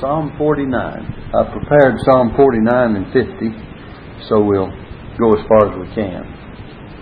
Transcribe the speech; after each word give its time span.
Psalm 0.00 0.32
49. 0.38 0.70
I 0.70 1.42
prepared 1.50 1.98
Psalm 2.06 2.30
49 2.36 2.96
and 2.96 3.06
50, 3.10 4.28
so 4.30 4.38
we'll 4.38 4.70
go 5.18 5.34
as 5.34 5.42
far 5.50 5.70
as 5.70 5.74
we 5.74 5.94
can. 5.94 6.22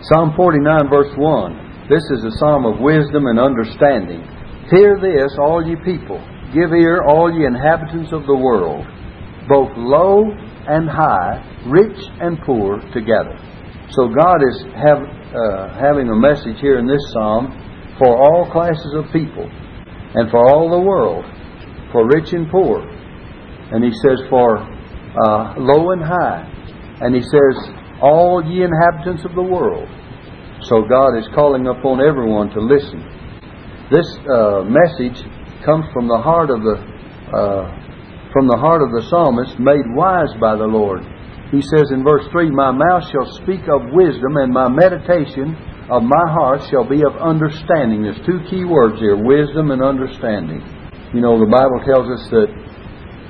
Psalm 0.08 0.32
49, 0.34 0.88
verse 0.88 1.12
1. 1.16 1.88
This 1.92 2.02
is 2.10 2.24
a 2.24 2.32
psalm 2.38 2.64
of 2.64 2.80
wisdom 2.80 3.26
and 3.26 3.38
understanding. 3.38 4.24
Hear 4.70 4.96
this, 4.96 5.36
all 5.38 5.60
ye 5.60 5.76
people. 5.84 6.16
Give 6.54 6.72
ear, 6.72 7.04
all 7.04 7.28
ye 7.28 7.44
inhabitants 7.44 8.12
of 8.12 8.24
the 8.24 8.34
world, 8.34 8.86
both 9.46 9.70
low 9.76 10.32
and 10.66 10.88
high, 10.88 11.44
rich 11.68 12.00
and 12.20 12.40
poor 12.48 12.80
together. 12.96 13.36
So 13.90 14.08
God 14.08 14.40
is 14.40 14.56
have, 14.72 15.04
uh, 15.36 15.78
having 15.78 16.08
a 16.08 16.16
message 16.16 16.58
here 16.60 16.78
in 16.78 16.86
this 16.86 17.02
psalm 17.12 17.52
for 17.98 18.16
all 18.16 18.50
classes 18.50 18.94
of 18.96 19.12
people 19.12 19.44
and 20.16 20.30
for 20.30 20.40
all 20.48 20.70
the 20.70 20.80
world, 20.80 21.24
for 21.96 22.04
rich 22.12 22.34
and 22.34 22.50
poor. 22.50 22.84
And 23.72 23.82
he 23.82 23.90
says, 24.04 24.20
for 24.28 24.60
uh, 24.60 25.56
low 25.56 25.92
and 25.92 26.04
high. 26.04 26.44
And 27.00 27.16
he 27.16 27.22
says, 27.22 27.56
all 28.04 28.44
ye 28.44 28.60
inhabitants 28.60 29.24
of 29.24 29.32
the 29.32 29.42
world. 29.42 29.88
So 30.68 30.84
God 30.84 31.16
is 31.16 31.24
calling 31.34 31.66
upon 31.68 32.04
everyone 32.04 32.50
to 32.50 32.60
listen. 32.60 33.00
This 33.88 34.04
uh, 34.28 34.68
message 34.68 35.24
comes 35.64 35.88
from 35.96 36.04
the 36.04 36.20
heart 36.20 36.50
of 36.50 36.60
the 36.60 36.76
uh, 37.32 37.64
from 38.32 38.46
the 38.48 38.60
heart 38.60 38.82
of 38.84 38.92
the 38.92 39.08
psalmist, 39.08 39.56
made 39.58 39.88
wise 39.96 40.28
by 40.38 40.56
the 40.56 40.68
Lord. 40.68 41.00
He 41.48 41.62
says 41.62 41.88
in 41.90 42.04
verse 42.04 42.28
3 42.28 42.50
My 42.50 42.70
mouth 42.70 43.08
shall 43.08 43.24
speak 43.40 43.64
of 43.72 43.88
wisdom, 43.96 44.36
and 44.36 44.52
my 44.52 44.68
meditation 44.68 45.56
of 45.88 46.02
my 46.02 46.26
heart 46.28 46.60
shall 46.68 46.84
be 46.84 47.00
of 47.00 47.16
understanding. 47.16 48.02
There's 48.02 48.20
two 48.26 48.44
key 48.50 48.68
words 48.68 49.00
here 49.00 49.16
wisdom 49.16 49.70
and 49.70 49.80
understanding. 49.80 50.60
You 51.14 51.22
know, 51.22 51.38
the 51.38 51.46
Bible 51.46 51.78
tells 51.86 52.10
us 52.10 52.24
that 52.34 52.50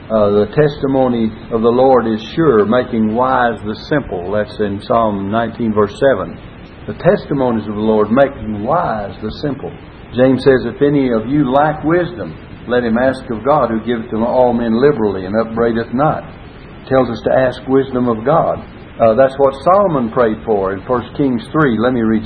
uh, 0.09 0.47
the 0.47 0.49
testimony 0.57 1.29
of 1.51 1.61
the 1.61 1.75
Lord 1.75 2.09
is 2.09 2.23
sure, 2.33 2.65
making 2.65 3.13
wise 3.13 3.61
the 3.69 3.77
simple. 3.93 4.33
That's 4.33 4.55
in 4.65 4.81
Psalm 4.87 5.29
19, 5.29 5.75
verse 5.77 5.93
7. 5.99 6.89
The 6.89 6.97
testimonies 7.03 7.69
of 7.69 7.75
the 7.75 7.85
Lord 7.85 8.09
making 8.09 8.65
wise 8.65 9.13
the 9.21 9.29
simple. 9.45 9.69
James 10.17 10.41
says, 10.41 10.65
If 10.65 10.81
any 10.81 11.13
of 11.13 11.29
you 11.29 11.51
lack 11.53 11.85
wisdom, 11.85 12.33
let 12.65 12.87
him 12.87 12.97
ask 12.97 13.27
of 13.29 13.45
God, 13.45 13.69
who 13.69 13.85
giveth 13.85 14.09
to 14.15 14.23
all 14.25 14.57
men 14.57 14.79
liberally 14.79 15.27
and 15.27 15.37
upbraideth 15.37 15.93
not. 15.93 16.25
Tells 16.89 17.11
us 17.11 17.21
to 17.27 17.33
ask 17.35 17.61
wisdom 17.69 18.09
of 18.09 18.25
God. 18.25 18.63
Uh, 18.97 19.19
that's 19.19 19.37
what 19.37 19.53
Solomon 19.69 20.15
prayed 20.15 20.39
for 20.47 20.73
in 20.73 20.81
1 20.87 21.19
Kings 21.19 21.45
3. 21.53 21.77
Let 21.83 21.93
me 21.93 22.01
read 22.01 22.25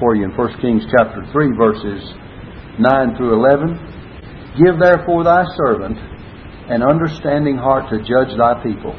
for 0.00 0.16
you 0.16 0.24
in 0.26 0.34
1 0.34 0.60
Kings 0.64 0.82
chapter 0.90 1.22
3, 1.30 1.54
verses 1.54 2.02
9 2.80 3.16
through 3.20 3.36
11. 3.36 3.91
Give 4.58 4.76
therefore 4.78 5.24
thy 5.24 5.44
servant 5.56 5.96
an 6.68 6.82
understanding 6.82 7.56
heart 7.56 7.88
to 7.90 7.98
judge 8.04 8.36
thy 8.36 8.60
people, 8.62 8.92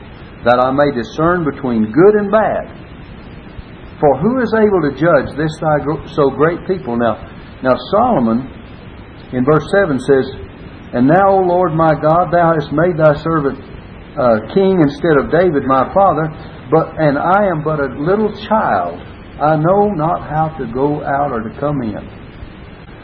that 0.46 0.60
I 0.60 0.74
may 0.74 0.90
discern 0.92 1.46
between 1.46 1.94
good 1.94 2.16
and 2.18 2.30
bad. 2.32 2.84
For 4.02 4.20
who 4.20 4.42
is 4.42 4.52
able 4.58 4.82
to 4.90 4.94
judge 4.98 5.32
this 5.38 5.54
thy 5.62 5.80
so 6.12 6.30
great 6.34 6.66
people? 6.68 6.98
Now, 6.98 7.22
now 7.62 7.78
Solomon 7.94 8.50
in 9.32 9.46
verse 9.46 9.66
7 9.72 9.98
says, 10.00 10.26
and 10.94 11.08
now, 11.08 11.26
O 11.26 11.42
Lord 11.42 11.74
my 11.74 11.98
God, 11.98 12.30
thou 12.30 12.54
hast 12.54 12.70
made 12.70 12.94
thy 13.02 13.18
servant 13.26 13.58
uh, 14.14 14.46
king 14.54 14.78
instead 14.78 15.18
of 15.18 15.34
David 15.34 15.66
my 15.66 15.90
father, 15.90 16.30
but 16.70 16.94
and 17.02 17.18
I 17.18 17.50
am 17.50 17.66
but 17.66 17.82
a 17.82 17.90
little 17.98 18.30
child. 18.46 19.02
I 19.42 19.58
know 19.58 19.90
not 19.90 20.30
how 20.30 20.54
to 20.62 20.70
go 20.70 21.02
out 21.02 21.34
or 21.34 21.42
to 21.50 21.60
come 21.60 21.82
in. 21.82 22.23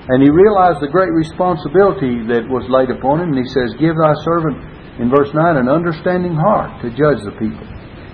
And 0.10 0.26
he 0.26 0.34
realized 0.34 0.82
the 0.82 0.90
great 0.90 1.14
responsibility 1.14 2.26
that 2.34 2.50
was 2.50 2.66
laid 2.66 2.90
upon 2.90 3.22
him, 3.22 3.30
and 3.30 3.42
he 3.42 3.50
says, 3.54 3.78
Give 3.78 3.94
thy 3.94 4.18
servant, 4.26 4.58
in 4.98 5.14
verse 5.14 5.30
9, 5.32 5.38
an 5.62 5.70
understanding 5.70 6.34
heart 6.34 6.82
to 6.82 6.90
judge 6.90 7.22
the 7.22 7.38
people. 7.38 7.62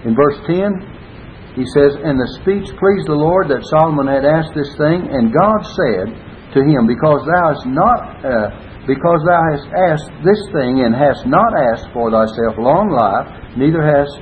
In 0.03 0.11
verse 0.11 0.35
10, 0.43 1.55
he 1.55 1.63
says, 1.71 1.95
And 2.03 2.19
the 2.19 2.35
speech 2.43 2.67
pleased 2.75 3.07
the 3.07 3.15
Lord 3.15 3.47
that 3.47 3.63
Solomon 3.71 4.11
had 4.11 4.27
asked 4.27 4.51
this 4.51 4.75
thing, 4.75 5.07
and 5.07 5.31
God 5.31 5.59
said 5.63 6.07
to 6.51 6.59
him, 6.67 6.83
Because 6.83 7.23
thou 7.23 7.43
hast 7.55 7.65
not 7.65 7.99
uh, 8.27 8.47
because 8.85 9.17
thou 9.25 9.41
hast 9.49 9.67
asked 9.89 10.11
this 10.21 10.37
thing 10.53 10.85
and 10.85 10.93
hast 10.93 11.25
not 11.25 11.57
asked 11.73 11.89
for 11.89 12.11
thyself 12.11 12.53
long 12.61 12.93
life, 12.93 13.25
neither 13.57 13.81
hast 13.81 14.13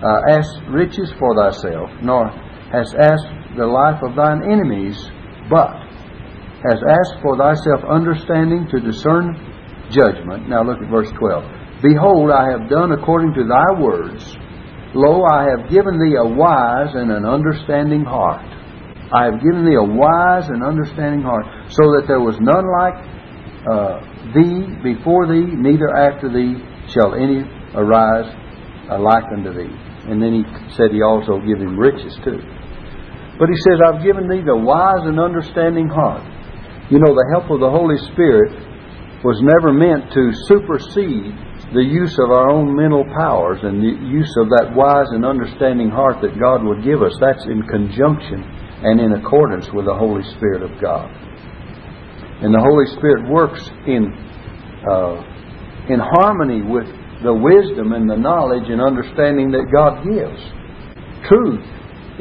uh, 0.00 0.32
asked 0.32 0.56
riches 0.72 1.12
for 1.20 1.36
thyself, 1.36 1.90
nor 2.00 2.32
hast 2.72 2.96
asked 2.96 3.28
the 3.60 3.66
life 3.66 4.00
of 4.00 4.16
thine 4.16 4.40
enemies, 4.40 4.96
but 5.50 5.68
hast 6.68 6.82
asked 6.82 7.22
for 7.22 7.36
thyself 7.36 7.84
understanding 7.84 8.66
to 8.70 8.80
discern 8.80 9.34
judgment. 9.90 10.48
Now 10.48 10.62
look 10.62 10.82
at 10.82 10.90
verse 10.90 11.10
12. 11.18 11.82
Behold, 11.82 12.30
I 12.30 12.50
have 12.50 12.68
done 12.68 12.92
according 12.92 13.34
to 13.34 13.44
thy 13.44 13.80
words. 13.80 14.24
Lo, 14.94 15.24
I 15.24 15.44
have 15.50 15.68
given 15.68 15.98
thee 16.00 16.16
a 16.16 16.24
wise 16.24 16.94
and 16.94 17.12
an 17.12 17.26
understanding 17.26 18.04
heart. 18.04 18.46
I 19.12 19.24
have 19.24 19.42
given 19.42 19.66
thee 19.66 19.76
a 19.76 19.84
wise 19.84 20.48
and 20.48 20.64
understanding 20.64 21.22
heart, 21.22 21.46
so 21.68 21.94
that 21.94 22.08
there 22.08 22.20
was 22.20 22.40
none 22.40 22.64
like 22.64 22.96
uh, 23.68 24.00
thee 24.34 24.66
before 24.82 25.28
thee, 25.28 25.46
neither 25.52 25.94
after 25.94 26.32
thee 26.32 26.58
shall 26.88 27.14
any 27.14 27.44
arise 27.74 28.26
like 28.88 29.24
unto 29.30 29.52
thee. 29.52 29.70
And 30.08 30.22
then 30.22 30.32
he 30.32 30.42
said 30.74 30.90
he 30.90 31.02
also 31.02 31.38
give 31.38 31.58
him 31.58 31.78
riches 31.78 32.16
too. 32.24 32.40
But 33.38 33.50
he 33.50 33.56
says, 33.56 33.78
I've 33.84 34.02
given 34.02 34.28
thee 34.28 34.40
the 34.40 34.56
wise 34.56 35.04
and 35.04 35.20
understanding 35.20 35.88
heart. 35.88 36.24
You 36.86 37.02
know, 37.02 37.18
the 37.18 37.28
help 37.34 37.50
of 37.50 37.58
the 37.58 37.70
Holy 37.70 37.98
Spirit 38.14 38.54
was 39.26 39.42
never 39.42 39.74
meant 39.74 40.06
to 40.14 40.30
supersede 40.46 41.34
the 41.74 41.82
use 41.82 42.14
of 42.22 42.30
our 42.30 42.46
own 42.46 42.78
mental 42.78 43.02
powers 43.10 43.58
and 43.66 43.82
the 43.82 43.90
use 44.06 44.30
of 44.38 44.46
that 44.54 44.70
wise 44.70 45.10
and 45.10 45.26
understanding 45.26 45.90
heart 45.90 46.22
that 46.22 46.38
God 46.38 46.62
would 46.62 46.86
give 46.86 47.02
us. 47.02 47.10
That's 47.18 47.42
in 47.50 47.66
conjunction 47.66 48.38
and 48.86 49.02
in 49.02 49.18
accordance 49.18 49.66
with 49.74 49.90
the 49.90 49.98
Holy 49.98 50.22
Spirit 50.38 50.62
of 50.62 50.70
God. 50.78 51.10
And 52.38 52.54
the 52.54 52.62
Holy 52.62 52.86
Spirit 52.94 53.26
works 53.26 53.66
in, 53.90 54.14
uh, 54.86 55.26
in 55.90 55.98
harmony 55.98 56.62
with 56.62 56.86
the 57.26 57.34
wisdom 57.34 57.98
and 57.98 58.06
the 58.06 58.14
knowledge 58.14 58.70
and 58.70 58.78
understanding 58.78 59.50
that 59.50 59.66
God 59.74 60.06
gives. 60.06 60.38
Truth 61.26 61.66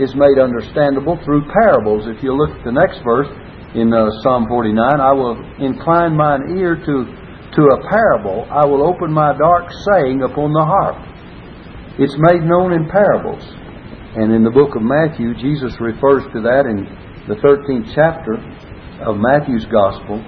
is 0.01 0.09
made 0.17 0.41
understandable 0.41 1.21
through 1.21 1.45
parables. 1.53 2.09
If 2.09 2.23
you 2.23 2.33
look 2.33 2.49
at 2.49 2.65
the 2.65 2.73
next 2.73 3.05
verse 3.05 3.29
in 3.75 3.91
uh, 3.91 4.07
Psalm 4.23 4.47
49, 4.47 4.79
I 4.79 5.11
will 5.11 5.35
incline 5.59 6.15
mine 6.15 6.55
ear 6.57 6.79
to, 6.79 6.95
to 7.03 7.61
a 7.75 7.79
parable. 7.91 8.47
I 8.47 8.65
will 8.65 8.87
open 8.87 9.11
my 9.11 9.35
dark 9.35 9.67
saying 9.91 10.23
upon 10.23 10.55
the 10.55 10.63
harp. 10.63 10.95
It's 11.99 12.15
made 12.31 12.43
known 12.47 12.71
in 12.71 12.87
parables. 12.87 13.43
And 14.15 14.31
in 14.31 14.47
the 14.47 14.55
book 14.55 14.79
of 14.79 14.83
Matthew, 14.83 15.35
Jesus 15.35 15.75
refers 15.83 16.23
to 16.31 16.39
that 16.47 16.63
in 16.71 16.87
the 17.27 17.35
13th 17.43 17.91
chapter 17.91 18.39
of 19.03 19.19
Matthew's 19.19 19.67
Gospel. 19.67 20.23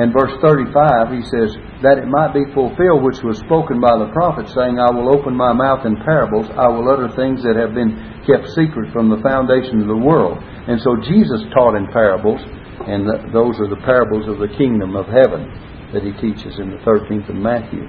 And 0.00 0.16
verse 0.16 0.32
35, 0.40 1.12
he 1.12 1.20
says, 1.28 1.52
That 1.84 2.00
it 2.00 2.08
might 2.08 2.32
be 2.32 2.48
fulfilled 2.56 3.04
which 3.04 3.20
was 3.20 3.36
spoken 3.44 3.76
by 3.76 4.00
the 4.00 4.08
prophet, 4.16 4.48
saying, 4.56 4.80
I 4.80 4.88
will 4.88 5.12
open 5.12 5.36
my 5.36 5.52
mouth 5.52 5.84
in 5.84 6.00
parables, 6.00 6.48
I 6.56 6.72
will 6.72 6.88
utter 6.88 7.12
things 7.12 7.44
that 7.44 7.60
have 7.60 7.76
been 7.76 7.92
kept 8.24 8.48
secret 8.56 8.88
from 8.96 9.12
the 9.12 9.20
foundation 9.20 9.84
of 9.84 9.88
the 9.92 10.00
world. 10.00 10.40
And 10.40 10.80
so 10.80 10.96
Jesus 11.04 11.44
taught 11.52 11.76
in 11.76 11.92
parables, 11.92 12.40
and 12.86 13.04
those 13.32 13.60
are 13.60 13.68
the 13.68 13.82
parables 13.84 14.28
of 14.28 14.38
the 14.38 14.48
kingdom 14.56 14.96
of 14.96 15.06
heaven 15.06 15.44
that 15.92 16.02
he 16.02 16.12
teaches 16.16 16.58
in 16.58 16.70
the 16.70 16.80
13th 16.86 17.28
of 17.28 17.36
Matthew. 17.36 17.84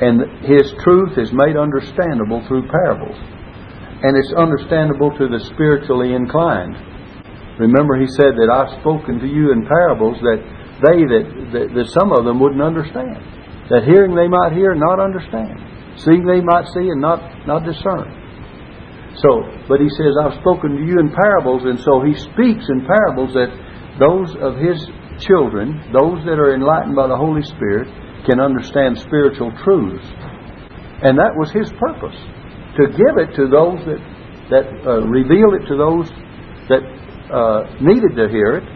And 0.00 0.44
his 0.46 0.72
truth 0.80 1.18
is 1.18 1.32
made 1.32 1.56
understandable 1.56 2.46
through 2.46 2.68
parables. 2.68 3.18
And 4.02 4.16
it's 4.16 4.32
understandable 4.32 5.12
to 5.18 5.28
the 5.28 5.40
spiritually 5.52 6.14
inclined. 6.14 6.76
Remember, 7.58 8.00
he 8.00 8.08
said 8.08 8.32
that 8.40 8.48
I've 8.48 8.80
spoken 8.80 9.20
to 9.20 9.28
you 9.28 9.52
in 9.52 9.66
parables 9.66 10.16
that 10.24 10.40
they 10.80 11.04
that, 11.04 11.26
that, 11.52 11.66
that 11.76 11.88
some 11.92 12.12
of 12.12 12.24
them 12.24 12.40
wouldn't 12.40 12.62
understand. 12.62 13.20
That 13.68 13.84
hearing 13.84 14.14
they 14.14 14.28
might 14.28 14.56
hear 14.56 14.72
and 14.72 14.80
not 14.80 15.00
understand. 15.00 15.60
Seeing 16.00 16.24
they 16.24 16.40
might 16.40 16.66
see 16.72 16.88
and 16.88 17.00
not, 17.00 17.20
not 17.46 17.64
discern. 17.64 18.19
So, 19.18 19.42
but 19.66 19.80
he 19.80 19.90
says, 19.90 20.14
I've 20.22 20.38
spoken 20.38 20.78
to 20.78 20.82
you 20.86 21.00
in 21.02 21.10
parables, 21.10 21.66
and 21.66 21.78
so 21.80 22.00
he 22.06 22.14
speaks 22.14 22.64
in 22.70 22.86
parables 22.86 23.34
that 23.34 23.50
those 23.98 24.30
of 24.38 24.56
his 24.56 24.78
children, 25.18 25.82
those 25.90 26.22
that 26.24 26.38
are 26.38 26.54
enlightened 26.54 26.94
by 26.94 27.08
the 27.08 27.16
Holy 27.16 27.42
Spirit, 27.42 27.90
can 28.24 28.40
understand 28.40 28.98
spiritual 28.98 29.50
truths. 29.64 30.06
And 31.02 31.18
that 31.18 31.34
was 31.34 31.50
his 31.50 31.68
purpose 31.80 32.16
to 32.76 32.86
give 32.92 33.14
it 33.18 33.34
to 33.34 33.48
those 33.48 33.80
that, 33.88 34.00
that 34.52 34.66
uh, 34.86 35.02
reveal 35.08 35.56
it 35.58 35.66
to 35.66 35.76
those 35.76 36.06
that 36.68 36.84
uh, 37.32 37.66
needed 37.82 38.14
to 38.14 38.28
hear 38.28 38.62
it 38.62 38.66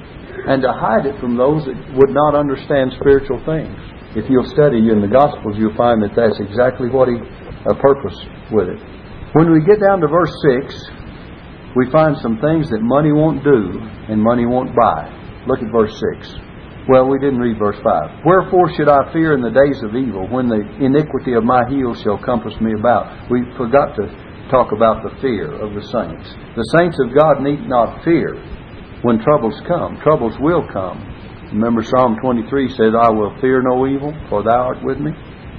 and 0.48 0.62
to 0.62 0.72
hide 0.72 1.06
it 1.06 1.18
from 1.20 1.36
those 1.36 1.64
that 1.64 1.76
would 1.94 2.10
not 2.10 2.34
understand 2.34 2.92
spiritual 2.98 3.38
things. 3.46 3.72
If 4.16 4.28
you'll 4.28 4.50
study 4.50 4.90
in 4.90 5.00
the 5.00 5.10
Gospels, 5.10 5.56
you'll 5.56 5.76
find 5.76 6.02
that 6.02 6.14
that's 6.16 6.38
exactly 6.40 6.88
what 6.90 7.08
he 7.08 7.16
uh, 7.16 7.74
purposed 7.80 8.24
with 8.52 8.68
it. 8.68 8.93
When 9.34 9.50
we 9.50 9.66
get 9.66 9.82
down 9.82 9.98
to 9.98 10.06
verse 10.06 10.30
6, 10.62 11.74
we 11.74 11.90
find 11.90 12.14
some 12.22 12.38
things 12.38 12.70
that 12.70 12.78
money 12.78 13.10
won't 13.10 13.42
do 13.42 13.82
and 14.06 14.22
money 14.22 14.46
won't 14.46 14.70
buy. 14.78 15.10
Look 15.50 15.58
at 15.58 15.74
verse 15.74 15.90
6. 16.22 16.86
Well, 16.86 17.10
we 17.10 17.18
didn't 17.18 17.42
read 17.42 17.58
verse 17.58 17.74
5. 17.82 18.22
Wherefore 18.22 18.70
should 18.78 18.86
I 18.86 19.10
fear 19.10 19.34
in 19.34 19.42
the 19.42 19.50
days 19.50 19.82
of 19.82 19.98
evil, 19.98 20.30
when 20.30 20.46
the 20.46 20.62
iniquity 20.78 21.34
of 21.34 21.42
my 21.42 21.66
heels 21.66 21.98
shall 22.06 22.14
compass 22.14 22.54
me 22.62 22.78
about? 22.78 23.26
We 23.26 23.42
forgot 23.58 23.98
to 23.98 24.06
talk 24.54 24.70
about 24.70 25.02
the 25.02 25.18
fear 25.18 25.50
of 25.50 25.74
the 25.74 25.82
saints. 25.82 26.30
The 26.54 26.70
saints 26.78 26.94
of 27.02 27.10
God 27.10 27.42
need 27.42 27.66
not 27.66 28.04
fear 28.06 28.38
when 29.02 29.18
troubles 29.18 29.58
come. 29.66 29.98
Troubles 29.98 30.38
will 30.38 30.62
come. 30.70 31.02
Remember 31.50 31.82
Psalm 31.82 32.22
23 32.22 32.70
says, 32.78 32.94
I 32.94 33.10
will 33.10 33.34
fear 33.42 33.66
no 33.66 33.82
evil, 33.90 34.14
for 34.30 34.46
thou 34.46 34.70
art 34.70 34.84
with 34.86 35.02
me. 35.02 35.10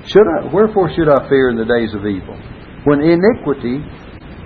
Should 0.07 0.24
I, 0.39 0.48
wherefore 0.48 0.88
should 0.95 1.12
I 1.12 1.27
fear 1.27 1.51
in 1.51 1.60
the 1.60 1.68
days 1.68 1.92
of 1.92 2.07
evil? 2.07 2.39
When 2.86 3.02
iniquity 3.02 3.82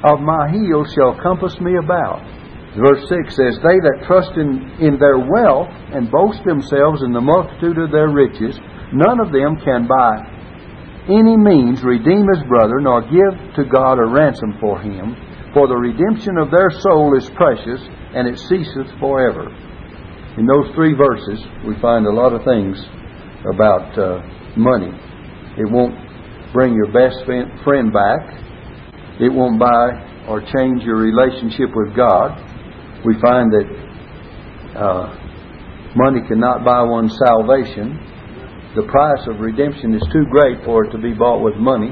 of 0.03 0.19
my 0.23 0.49
heels 0.51 0.87
shall 0.95 1.19
compass 1.21 1.59
me 1.59 1.75
about. 1.75 2.23
Verse 2.77 3.03
6 3.09 3.35
says, 3.35 3.59
They 3.59 3.79
that 3.83 4.05
trust 4.07 4.31
in, 4.37 4.71
in 4.79 4.95
their 4.99 5.19
wealth 5.19 5.67
and 5.91 6.11
boast 6.11 6.43
themselves 6.45 7.03
in 7.03 7.11
the 7.11 7.21
multitude 7.21 7.77
of 7.77 7.91
their 7.91 8.07
riches, 8.07 8.55
none 8.93 9.19
of 9.19 9.33
them 9.33 9.59
can 9.59 9.87
by 9.87 10.23
any 11.09 11.35
means 11.35 11.83
redeem 11.83 12.29
his 12.29 12.45
brother, 12.47 12.79
nor 12.79 13.01
give 13.01 13.33
to 13.57 13.65
God 13.65 13.97
a 13.97 14.05
ransom 14.05 14.55
for 14.61 14.79
him. 14.79 15.17
For 15.53 15.67
the 15.67 15.75
redemption 15.75 16.37
of 16.37 16.51
their 16.51 16.69
soul 16.69 17.17
is 17.17 17.27
precious, 17.33 17.81
and 18.13 18.27
it 18.27 18.37
ceaseth 18.37 18.87
forever. 19.01 19.49
In 20.37 20.45
those 20.45 20.69
three 20.75 20.93
verses, 20.93 21.41
we 21.65 21.73
find 21.81 22.05
a 22.05 22.13
lot 22.13 22.33
of 22.33 22.45
things 22.45 22.77
about 23.49 23.97
uh, 23.97 24.21
money. 24.55 24.93
It 25.57 25.65
won't 25.65 25.97
bring 26.53 26.73
your 26.73 26.91
best 26.91 27.25
friend 27.25 27.93
back. 27.93 28.21
It 29.19 29.33
won't 29.33 29.59
buy 29.59 30.25
or 30.27 30.41
change 30.41 30.83
your 30.83 30.97
relationship 30.97 31.69
with 31.75 31.95
God 31.95 32.49
we 33.05 33.15
find 33.21 33.51
that 33.51 33.67
uh, 34.75 35.07
money 35.95 36.19
cannot 36.27 36.65
buy 36.65 36.83
one's 36.83 37.15
salvation. 37.15 37.95
The 38.75 38.83
price 38.91 39.23
of 39.27 39.39
redemption 39.39 39.95
is 39.95 40.03
too 40.11 40.25
great 40.29 40.63
for 40.65 40.85
it 40.85 40.91
to 40.91 40.99
be 40.99 41.13
bought 41.13 41.41
with 41.41 41.55
money. 41.55 41.91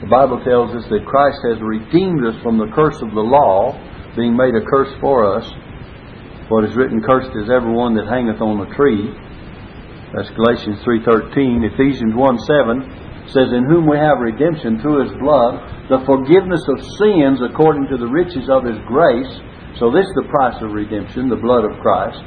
The 0.00 0.10
Bible 0.10 0.44
tells 0.44 0.76
us 0.76 0.84
that 0.90 1.08
Christ 1.08 1.40
has 1.48 1.58
redeemed 1.64 2.24
us 2.26 2.36
from 2.42 2.58
the 2.58 2.68
curse 2.76 3.00
of 3.00 3.16
the 3.16 3.24
law, 3.24 3.72
being 4.16 4.36
made 4.36 4.54
a 4.54 4.64
curse 4.68 4.92
for 5.00 5.24
us. 5.24 5.48
What 6.52 6.68
is 6.68 6.76
written, 6.76 7.00
cursed 7.00 7.32
is 7.32 7.48
everyone 7.48 7.96
that 7.96 8.04
hangeth 8.04 8.40
on 8.44 8.60
a 8.60 8.68
tree. 8.76 9.08
That's 10.12 10.28
Galatians 10.36 10.84
3.13. 10.84 11.64
Ephesians 11.72 12.12
1.7 12.12 13.03
says, 13.32 13.52
In 13.52 13.64
whom 13.64 13.88
we 13.88 13.96
have 13.96 14.20
redemption 14.20 14.80
through 14.80 15.08
His 15.08 15.14
blood, 15.20 15.60
the 15.88 16.04
forgiveness 16.04 16.64
of 16.68 16.84
sins 17.00 17.40
according 17.40 17.88
to 17.88 17.96
the 17.96 18.08
riches 18.08 18.48
of 18.52 18.64
His 18.64 18.80
grace, 18.84 19.32
so 19.80 19.90
this 19.90 20.06
is 20.06 20.16
the 20.20 20.30
price 20.30 20.54
of 20.62 20.70
redemption, 20.70 21.28
the 21.28 21.40
blood 21.40 21.64
of 21.64 21.80
Christ. 21.80 22.22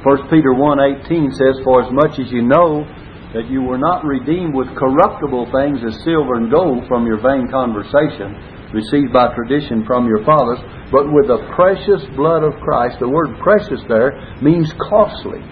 1 0.00 0.32
Peter 0.32 0.56
1.18 0.56 1.28
says, 1.36 1.60
For 1.60 1.84
as 1.84 1.92
much 1.92 2.16
as 2.16 2.32
you 2.32 2.40
know 2.40 2.88
that 3.36 3.50
you 3.52 3.60
were 3.62 3.78
not 3.78 4.04
redeemed 4.04 4.54
with 4.54 4.74
corruptible 4.74 5.52
things 5.52 5.84
as 5.84 6.02
silver 6.02 6.40
and 6.40 6.50
gold 6.50 6.88
from 6.88 7.04
your 7.04 7.20
vain 7.20 7.52
conversation, 7.52 8.32
received 8.72 9.12
by 9.12 9.34
tradition 9.34 9.84
from 9.84 10.08
your 10.08 10.24
fathers, 10.24 10.58
but 10.90 11.04
with 11.12 11.28
the 11.28 11.44
precious 11.54 12.02
blood 12.16 12.42
of 12.42 12.58
Christ. 12.64 12.98
The 12.98 13.12
word 13.12 13.36
precious 13.42 13.84
there 13.92 14.16
means 14.40 14.72
costly. 14.88 15.44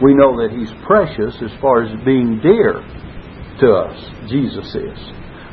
We 0.00 0.14
know 0.14 0.38
that 0.38 0.54
He's 0.54 0.72
precious 0.86 1.34
as 1.42 1.52
far 1.60 1.82
as 1.82 1.90
being 2.04 2.38
dear 2.40 2.78
to 3.60 3.68
us. 3.72 3.98
Jesus 4.30 4.66
is. 4.74 4.98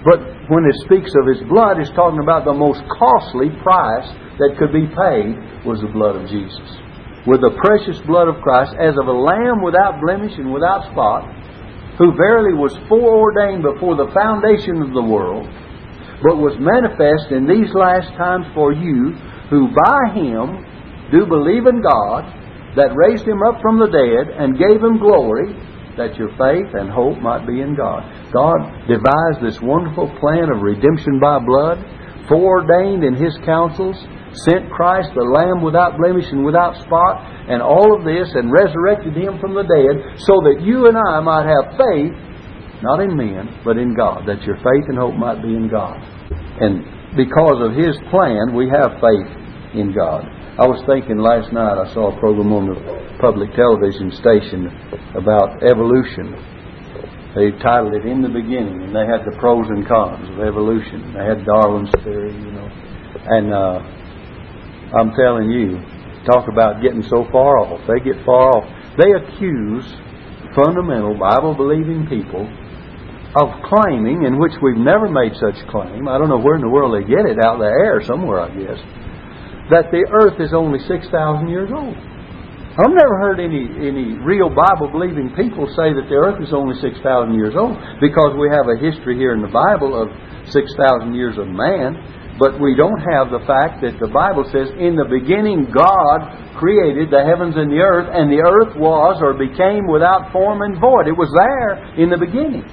But 0.02 0.20
when 0.50 0.66
it 0.66 0.78
speaks 0.86 1.14
of 1.14 1.30
His 1.30 1.42
blood, 1.46 1.78
it's 1.78 1.94
talking 1.94 2.22
about 2.22 2.46
the 2.46 2.58
most 2.58 2.82
costly 2.90 3.54
price 3.62 4.10
that 4.42 4.58
could 4.58 4.74
be 4.74 4.90
paid 4.90 5.38
was 5.62 5.82
the 5.82 5.94
blood 5.94 6.18
of 6.18 6.26
Jesus. 6.26 6.66
With 7.30 7.46
the 7.46 7.54
precious 7.62 8.02
blood 8.10 8.26
of 8.26 8.42
Christ, 8.42 8.74
as 8.82 8.98
of 8.98 9.06
a 9.06 9.14
lamb 9.14 9.62
without 9.62 10.02
blemish 10.02 10.34
and 10.42 10.50
without 10.50 10.90
spot, 10.90 11.30
who 12.02 12.18
verily 12.18 12.58
was 12.58 12.74
foreordained 12.90 13.62
before 13.62 13.94
the 13.94 14.10
foundation 14.10 14.82
of 14.82 14.90
the 14.98 15.06
world, 15.06 15.46
but 16.26 16.42
was 16.42 16.58
manifest 16.58 17.30
in 17.30 17.46
these 17.46 17.70
last 17.78 18.10
times 18.18 18.50
for 18.58 18.74
you, 18.74 19.14
who 19.54 19.70
by 19.70 20.10
him 20.18 20.66
do 21.14 21.30
believe 21.30 21.70
in 21.70 21.86
God, 21.86 22.26
that 22.74 22.98
raised 22.98 23.28
him 23.28 23.46
up 23.46 23.62
from 23.62 23.78
the 23.78 23.92
dead 23.94 24.34
and 24.34 24.58
gave 24.58 24.82
him 24.82 24.98
glory, 24.98 25.54
that 25.98 26.16
your 26.16 26.30
faith 26.40 26.72
and 26.74 26.90
hope 26.90 27.20
might 27.20 27.46
be 27.46 27.62
in 27.62 27.76
God. 27.76 28.04
God 28.32 28.88
devised 28.88 29.44
this 29.44 29.60
wonderful 29.62 30.08
plan 30.20 30.50
of 30.50 30.62
redemption 30.62 31.20
by 31.20 31.40
blood, 31.40 31.80
foreordained 32.28 33.04
in 33.04 33.16
his 33.16 33.36
counsels, 33.44 33.98
sent 34.48 34.72
Christ, 34.72 35.12
the 35.14 35.28
Lamb 35.28 35.62
without 35.62 35.98
blemish 35.98 36.32
and 36.32 36.46
without 36.46 36.80
spot, 36.80 37.20
and 37.52 37.62
all 37.62 37.92
of 37.92 38.06
this, 38.06 38.32
and 38.34 38.52
resurrected 38.52 39.16
him 39.16 39.40
from 39.40 39.54
the 39.54 39.68
dead, 39.68 40.20
so 40.24 40.40
that 40.48 40.64
you 40.64 40.88
and 40.88 40.96
I 40.96 41.20
might 41.20 41.44
have 41.44 41.76
faith, 41.76 42.16
not 42.82 43.04
in 43.04 43.16
men, 43.16 43.60
but 43.66 43.78
in 43.78 43.94
God, 43.94 44.24
that 44.28 44.42
your 44.44 44.56
faith 44.58 44.88
and 44.88 44.98
hope 44.98 45.16
might 45.16 45.44
be 45.44 45.52
in 45.52 45.68
God. 45.68 46.00
And 46.64 46.86
because 47.18 47.60
of 47.60 47.76
his 47.76 47.98
plan, 48.10 48.56
we 48.56 48.70
have 48.72 48.96
faith 49.04 49.32
in 49.76 49.94
God. 49.94 50.24
I 50.62 50.70
was 50.70 50.78
thinking 50.86 51.18
last 51.18 51.50
night, 51.50 51.74
I 51.74 51.90
saw 51.90 52.14
a 52.14 52.20
program 52.22 52.54
on 52.54 52.70
the 52.70 52.78
public 53.18 53.50
television 53.58 54.14
station 54.14 54.70
about 55.18 55.58
evolution. 55.66 56.38
They 57.34 57.50
titled 57.66 57.98
it 57.98 58.06
In 58.06 58.22
the 58.22 58.30
Beginning, 58.30 58.86
and 58.86 58.94
they 58.94 59.10
had 59.10 59.26
the 59.26 59.34
pros 59.42 59.66
and 59.74 59.82
cons 59.90 60.22
of 60.30 60.38
evolution. 60.38 61.18
They 61.18 61.26
had 61.26 61.50
Darwin's 61.50 61.90
theory, 62.06 62.38
you 62.38 62.54
know. 62.54 62.70
And 63.26 63.50
uh, 63.50 63.82
I'm 65.02 65.10
telling 65.18 65.50
you, 65.50 65.82
talk 66.30 66.46
about 66.46 66.86
getting 66.86 67.02
so 67.10 67.26
far 67.34 67.58
off. 67.58 67.82
They 67.90 67.98
get 67.98 68.22
far 68.22 68.54
off. 68.54 68.66
They 69.02 69.18
accuse 69.18 69.90
fundamental 70.54 71.18
Bible 71.18 71.58
believing 71.58 72.06
people 72.06 72.46
of 73.34 73.50
claiming, 73.66 74.30
in 74.30 74.38
which 74.38 74.54
we've 74.62 74.78
never 74.78 75.10
made 75.10 75.34
such 75.42 75.58
claim, 75.74 76.06
I 76.06 76.22
don't 76.22 76.30
know 76.30 76.38
where 76.38 76.54
in 76.54 76.62
the 76.62 76.70
world 76.70 76.94
they 76.94 77.08
get 77.10 77.26
it, 77.26 77.42
out 77.42 77.58
of 77.58 77.66
the 77.66 77.74
air 77.82 77.98
somewhere, 78.06 78.46
I 78.46 78.54
guess, 78.54 78.78
that 79.70 79.94
the 79.94 80.08
earth 80.10 80.42
is 80.42 80.54
only 80.54 80.80
6,000 80.88 81.12
years 81.48 81.70
old. 81.70 81.96
I've 82.72 82.96
never 82.96 83.20
heard 83.20 83.44
any, 83.44 83.68
any 83.84 84.16
real 84.24 84.48
Bible 84.48 84.88
believing 84.88 85.36
people 85.36 85.68
say 85.76 85.92
that 85.92 86.08
the 86.08 86.16
earth 86.16 86.40
is 86.42 86.56
only 86.56 86.80
6,000 86.80 87.04
years 87.36 87.54
old 87.54 87.76
because 88.00 88.32
we 88.40 88.48
have 88.48 88.66
a 88.72 88.80
history 88.80 89.20
here 89.20 89.36
in 89.36 89.44
the 89.44 89.52
Bible 89.52 89.92
of 89.92 90.08
6,000 90.48 91.14
years 91.14 91.38
of 91.38 91.52
man 91.52 92.00
but 92.42 92.58
we 92.58 92.74
don't 92.74 92.98
have 93.14 93.30
the 93.30 93.46
fact 93.46 93.86
that 93.86 94.02
the 94.02 94.10
Bible 94.10 94.42
says, 94.50 94.74
in 94.82 94.98
the 94.98 95.06
beginning 95.06 95.70
God 95.70 96.26
created 96.58 97.14
the 97.14 97.22
heavens 97.22 97.54
and 97.54 97.70
the 97.70 97.78
earth, 97.78 98.10
and 98.10 98.34
the 98.34 98.42
earth 98.42 98.74
was 98.82 99.22
or 99.22 99.38
became 99.38 99.86
without 99.86 100.34
form 100.34 100.66
and 100.66 100.82
void. 100.82 101.06
It 101.06 101.14
was 101.14 101.30
there 101.38 101.78
in 102.02 102.10
the 102.10 102.18
beginning. 102.18 102.66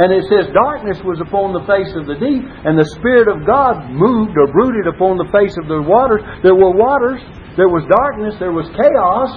And 0.00 0.16
it 0.16 0.24
says, 0.32 0.48
darkness 0.56 0.96
was 1.04 1.20
upon 1.20 1.52
the 1.52 1.60
face 1.68 1.92
of 1.92 2.08
the 2.08 2.16
deep, 2.16 2.40
and 2.64 2.72
the 2.72 2.88
Spirit 2.96 3.28
of 3.28 3.44
God 3.44 3.92
moved 3.92 4.32
or 4.40 4.48
brooded 4.48 4.88
upon 4.88 5.20
the 5.20 5.28
face 5.28 5.52
of 5.60 5.68
the 5.68 5.84
waters. 5.84 6.24
There 6.40 6.56
were 6.56 6.72
waters, 6.72 7.20
there 7.60 7.68
was 7.68 7.84
darkness, 7.92 8.32
there 8.40 8.56
was 8.56 8.64
chaos, 8.72 9.28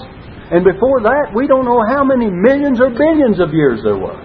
and 0.56 0.64
before 0.64 1.04
that, 1.04 1.36
we 1.36 1.52
don't 1.52 1.68
know 1.68 1.84
how 1.92 2.08
many 2.08 2.32
millions 2.32 2.80
or 2.80 2.96
billions 2.96 3.44
of 3.44 3.52
years 3.52 3.84
there 3.84 4.00
were. 4.00 4.16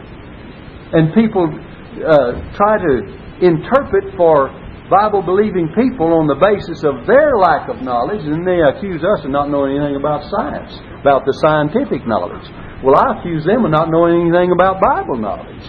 And 0.95 1.11
people 1.11 1.51
uh, 1.51 2.39
try 2.55 2.75
to 2.87 2.95
interpret 3.43 4.15
for 4.15 4.55
Bible 4.87 5.27
believing 5.27 5.69
people 5.75 6.15
on 6.17 6.31
the 6.31 6.39
basis 6.39 6.87
of 6.87 7.03
their 7.11 7.35
lack 7.35 7.67
of 7.67 7.83
knowledge, 7.83 8.23
and 8.25 8.47
they 8.47 8.63
accuse 8.63 9.03
us 9.03 9.27
of 9.27 9.31
not 9.35 9.51
knowing 9.51 9.75
anything 9.75 9.99
about 9.99 10.23
science, 10.31 10.71
about 11.03 11.27
the 11.27 11.35
scientific 11.43 12.07
knowledge. 12.07 12.47
Well, 12.87 12.95
I 12.95 13.19
accuse 13.19 13.45
them 13.45 13.67
of 13.67 13.75
not 13.75 13.91
knowing 13.91 14.31
anything 14.31 14.55
about 14.55 14.81
Bible 14.81 15.19
knowledge. 15.19 15.67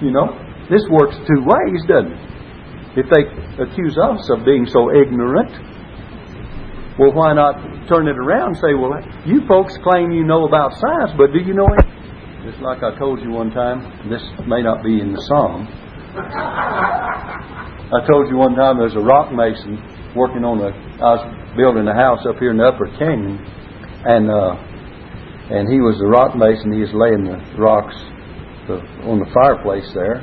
You 0.00 0.10
know, 0.10 0.32
this 0.70 0.82
works 0.88 1.16
two 1.28 1.44
ways, 1.44 1.84
doesn't 1.86 2.12
it? 2.12 2.30
If 2.96 3.06
they 3.06 3.22
accuse 3.62 3.96
us 3.98 4.28
of 4.30 4.44
being 4.44 4.66
so 4.66 4.90
ignorant, 4.90 5.52
well, 6.98 7.12
why 7.12 7.34
not 7.34 7.88
turn 7.88 8.08
it 8.08 8.18
around 8.18 8.54
and 8.54 8.56
say, 8.56 8.74
well, 8.74 8.98
you 9.24 9.46
folks 9.46 9.76
claim 9.78 10.10
you 10.10 10.24
know 10.24 10.46
about 10.46 10.72
science, 10.74 11.12
but 11.16 11.32
do 11.32 11.38
you 11.40 11.54
know 11.54 11.68
it? 11.78 11.86
Just 12.44 12.62
like 12.62 12.82
I 12.82 12.96
told 12.98 13.20
you 13.20 13.30
one 13.30 13.50
time, 13.50 14.08
this 14.08 14.22
may 14.46 14.62
not 14.62 14.82
be 14.82 15.00
in 15.00 15.12
the 15.12 15.20
song. 15.28 15.68
I 17.90 18.06
told 18.06 18.28
you 18.28 18.36
one 18.36 18.54
time 18.54 18.78
there's 18.78 18.96
a 18.96 19.04
rock 19.04 19.32
mason 19.32 19.76
working 20.16 20.44
on 20.44 20.58
a. 20.60 20.70
I 21.02 21.20
was 21.20 21.24
building 21.56 21.86
a 21.86 21.94
house 21.94 22.24
up 22.26 22.38
here 22.38 22.50
in 22.50 22.56
the 22.56 22.64
Upper 22.64 22.86
Canyon, 22.98 23.38
and 24.06 24.30
uh, 24.30 24.56
and 25.54 25.68
he 25.70 25.80
was 25.80 26.00
a 26.00 26.08
rock 26.08 26.34
mason. 26.34 26.72
He 26.72 26.80
was 26.80 26.94
laying 26.94 27.24
the 27.26 27.38
rocks 27.58 27.94
the, 28.70 28.78
on 29.10 29.18
the 29.18 29.30
fireplace 29.34 29.86
there, 29.92 30.22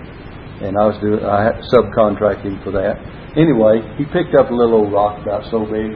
and 0.64 0.80
I 0.80 0.88
was 0.88 0.98
doing. 1.04 1.20
I 1.22 1.52
had 1.52 1.60
subcontracting 1.68 2.64
for 2.64 2.72
that. 2.72 2.98
Anyway, 3.36 3.84
he 4.00 4.06
picked 4.10 4.34
up 4.40 4.50
a 4.50 4.56
little 4.56 4.88
old 4.88 4.92
rock 4.96 5.22
about 5.22 5.46
so 5.52 5.68
big, 5.68 5.92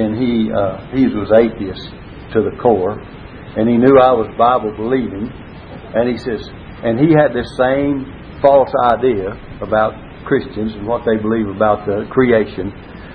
and 0.00 0.16
he 0.16 0.48
uh, 0.50 0.88
he 0.96 1.06
was 1.06 1.30
atheist 1.36 1.84
to 2.32 2.42
the 2.42 2.56
core, 2.58 2.98
and 3.54 3.68
he 3.68 3.76
knew 3.76 4.00
I 4.00 4.10
was 4.16 4.26
Bible 4.34 4.74
believing, 4.74 5.30
and 5.94 6.08
he 6.08 6.18
says, 6.18 6.42
and 6.82 6.98
he 6.98 7.14
had 7.14 7.30
this 7.36 7.46
same 7.60 8.08
false 8.42 8.72
idea 8.90 9.30
about 9.62 9.94
Christians 10.26 10.74
and 10.74 10.86
what 10.86 11.04
they 11.06 11.16
believe 11.20 11.48
about 11.48 11.86
the 11.86 12.08
creation. 12.10 12.72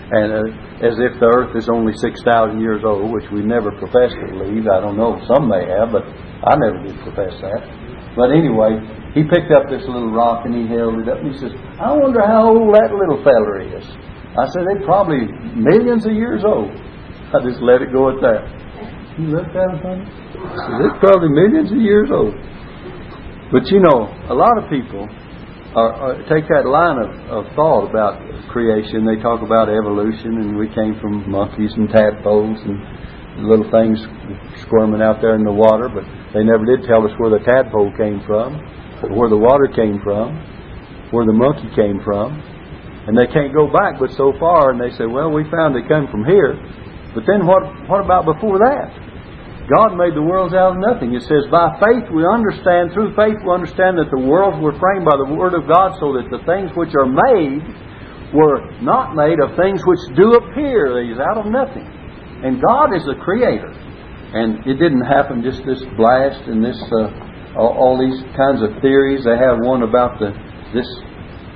and 0.09 0.31
uh, 0.33 0.69
as 0.81 0.95
if 0.97 1.19
the 1.19 1.27
earth 1.27 1.53
is 1.59 1.67
only 1.69 1.93
6,000 1.93 2.23
years 2.57 2.81
old, 2.87 3.11
which 3.11 3.27
we 3.35 3.43
never 3.43 3.69
profess 3.77 4.09
to 4.15 4.25
believe. 4.31 4.65
I 4.65 4.79
don't 4.79 4.97
know, 4.97 5.19
some 5.27 5.45
may 5.51 5.67
have, 5.67 5.91
but 5.91 6.07
I 6.47 6.55
never 6.55 6.81
did 6.81 6.97
profess 7.03 7.35
that. 7.43 7.61
But 8.15 8.31
anyway, 8.31 8.79
he 9.13 9.23
picked 9.23 9.51
up 9.51 9.69
this 9.69 9.85
little 9.85 10.11
rock 10.11 10.45
and 10.45 10.53
he 10.53 10.65
held 10.69 10.99
it 10.99 11.09
up 11.09 11.19
and 11.19 11.33
he 11.33 11.37
says, 11.37 11.51
I 11.79 11.93
wonder 11.93 12.21
how 12.25 12.49
old 12.49 12.73
that 12.75 12.93
little 12.93 13.21
feller 13.23 13.61
is. 13.61 13.85
I 14.37 14.45
said, 14.53 14.65
they're 14.65 14.85
probably 14.85 15.25
millions 15.57 16.05
of 16.05 16.13
years 16.13 16.43
old. 16.45 16.69
I 17.33 17.41
just 17.45 17.61
let 17.61 17.81
it 17.81 17.91
go 17.91 18.09
at 18.09 18.21
that. 18.21 18.41
He 19.17 19.25
looked 19.25 19.53
at. 19.53 19.69
I 19.69 19.81
said, 19.81 20.01
it's 20.85 20.99
probably 21.01 21.29
millions 21.29 21.71
of 21.71 21.77
years 21.77 22.09
old. 22.13 22.33
But 23.51 23.65
you 23.73 23.81
know, 23.81 24.05
a 24.29 24.35
lot 24.37 24.61
of 24.61 24.69
people 24.69 25.09
are, 25.75 25.93
are, 25.93 26.15
take 26.29 26.45
that 26.49 26.65
line 26.65 26.97
of, 27.01 27.09
of 27.29 27.43
thought 27.55 27.89
about 27.89 28.21
creation. 28.49 29.05
They 29.05 29.21
talk 29.21 29.41
about 29.41 29.69
evolution, 29.69 30.37
and 30.37 30.57
we 30.57 30.69
came 30.73 30.97
from 31.01 31.29
monkeys 31.29 31.73
and 31.73 31.89
tadpoles 31.89 32.57
and 32.65 32.77
little 33.41 33.69
things 33.71 33.99
squirming 34.61 35.01
out 35.01 35.21
there 35.21 35.35
in 35.35 35.43
the 35.43 35.51
water, 35.51 35.89
but 35.89 36.03
they 36.33 36.43
never 36.43 36.65
did 36.65 36.85
tell 36.85 37.05
us 37.05 37.13
where 37.17 37.31
the 37.31 37.43
tadpole 37.43 37.91
came 37.97 38.21
from, 38.25 38.59
where 39.15 39.29
the 39.29 39.37
water 39.37 39.67
came 39.71 39.99
from, 40.03 40.35
where 41.11 41.25
the 41.25 41.33
monkey 41.33 41.69
came 41.75 41.99
from. 42.03 42.37
And 43.07 43.17
they 43.17 43.25
can't 43.25 43.55
go 43.55 43.65
back 43.65 43.97
but 43.97 44.13
so 44.13 44.33
far, 44.37 44.69
and 44.69 44.77
they 44.77 44.93
say, 44.93 45.09
well, 45.09 45.31
we 45.33 45.41
found 45.49 45.73
they 45.73 45.87
come 45.87 46.05
from 46.11 46.25
here. 46.25 46.53
But 47.15 47.25
then 47.25 47.47
what, 47.47 47.65
what 47.89 48.05
about 48.05 48.29
before 48.29 48.61
that? 48.61 48.93
God 49.69 49.97
made 49.97 50.13
the 50.17 50.25
worlds 50.25 50.53
out 50.53 50.73
of 50.73 50.81
nothing. 50.81 51.13
It 51.13 51.25
says, 51.25 51.45
by 51.49 51.77
faith 51.77 52.09
we 52.09 52.25
understand, 52.25 52.93
through 52.93 53.13
faith 53.13 53.37
we 53.41 53.49
understand 53.53 53.97
that 53.97 54.09
the 54.09 54.21
worlds 54.21 54.57
were 54.61 54.73
framed 54.77 55.05
by 55.05 55.17
the 55.17 55.29
Word 55.29 55.53
of 55.53 55.69
God 55.69 55.97
so 56.01 56.13
that 56.17 56.29
the 56.33 56.41
things 56.45 56.73
which 56.73 56.93
are 56.97 57.09
made 57.09 57.61
were 58.33 58.65
not 58.81 59.13
made 59.13 59.37
of 59.41 59.57
things 59.57 59.81
which 59.85 60.01
do 60.17 60.37
appear. 60.37 61.01
These 61.01 61.21
out 61.21 61.37
of 61.37 61.49
nothing. 61.49 61.85
And 62.43 62.61
God 62.61 62.95
is 62.95 63.03
the 63.03 63.19
creator. 63.19 63.71
And 64.31 64.61
it 64.63 64.77
didn't 64.77 65.03
happen 65.03 65.41
just 65.43 65.65
this 65.65 65.81
blast 65.97 66.45
and 66.47 66.63
this, 66.63 66.77
uh, 66.93 67.59
all, 67.59 67.73
all 67.75 67.95
these 67.97 68.21
kinds 68.37 68.61
of 68.61 68.79
theories. 68.81 69.25
They 69.25 69.35
have 69.35 69.59
one 69.59 69.83
about 69.83 70.19
the, 70.19 70.31
this 70.71 70.87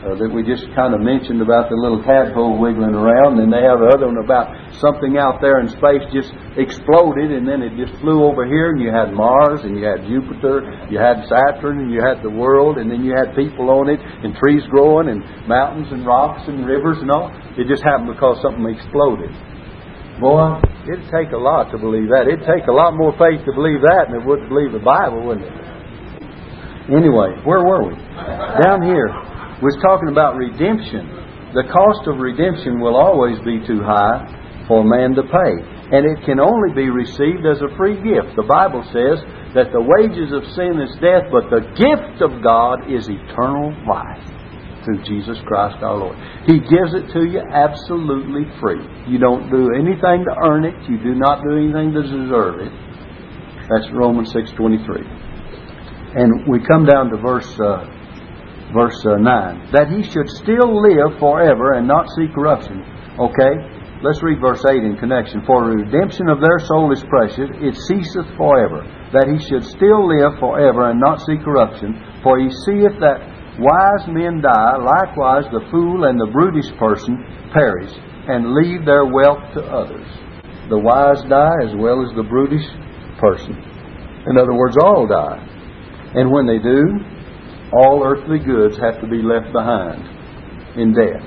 uh, 0.04 0.20
that 0.20 0.28
we 0.28 0.44
just 0.44 0.68
kind 0.76 0.92
of 0.92 1.00
mentioned 1.00 1.40
about 1.40 1.72
the 1.72 1.80
little 1.80 2.04
tadpole 2.04 2.60
wiggling 2.60 2.92
around. 2.92 3.40
And 3.40 3.48
they 3.48 3.64
have 3.64 3.80
another 3.80 4.12
one 4.12 4.20
about 4.20 4.52
something 4.84 5.16
out 5.16 5.40
there 5.40 5.64
in 5.64 5.72
space 5.72 6.04
just 6.12 6.36
exploded 6.60 7.32
and 7.32 7.48
then 7.48 7.64
it 7.64 7.80
just 7.80 7.96
flew 8.04 8.28
over 8.28 8.44
here. 8.44 8.76
And 8.76 8.84
you 8.84 8.92
had 8.92 9.16
Mars 9.16 9.64
and 9.64 9.80
you 9.80 9.88
had 9.88 10.04
Jupiter, 10.04 10.68
you 10.92 11.00
had 11.00 11.24
Saturn 11.32 11.88
and 11.88 11.90
you 11.94 12.04
had 12.04 12.20
the 12.20 12.34
world, 12.34 12.84
and 12.84 12.92
then 12.92 13.08
you 13.08 13.16
had 13.16 13.32
people 13.32 13.72
on 13.72 13.88
it 13.88 14.04
and 14.04 14.36
trees 14.36 14.68
growing 14.68 15.08
and 15.08 15.24
mountains 15.48 15.88
and 15.96 16.04
rocks 16.04 16.44
and 16.52 16.68
rivers 16.68 17.00
and 17.00 17.08
all. 17.08 17.32
It 17.56 17.72
just 17.72 17.86
happened 17.88 18.12
because 18.12 18.44
something 18.44 18.68
exploded. 18.68 19.32
Boy, 20.24 20.56
it'd 20.88 21.12
take 21.12 21.36
a 21.36 21.38
lot 21.38 21.68
to 21.76 21.78
believe 21.78 22.08
that. 22.08 22.32
It'd 22.32 22.48
take 22.48 22.72
a 22.72 22.72
lot 22.72 22.96
more 22.96 23.12
faith 23.20 23.44
to 23.44 23.52
believe 23.52 23.84
that 23.84 24.08
than 24.08 24.24
it 24.24 24.24
would 24.24 24.40
to 24.40 24.48
believe 24.48 24.72
the 24.72 24.80
Bible, 24.80 25.20
wouldn't 25.20 25.44
it? 25.44 26.96
Anyway, 26.96 27.44
where 27.44 27.60
were 27.60 27.92
we? 27.92 27.96
Down 28.64 28.88
here 28.88 29.12
was 29.60 29.76
talking 29.84 30.08
about 30.08 30.40
redemption. 30.40 31.52
The 31.52 31.68
cost 31.68 32.08
of 32.08 32.24
redemption 32.24 32.80
will 32.80 32.96
always 32.96 33.36
be 33.44 33.68
too 33.68 33.84
high 33.84 34.24
for 34.64 34.88
man 34.88 35.12
to 35.20 35.28
pay. 35.28 35.54
And 35.92 36.08
it 36.08 36.24
can 36.24 36.40
only 36.40 36.72
be 36.72 36.88
received 36.88 37.44
as 37.44 37.60
a 37.60 37.76
free 37.76 38.00
gift. 38.00 38.40
The 38.40 38.48
Bible 38.48 38.88
says 38.96 39.20
that 39.52 39.76
the 39.76 39.84
wages 39.84 40.32
of 40.32 40.48
sin 40.56 40.80
is 40.80 40.96
death, 41.04 41.28
but 41.36 41.52
the 41.52 41.68
gift 41.76 42.24
of 42.24 42.40
God 42.40 42.88
is 42.88 43.12
eternal 43.12 43.76
life 43.84 44.33
through 44.84 45.04
Jesus 45.04 45.38
Christ 45.46 45.82
our 45.82 45.96
Lord. 45.96 46.18
He 46.46 46.60
gives 46.60 46.94
it 46.94 47.12
to 47.14 47.26
you 47.26 47.40
absolutely 47.40 48.46
free. 48.60 48.84
You 49.08 49.18
don't 49.18 49.50
do 49.50 49.72
anything 49.74 50.26
to 50.28 50.34
earn 50.44 50.66
it. 50.66 50.76
You 50.90 50.98
do 50.98 51.16
not 51.16 51.44
do 51.44 51.56
anything 51.58 51.94
to 51.94 52.04
deserve 52.04 52.60
it. 52.60 52.72
That's 53.70 53.90
Romans 53.92 54.34
6.23. 54.34 55.04
And 56.16 56.48
we 56.48 56.60
come 56.68 56.86
down 56.86 57.10
to 57.10 57.18
verse 57.18 57.50
uh, 57.60 57.90
verse 58.74 58.98
uh, 59.06 59.18
9. 59.18 59.72
That 59.72 59.90
he 59.90 60.04
should 60.04 60.30
still 60.30 60.82
live 60.82 61.18
forever 61.20 61.74
and 61.74 61.88
not 61.88 62.10
see 62.18 62.28
corruption. 62.34 62.84
Okay? 63.18 63.54
Let's 64.04 64.22
read 64.22 64.42
verse 64.42 64.66
8 64.68 64.84
in 64.84 64.98
connection. 64.98 65.46
For 65.48 65.64
the 65.64 65.80
redemption 65.80 66.28
of 66.28 66.42
their 66.42 66.60
soul 66.60 66.92
is 66.92 67.02
precious, 67.08 67.48
it 67.64 67.76
ceaseth 67.88 68.28
forever. 68.36 68.84
That 69.16 69.32
he 69.32 69.40
should 69.48 69.64
still 69.64 70.04
live 70.04 70.38
forever 70.44 70.92
and 70.92 71.00
not 71.00 71.22
see 71.22 71.38
corruption. 71.40 71.96
For 72.22 72.36
he 72.38 72.52
seeth 72.68 73.00
that 73.00 73.33
wise 73.60 74.08
men 74.08 74.42
die, 74.42 74.78
likewise 74.78 75.46
the 75.52 75.66
fool 75.70 76.06
and 76.06 76.20
the 76.20 76.32
brutish 76.32 76.72
person 76.78 77.18
perish, 77.54 77.92
and 78.28 78.54
leave 78.54 78.86
their 78.86 79.06
wealth 79.06 79.44
to 79.54 79.62
others. 79.62 80.08
The 80.70 80.80
wise 80.80 81.22
die 81.30 81.60
as 81.68 81.76
well 81.76 82.02
as 82.02 82.16
the 82.16 82.24
brutish 82.24 82.66
person. 83.20 83.54
In 84.26 84.38
other 84.38 84.54
words, 84.54 84.78
all 84.78 85.06
die. 85.08 85.44
And 86.16 86.32
when 86.32 86.48
they 86.48 86.58
do, 86.58 87.04
all 87.74 88.04
earthly 88.06 88.40
goods 88.40 88.78
have 88.78 89.02
to 89.02 89.08
be 89.08 89.22
left 89.22 89.52
behind 89.52 90.02
in 90.78 90.94
death. 90.94 91.24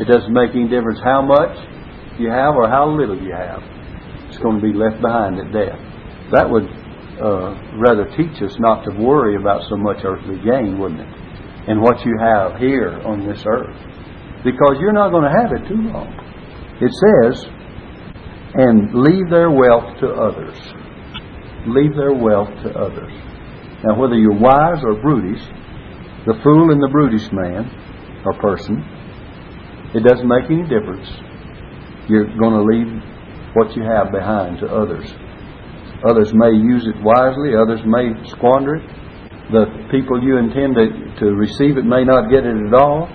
It 0.00 0.06
doesn't 0.06 0.32
make 0.32 0.50
any 0.54 0.68
difference 0.68 1.00
how 1.02 1.22
much 1.22 1.56
you 2.18 2.30
have 2.30 2.54
or 2.54 2.68
how 2.68 2.88
little 2.88 3.20
you 3.20 3.32
have. 3.32 3.62
It's 4.28 4.38
going 4.38 4.60
to 4.60 4.62
be 4.62 4.72
left 4.72 5.00
behind 5.00 5.38
at 5.38 5.52
death. 5.52 5.78
That 6.32 6.48
would 6.48 6.68
uh, 7.20 7.78
rather 7.78 8.04
teach 8.16 8.42
us 8.42 8.56
not 8.58 8.84
to 8.84 8.90
worry 8.96 9.36
about 9.36 9.62
so 9.68 9.76
much 9.76 10.04
earthly 10.04 10.36
gain, 10.44 10.78
wouldn't 10.78 11.00
it? 11.00 11.08
And 11.68 11.80
what 11.80 12.04
you 12.04 12.14
have 12.20 12.56
here 12.60 13.00
on 13.04 13.26
this 13.26 13.42
earth. 13.46 13.76
Because 14.44 14.76
you're 14.80 14.92
not 14.92 15.10
going 15.10 15.24
to 15.24 15.32
have 15.32 15.52
it 15.52 15.68
too 15.68 15.80
long. 15.88 16.12
It 16.80 16.92
says, 16.92 17.46
and 18.54 18.92
leave 18.94 19.30
their 19.30 19.50
wealth 19.50 19.98
to 20.00 20.08
others. 20.08 20.56
Leave 21.66 21.96
their 21.96 22.12
wealth 22.12 22.50
to 22.62 22.70
others. 22.76 23.12
Now, 23.84 23.98
whether 23.98 24.16
you're 24.16 24.38
wise 24.38 24.82
or 24.84 25.00
brutish, 25.00 25.42
the 26.26 26.34
fool 26.42 26.70
and 26.70 26.82
the 26.82 26.88
brutish 26.90 27.30
man 27.32 27.70
or 28.24 28.34
person, 28.40 28.82
it 29.94 30.02
doesn't 30.04 30.28
make 30.28 30.50
any 30.50 30.62
difference. 30.62 31.08
You're 32.08 32.26
going 32.36 32.54
to 32.58 32.64
leave 32.64 33.02
what 33.54 33.74
you 33.76 33.82
have 33.82 34.12
behind 34.12 34.58
to 34.58 34.66
others. 34.66 35.06
Others 36.04 36.32
may 36.34 36.52
use 36.52 36.84
it 36.84 37.00
wisely, 37.00 37.56
others 37.56 37.80
may 37.86 38.12
squander 38.28 38.76
it. 38.76 38.86
The 39.52 39.88
people 39.90 40.20
you 40.20 40.36
intend 40.36 40.76
to, 40.76 40.86
to 41.20 41.26
receive 41.32 41.76
it 41.76 41.84
may 41.84 42.04
not 42.04 42.28
get 42.28 42.44
it 42.44 42.56
at 42.56 42.74
all. 42.74 43.08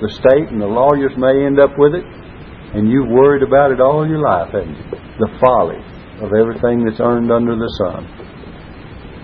The 0.00 0.12
state 0.12 0.52
and 0.52 0.60
the 0.60 0.68
lawyers 0.68 1.16
may 1.16 1.44
end 1.44 1.58
up 1.58 1.72
with 1.78 1.94
it, 1.94 2.04
and 2.04 2.90
you've 2.90 3.08
worried 3.08 3.42
about 3.42 3.72
it 3.72 3.80
all 3.80 4.04
your 4.06 4.20
life, 4.20 4.52
haven't 4.52 4.76
you? 4.76 4.84
The 5.24 5.32
folly 5.40 5.80
of 6.20 6.36
everything 6.36 6.84
that's 6.84 7.00
earned 7.00 7.32
under 7.32 7.56
the 7.56 7.72
sun. 7.80 8.04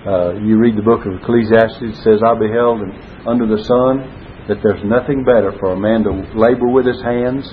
Uh, 0.08 0.32
you 0.40 0.56
read 0.56 0.76
the 0.76 0.82
book 0.82 1.04
of 1.04 1.12
Ecclesiastes, 1.20 1.80
it 1.80 1.96
says, 2.02 2.24
I 2.24 2.32
beheld 2.34 2.80
under 3.28 3.46
the 3.46 3.62
sun 3.64 4.02
that 4.48 4.58
there's 4.64 4.82
nothing 4.84 5.24
better 5.24 5.52
for 5.60 5.72
a 5.72 5.78
man 5.78 6.02
to 6.04 6.12
labor 6.34 6.68
with 6.68 6.86
his 6.86 7.00
hands 7.04 7.46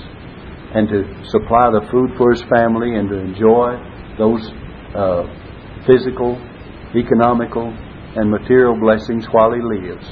and 0.74 0.88
to 0.88 1.04
supply 1.30 1.70
the 1.70 1.86
food 1.92 2.10
for 2.16 2.30
his 2.32 2.42
family 2.50 2.96
and 2.96 3.08
to 3.08 3.16
enjoy 3.20 3.78
those 4.18 4.42
uh, 4.94 5.24
physical, 5.86 6.36
economical, 6.94 7.72
and 8.16 8.30
material 8.30 8.78
blessings 8.78 9.26
while 9.30 9.52
he 9.52 9.60
lives. 9.62 10.06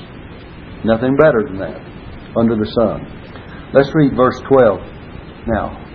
Nothing 0.85 1.17
better 1.17 1.43
than 1.47 1.59
that 1.59 1.81
under 2.37 2.55
the 2.55 2.71
sun. 2.71 3.03
Let's 3.75 3.91
read 3.95 4.15
verse 4.17 4.41
12 4.47 4.81
now. 5.47 5.89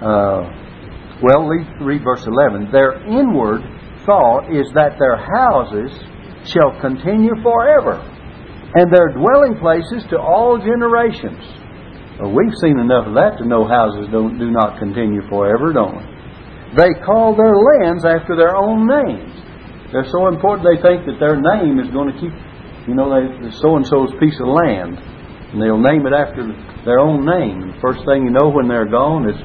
Uh, 0.00 0.62
well, 1.22 1.46
read 1.46 2.02
verse 2.02 2.26
11. 2.26 2.72
Their 2.72 3.04
inward 3.06 3.62
thought 4.04 4.50
is 4.50 4.66
that 4.74 4.98
their 4.98 5.16
houses 5.16 5.92
shall 6.50 6.74
continue 6.80 7.34
forever, 7.42 8.02
and 8.74 8.92
their 8.92 9.12
dwelling 9.14 9.56
places 9.60 10.02
to 10.10 10.18
all 10.18 10.58
generations. 10.58 11.38
Well, 12.18 12.32
we've 12.34 12.56
seen 12.60 12.78
enough 12.78 13.06
of 13.06 13.14
that 13.14 13.38
to 13.38 13.46
know 13.46 13.68
houses 13.68 14.08
don't, 14.10 14.38
do 14.38 14.50
not 14.50 14.78
continue 14.78 15.22
forever, 15.28 15.72
don't 15.72 15.96
we? 15.96 16.11
They 16.76 16.96
call 17.04 17.36
their 17.36 17.52
lands 17.52 18.04
after 18.04 18.36
their 18.36 18.56
own 18.56 18.88
names. 18.88 19.32
They're 19.92 20.08
so 20.08 20.28
important 20.28 20.64
they 20.64 20.80
think 20.80 21.04
that 21.04 21.20
their 21.20 21.36
name 21.36 21.78
is 21.78 21.92
going 21.92 22.08
to 22.08 22.16
keep, 22.16 22.32
you 22.88 22.96
know, 22.96 23.12
so 23.60 23.76
and 23.76 23.84
so's 23.86 24.12
piece 24.16 24.40
of 24.40 24.48
land. 24.48 24.96
And 25.52 25.60
they'll 25.60 25.80
name 25.80 26.08
it 26.08 26.16
after 26.16 26.48
their 26.88 26.98
own 26.98 27.28
name. 27.28 27.76
The 27.76 27.80
first 27.84 28.00
thing 28.08 28.24
you 28.24 28.32
know 28.32 28.48
when 28.48 28.68
they're 28.68 28.88
gone 28.88 29.28
is 29.28 29.36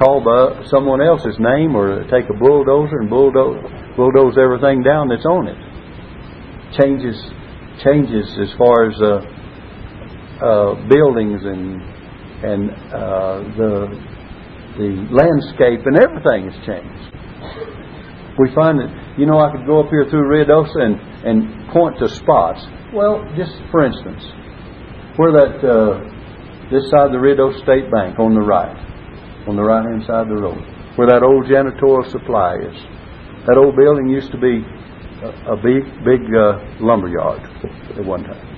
called 0.00 0.24
by 0.24 0.64
someone 0.72 1.04
else's 1.04 1.36
name 1.36 1.76
or 1.76 2.00
take 2.08 2.24
a 2.32 2.36
bulldozer 2.40 3.04
and 3.04 3.10
bulldoze, 3.10 3.60
bulldoze 3.96 4.40
everything 4.40 4.80
down 4.80 5.12
that's 5.12 5.28
on 5.28 5.52
it. 5.52 5.60
Changes 6.80 7.20
changes 7.84 8.28
as 8.38 8.52
far 8.56 8.90
as 8.90 8.96
uh, 9.00 9.20
uh, 10.44 10.88
buildings 10.88 11.40
and 11.44 11.82
and 12.44 12.70
uh, 12.92 13.44
the 13.56 14.19
the 14.78 15.06
landscape 15.10 15.86
and 15.86 15.96
everything 15.98 16.50
has 16.50 16.58
changed. 16.66 17.06
We 18.38 18.54
find 18.54 18.78
that 18.78 19.18
you 19.18 19.26
know 19.26 19.38
I 19.38 19.50
could 19.50 19.66
go 19.66 19.80
up 19.82 19.90
here 19.90 20.06
through 20.08 20.28
Ruidoso 20.30 20.78
and 20.78 20.96
and 21.26 21.68
point 21.70 21.98
to 21.98 22.08
spots. 22.08 22.60
Well, 22.92 23.24
just 23.36 23.52
for 23.70 23.84
instance, 23.84 24.22
where 25.16 25.32
that 25.32 25.54
uh, 25.62 26.10
this 26.70 26.88
side 26.90 27.10
of 27.10 27.12
the 27.12 27.18
Rideau 27.18 27.52
State 27.62 27.90
Bank 27.90 28.18
on 28.18 28.34
the 28.34 28.40
right, 28.40 28.76
on 29.46 29.56
the 29.56 29.62
right 29.62 29.84
hand 29.84 30.02
side 30.06 30.26
of 30.26 30.30
the 30.30 30.40
road, 30.40 30.62
where 30.96 31.08
that 31.08 31.22
old 31.22 31.46
janitorial 31.46 32.08
supply 32.10 32.56
is. 32.62 32.78
That 33.48 33.56
old 33.56 33.74
building 33.74 34.08
used 34.08 34.30
to 34.32 34.38
be 34.38 34.60
a, 35.24 35.52
a 35.52 35.56
big, 35.56 35.82
big 36.04 36.22
uh, 36.28 36.60
lumber 36.78 37.08
yard 37.08 37.40
at 37.96 38.04
one 38.04 38.22
time. 38.22 38.50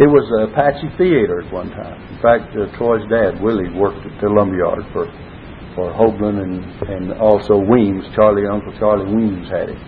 It 0.00 0.08
was 0.08 0.24
a 0.40 0.48
Apache 0.48 0.96
theater 0.96 1.44
at 1.44 1.52
one 1.52 1.68
time. 1.70 2.00
In 2.16 2.18
fact, 2.24 2.56
uh, 2.56 2.64
Troy's 2.80 3.04
dad, 3.12 3.40
Willie, 3.44 3.68
worked 3.76 4.00
at 4.08 4.16
the 4.20 4.28
lumber 4.32 4.56
yard 4.56 4.88
for 4.92 5.04
for 5.74 5.92
Hoagland 5.92 6.42
and 6.42 6.60
and 6.88 7.12
also 7.20 7.56
Weems. 7.56 8.04
Charlie, 8.14 8.46
Uncle 8.46 8.72
Charlie 8.78 9.12
Weems 9.12 9.48
had 9.48 9.68
it 9.70 9.78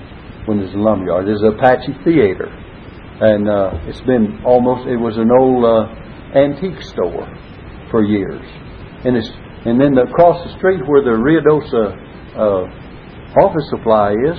when 0.47 0.59
it 0.59 0.67
was 0.69 0.75
a 0.75 0.79
lumber 0.79 1.07
yard. 1.07 1.27
There's 1.27 1.43
a 1.43 1.57
Apache 1.57 1.95
theater, 2.05 2.49
and 2.49 3.49
uh, 3.49 3.89
it's 3.89 4.01
been 4.03 4.43
almost. 4.45 4.89
It 4.89 4.97
was 4.97 5.17
an 5.17 5.31
old 5.31 5.65
uh, 5.65 5.89
antique 6.37 6.83
store 6.83 7.29
for 7.91 8.05
years, 8.05 8.45
and 9.05 9.17
it's 9.17 9.31
and 9.65 9.81
then 9.81 9.97
across 9.99 10.45
the 10.45 10.53
street 10.59 10.81
where 10.87 11.03
the 11.03 11.17
Ruidoso 11.17 11.97
uh, 12.37 13.41
office 13.41 13.69
supply 13.71 14.13
is. 14.13 14.39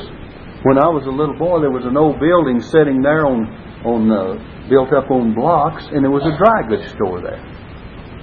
When 0.65 0.81
I 0.81 0.89
was 0.89 1.05
a 1.05 1.13
little 1.13 1.37
boy, 1.37 1.61
there 1.61 1.69
was 1.69 1.85
an 1.85 1.95
old 1.95 2.17
building 2.17 2.59
sitting 2.61 3.01
there 3.01 3.25
on 3.25 3.45
on 3.85 4.09
uh, 4.09 4.33
built 4.69 4.89
up 4.93 5.11
on 5.11 5.33
blocks, 5.33 5.85
and 5.93 6.01
there 6.01 6.13
was 6.13 6.25
a 6.25 6.33
dry 6.37 6.65
goods 6.65 6.89
store 6.97 7.21
there. 7.21 7.37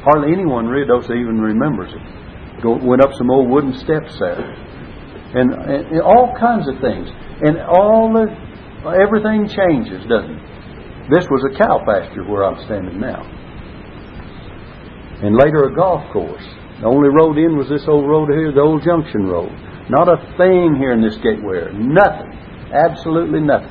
Hardly 0.03 0.35
anyone 0.35 0.67
Ruidoso 0.67 1.15
even 1.15 1.39
remembers 1.39 1.95
it. 1.95 2.03
Go, 2.63 2.79
went 2.81 3.03
up 3.03 3.13
some 3.15 3.31
old 3.31 3.51
wooden 3.51 3.75
steps 3.75 4.19
there, 4.19 4.39
and, 5.35 5.53
and, 5.53 5.87
and 5.91 6.01
all 6.01 6.33
kinds 6.39 6.69
of 6.69 6.81
things, 6.81 7.09
and 7.43 7.59
all 7.59 8.13
the 8.15 8.31
everything 8.97 9.49
changes, 9.49 10.07
doesn't 10.09 10.31
it? 10.31 11.11
This 11.11 11.27
was 11.29 11.43
a 11.51 11.59
cow 11.59 11.83
pasture 11.85 12.25
where 12.25 12.45
I'm 12.45 12.63
standing 12.65 13.01
now, 13.01 13.23
and 15.27 15.37
later 15.37 15.65
a 15.67 15.75
golf 15.75 16.07
course. 16.13 16.47
The 16.81 16.89
only 16.89 17.11
road 17.15 17.39
in 17.39 17.57
was 17.57 17.69
this 17.69 17.87
old 17.87 18.09
road 18.11 18.29
here, 18.35 18.51
the 18.51 18.61
old 18.61 18.83
junction 18.83 19.27
road. 19.27 19.55
Not 19.89 20.11
a 20.11 20.19
thing 20.35 20.75
here 20.79 20.93
in 20.93 21.03
this 21.03 21.15
gateway. 21.23 21.71
Nothing. 21.75 22.35
Absolutely 22.75 23.39
nothing. 23.39 23.71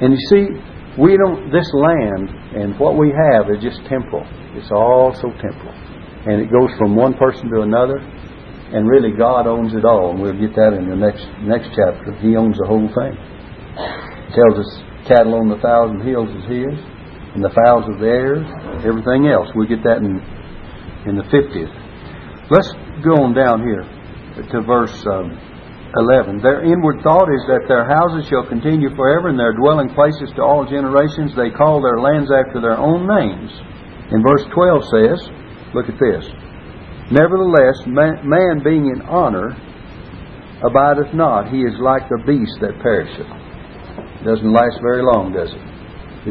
And 0.00 0.12
you 0.12 0.20
see, 0.28 0.44
we 1.00 1.16
don't, 1.16 1.48
this 1.48 1.64
land 1.72 2.28
and 2.52 2.78
what 2.78 2.98
we 3.00 3.08
have 3.08 3.48
is 3.48 3.62
just 3.62 3.80
temporal. 3.88 4.28
It's 4.52 4.70
all 4.70 5.16
so 5.16 5.32
temporal. 5.40 5.72
And 6.28 6.44
it 6.44 6.52
goes 6.52 6.76
from 6.76 6.96
one 6.96 7.14
person 7.14 7.48
to 7.56 7.62
another. 7.62 8.04
And 8.72 8.88
really, 8.88 9.12
God 9.12 9.46
owns 9.46 9.74
it 9.74 9.84
all. 9.84 10.10
And 10.12 10.20
we'll 10.20 10.38
get 10.38 10.56
that 10.56 10.72
in 10.72 10.88
the 10.88 10.96
next, 10.96 11.28
next 11.44 11.68
chapter. 11.76 12.16
He 12.24 12.36
owns 12.36 12.56
the 12.56 12.64
whole 12.64 12.88
thing. 12.88 13.14
He 13.14 14.32
tells 14.32 14.56
us 14.56 14.70
cattle 15.04 15.36
on 15.36 15.52
the 15.52 15.60
thousand 15.60 16.00
hills 16.00 16.30
is 16.32 16.44
His, 16.48 16.76
and 17.36 17.44
the 17.44 17.52
fowls 17.52 17.84
of 17.90 18.00
the 18.00 18.08
air, 18.08 18.40
everything 18.80 19.28
else. 19.28 19.48
We'll 19.54 19.68
get 19.68 19.84
that 19.84 20.00
in, 20.00 20.20
in 21.04 21.20
the 21.20 21.26
50th. 21.28 21.74
Let's 22.48 22.72
go 23.04 23.28
on 23.28 23.36
down 23.36 23.60
here 23.60 23.84
to 24.40 24.56
verse 24.64 24.96
um, 25.04 25.36
11. 25.92 26.40
Their 26.40 26.64
inward 26.64 27.04
thought 27.04 27.28
is 27.28 27.44
that 27.52 27.68
their 27.68 27.84
houses 27.84 28.24
shall 28.28 28.48
continue 28.48 28.88
forever, 28.96 29.28
and 29.28 29.38
their 29.38 29.52
dwelling 29.52 29.92
places 29.92 30.32
to 30.36 30.42
all 30.42 30.64
generations. 30.64 31.36
They 31.36 31.52
call 31.52 31.84
their 31.84 32.00
lands 32.00 32.32
after 32.32 32.60
their 32.60 32.80
own 32.80 33.04
names. 33.04 33.52
And 34.12 34.24
verse 34.24 34.44
12 34.52 34.80
says, 34.88 35.18
look 35.76 35.88
at 35.88 36.00
this. 36.00 36.24
Nevertheless, 37.12 37.76
man, 37.84 38.24
man 38.24 38.64
being 38.64 38.88
in 38.88 39.04
honor 39.04 39.52
abideth 40.64 41.12
not. 41.12 41.52
He 41.52 41.60
is 41.60 41.76
like 41.76 42.08
the 42.08 42.24
beast 42.24 42.56
that 42.64 42.80
perisheth. 42.80 43.28
Doesn't 44.24 44.48
last 44.48 44.80
very 44.80 45.04
long, 45.04 45.36
does 45.36 45.52
it? 45.52 45.64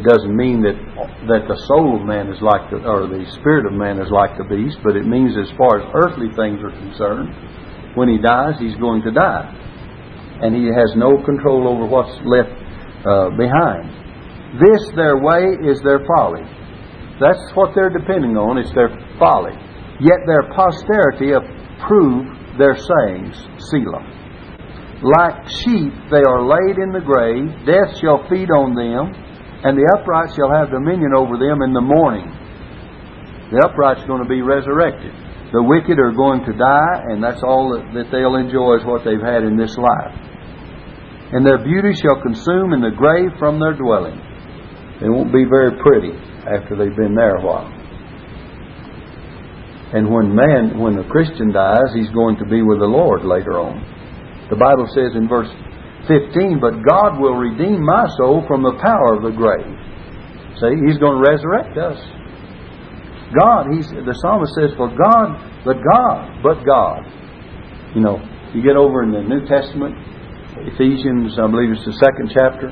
It 0.01 0.07
doesn't 0.07 0.33
mean 0.33 0.63
that 0.63 0.79
that 1.27 1.45
the 1.45 1.59
soul 1.67 2.00
of 2.00 2.07
man 2.07 2.31
is 2.31 2.39
like 2.41 2.71
the, 2.71 2.79
or 2.81 3.05
the 3.05 3.27
spirit 3.38 3.67
of 3.67 3.75
man 3.75 4.00
is 4.00 4.09
like 4.09 4.39
the 4.39 4.47
beast, 4.47 4.79
but 4.81 4.95
it 4.95 5.05
means 5.05 5.35
as 5.35 5.51
far 5.59 5.83
as 5.83 5.85
earthly 5.93 6.31
things 6.33 6.63
are 6.63 6.71
concerned, 6.73 7.29
when 7.93 8.07
he 8.07 8.17
dies, 8.17 8.55
he's 8.57 8.79
going 8.79 9.03
to 9.03 9.11
die, 9.11 9.51
and 10.41 10.55
he 10.55 10.71
has 10.71 10.95
no 10.95 11.19
control 11.21 11.67
over 11.67 11.85
what's 11.85 12.15
left 12.23 12.55
uh, 13.03 13.35
behind. 13.35 13.85
This 14.57 14.81
their 14.95 15.19
way 15.19 15.59
is 15.67 15.77
their 15.83 16.01
folly. 16.07 16.47
That's 17.19 17.43
what 17.53 17.75
they're 17.75 17.93
depending 17.93 18.39
on. 18.39 18.57
It's 18.57 18.73
their 18.73 18.89
folly. 19.19 19.53
Yet 20.01 20.25
their 20.25 20.50
posterity 20.50 21.31
approve 21.37 22.57
their 22.57 22.75
sayings. 22.75 23.37
Selah. 23.70 24.01
Like 25.01 25.48
sheep 25.61 25.94
they 26.09 26.25
are 26.25 26.42
laid 26.42 26.77
in 26.81 26.92
the 26.92 27.05
grave. 27.05 27.53
Death 27.66 27.98
shall 28.01 28.27
feed 28.29 28.50
on 28.50 28.74
them 28.74 29.14
and 29.64 29.77
the 29.77 29.85
upright 29.94 30.33
shall 30.33 30.50
have 30.50 30.74
dominion 30.74 31.14
over 31.14 31.37
them 31.37 31.61
in 31.61 31.74
the 31.74 31.85
morning. 31.85 32.25
The 33.53 33.61
upright's 33.61 34.05
going 34.09 34.24
to 34.24 34.29
be 34.29 34.42
resurrected. 34.42 35.14
The 35.53 35.61
wicked 35.61 36.00
are 36.00 36.16
going 36.16 36.42
to 36.50 36.53
die, 36.55 37.11
and 37.11 37.22
that's 37.22 37.44
all 37.44 37.75
that, 37.75 38.09
they'll 38.09 38.40
enjoy 38.40 38.81
is 38.81 38.85
what 38.87 39.03
they've 39.05 39.22
had 39.22 39.44
in 39.44 39.59
this 39.59 39.77
life. 39.77 40.16
And 41.35 41.46
their 41.46 41.61
beauty 41.61 41.94
shall 41.94 42.24
consume 42.24 42.74
in 42.74 42.81
the 42.81 42.96
grave 42.96 43.37
from 43.37 43.59
their 43.59 43.77
dwelling. 43.77 44.18
They 45.00 45.09
won't 45.09 45.33
be 45.33 45.46
very 45.46 45.77
pretty 45.77 46.16
after 46.48 46.74
they've 46.74 46.96
been 46.96 47.14
there 47.14 47.37
a 47.37 47.46
while. 47.46 47.70
And 49.94 50.08
when 50.08 50.34
man, 50.34 50.80
when 50.80 50.98
a 50.98 51.08
Christian 51.10 51.51
dies, 51.51 51.92
he's 51.94 52.10
going 52.12 52.38
to 52.38 52.46
be 52.46 52.64
with 52.64 52.80
the 52.80 52.88
Lord 52.88 53.24
later 53.24 53.60
on. 53.60 53.84
The 54.50 54.56
Bible 54.56 54.88
says 54.96 55.16
in 55.16 55.27
verse 55.27 55.51
15, 56.08 56.60
but 56.60 56.80
God 56.88 57.20
will 57.20 57.36
redeem 57.36 57.84
my 57.84 58.08
soul 58.18 58.44
from 58.48 58.64
the 58.64 58.80
power 58.80 59.20
of 59.20 59.24
the 59.24 59.36
grave. 59.36 59.68
See, 60.60 60.75
He's 60.88 61.00
going 61.00 61.20
to 61.20 61.24
resurrect 61.24 61.75
us. 61.77 62.00
God, 63.32 63.72
he's, 63.72 63.88
the 63.88 64.16
psalmist 64.20 64.51
says, 64.60 64.75
for 64.75 64.92
God, 64.92 65.40
but 65.64 65.80
God, 65.80 66.44
but 66.44 66.60
God. 66.68 67.08
You 67.96 68.04
know, 68.04 68.20
you 68.51 68.60
get 68.60 68.75
over 68.75 69.04
in 69.04 69.12
the 69.12 69.24
New 69.24 69.48
Testament, 69.48 69.96
Ephesians, 70.75 71.40
I 71.40 71.48
believe 71.48 71.72
it's 71.72 71.88
the 71.88 71.96
second 72.04 72.27
chapter, 72.36 72.68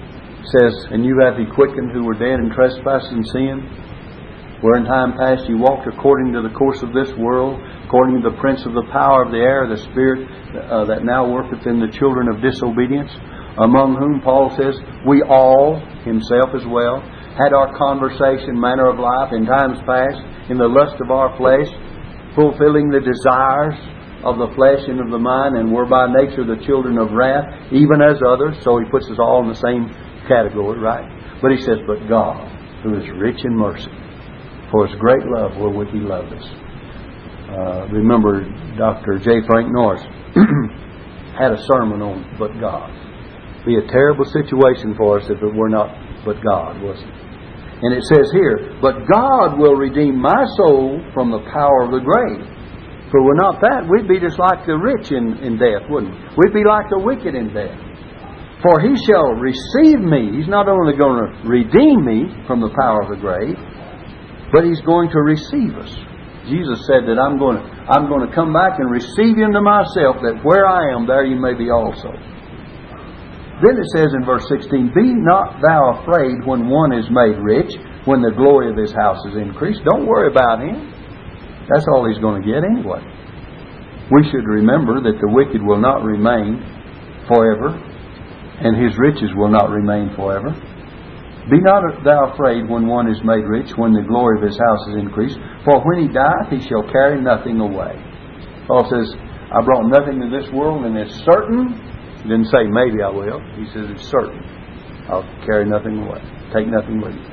says, 0.59 0.73
And 0.91 1.07
you 1.07 1.15
have 1.23 1.39
he 1.39 1.47
quickened 1.47 1.91
who 1.95 2.03
were 2.03 2.19
dead 2.19 2.43
in 2.43 2.51
trespass 2.51 3.07
and 3.07 3.23
sin, 3.31 3.55
where 4.61 4.75
in 4.75 4.83
time 4.83 5.15
past 5.15 5.47
you 5.47 5.57
walked 5.57 5.87
according 5.87 6.33
to 6.33 6.41
the 6.41 6.51
course 6.51 6.83
of 6.83 6.91
this 6.91 7.07
world, 7.15 7.55
according 7.87 8.19
to 8.19 8.29
the 8.29 8.35
prince 8.43 8.65
of 8.65 8.73
the 8.75 8.87
power 8.91 9.23
of 9.23 9.31
the 9.31 9.39
air, 9.39 9.67
the 9.71 9.79
spirit 9.91 10.27
uh, 10.51 10.83
that 10.83 11.07
now 11.07 11.23
worketh 11.23 11.65
in 11.65 11.79
the 11.79 11.91
children 11.95 12.27
of 12.27 12.43
disobedience, 12.43 13.11
among 13.55 13.95
whom 13.95 14.19
Paul 14.19 14.51
says, 14.59 14.75
we 15.07 15.23
all, 15.23 15.79
himself 16.03 16.51
as 16.51 16.67
well, 16.67 16.99
had 17.39 17.55
our 17.55 17.71
conversation, 17.79 18.59
manner 18.59 18.91
of 18.91 18.99
life 18.99 19.31
in 19.31 19.47
times 19.47 19.79
past, 19.87 20.19
in 20.51 20.59
the 20.59 20.67
lust 20.67 20.99
of 20.99 21.07
our 21.07 21.31
flesh, 21.39 21.71
fulfilling 22.35 22.91
the 22.91 22.99
desires 22.99 23.79
of 24.27 24.35
the 24.35 24.51
flesh 24.59 24.83
and 24.91 24.99
of 24.99 25.07
the 25.07 25.19
mind, 25.19 25.55
and 25.55 25.71
were 25.71 25.87
by 25.87 26.11
nature 26.11 26.43
the 26.43 26.59
children 26.67 26.99
of 26.99 27.15
wrath, 27.15 27.47
even 27.71 28.03
as 28.03 28.19
others. 28.19 28.59
So 28.67 28.75
he 28.79 28.91
puts 28.91 29.07
us 29.07 29.19
all 29.23 29.39
in 29.43 29.47
the 29.47 29.63
same 29.63 29.87
category, 30.27 30.79
right? 30.83 31.07
But 31.39 31.55
he 31.55 31.63
says, 31.63 31.79
But 31.87 32.03
God, 32.11 32.43
who 32.83 32.99
is 32.99 33.07
rich 33.15 33.39
in 33.47 33.55
mercy, 33.55 33.91
for 34.71 34.87
his 34.87 34.95
great 34.99 35.25
love 35.25 35.57
wherewith 35.57 35.89
he 35.89 35.99
loved 35.99 36.33
us. 36.33 36.45
Uh, 37.49 37.87
remember, 37.89 38.45
Dr. 38.77 39.17
J. 39.17 39.41
Frank 39.47 39.73
Norris 39.73 40.01
had 41.39 41.51
a 41.51 41.61
sermon 41.65 42.01
on 42.01 42.37
But 42.37 42.53
God. 42.61 42.93
Be 43.65 43.75
a 43.75 43.85
terrible 43.91 44.25
situation 44.25 44.95
for 44.95 45.19
us 45.19 45.25
if 45.29 45.41
it 45.41 45.53
were 45.53 45.69
not 45.69 45.89
but 46.25 46.37
God, 46.43 46.81
wasn't 46.81 47.09
it? 47.09 47.29
And 47.81 47.95
it 47.95 48.03
says 48.11 48.27
here, 48.31 48.75
But 48.81 49.07
God 49.07 49.57
will 49.57 49.75
redeem 49.75 50.19
my 50.19 50.43
soul 50.59 50.99
from 51.13 51.31
the 51.31 51.39
power 51.47 51.87
of 51.87 51.91
the 51.91 52.03
grave. 52.03 52.43
For 53.09 53.23
were 53.23 53.39
not 53.39 53.57
that, 53.61 53.87
we'd 53.89 54.07
be 54.07 54.19
just 54.19 54.37
like 54.37 54.67
the 54.67 54.77
rich 54.77 55.11
in, 55.11 55.41
in 55.41 55.57
death, 55.57 55.89
wouldn't 55.89 56.13
we? 56.13 56.45
We'd 56.45 56.53
be 56.53 56.67
like 56.67 56.91
the 56.91 57.01
wicked 57.01 57.33
in 57.33 57.49
death. 57.55 57.73
For 58.61 58.83
he 58.83 58.93
shall 59.07 59.33
receive 59.39 60.03
me. 60.03 60.37
He's 60.37 60.51
not 60.51 60.67
only 60.67 60.93
going 60.93 61.23
to 61.23 61.27
redeem 61.47 62.03
me 62.03 62.27
from 62.45 62.59
the 62.59 62.69
power 62.75 63.01
of 63.01 63.09
the 63.09 63.17
grave, 63.17 63.55
but 64.51 64.65
he's 64.65 64.81
going 64.81 65.09
to 65.11 65.21
receive 65.21 65.77
us. 65.77 65.91
Jesus 66.49 66.81
said 66.89 67.05
that 67.05 67.21
I'm 67.21 67.37
going 67.37 67.61
to, 67.61 67.63
I'm 67.89 68.09
going 68.09 68.25
to 68.25 68.33
come 68.33 68.51
back 68.51 68.81
and 68.81 68.89
receive 68.89 69.37
you 69.37 69.45
into 69.45 69.61
myself, 69.61 70.17
that 70.25 70.41
where 70.41 70.65
I 70.65 70.89
am, 70.93 71.05
there 71.05 71.25
you 71.25 71.37
may 71.37 71.53
be 71.53 71.69
also. 71.69 72.09
Then 73.61 73.75
it 73.75 73.87
says 73.91 74.15
in 74.15 74.23
verse 74.23 74.47
16, 74.47 74.95
Be 74.95 75.13
not 75.13 75.59
thou 75.61 76.01
afraid 76.01 76.41
when 76.47 76.71
one 76.71 76.95
is 76.95 77.05
made 77.11 77.37
rich, 77.43 77.69
when 78.07 78.23
the 78.23 78.31
glory 78.31 78.71
of 78.71 78.77
his 78.79 78.95
house 78.95 79.19
is 79.27 79.35
increased. 79.35 79.83
Don't 79.83 80.07
worry 80.07 80.31
about 80.31 80.63
him. 80.63 80.89
That's 81.67 81.85
all 81.91 82.07
he's 82.07 82.17
going 82.23 82.41
to 82.41 82.47
get 82.47 82.63
anyway. 82.63 83.03
We 84.09 84.23
should 84.31 84.47
remember 84.47 85.03
that 85.05 85.19
the 85.21 85.29
wicked 85.29 85.61
will 85.61 85.77
not 85.77 86.01
remain 86.01 86.63
forever, 87.27 87.75
and 88.63 88.73
his 88.73 88.97
riches 88.97 89.29
will 89.35 89.51
not 89.51 89.69
remain 89.69 90.15
forever. 90.15 90.49
Be 91.47 91.61
not 91.61 92.03
thou 92.03 92.33
afraid 92.33 92.67
when 92.67 92.85
one 92.87 93.07
is 93.07 93.23
made 93.23 93.47
rich, 93.47 93.71
when 93.77 93.93
the 93.93 94.03
glory 94.03 94.41
of 94.41 94.45
his 94.45 94.59
house 94.59 94.83
is 94.91 94.97
increased. 94.99 95.37
For 95.63 95.79
when 95.85 96.03
he 96.03 96.13
dieth, 96.13 96.51
he 96.51 96.59
shall 96.67 96.83
carry 96.91 97.21
nothing 97.21 97.59
away. 97.59 97.95
Paul 98.67 98.83
says, 98.89 99.15
I 99.49 99.63
brought 99.63 99.87
nothing 99.87 100.19
to 100.21 100.29
this 100.29 100.51
world, 100.51 100.85
and 100.85 100.97
it's 100.97 101.15
certain 101.25 101.73
he 102.21 102.27
didn't 102.27 102.51
say 102.51 102.67
maybe 102.67 102.99
I 102.99 103.09
will. 103.09 103.39
He 103.55 103.65
says 103.71 103.87
it's 103.87 104.07
certain. 104.11 104.43
I'll 105.07 105.25
carry 105.47 105.65
nothing 105.65 106.03
away. 106.03 106.19
Take 106.51 106.67
nothing 106.67 106.99
with 106.99 107.15
me. 107.15 107.23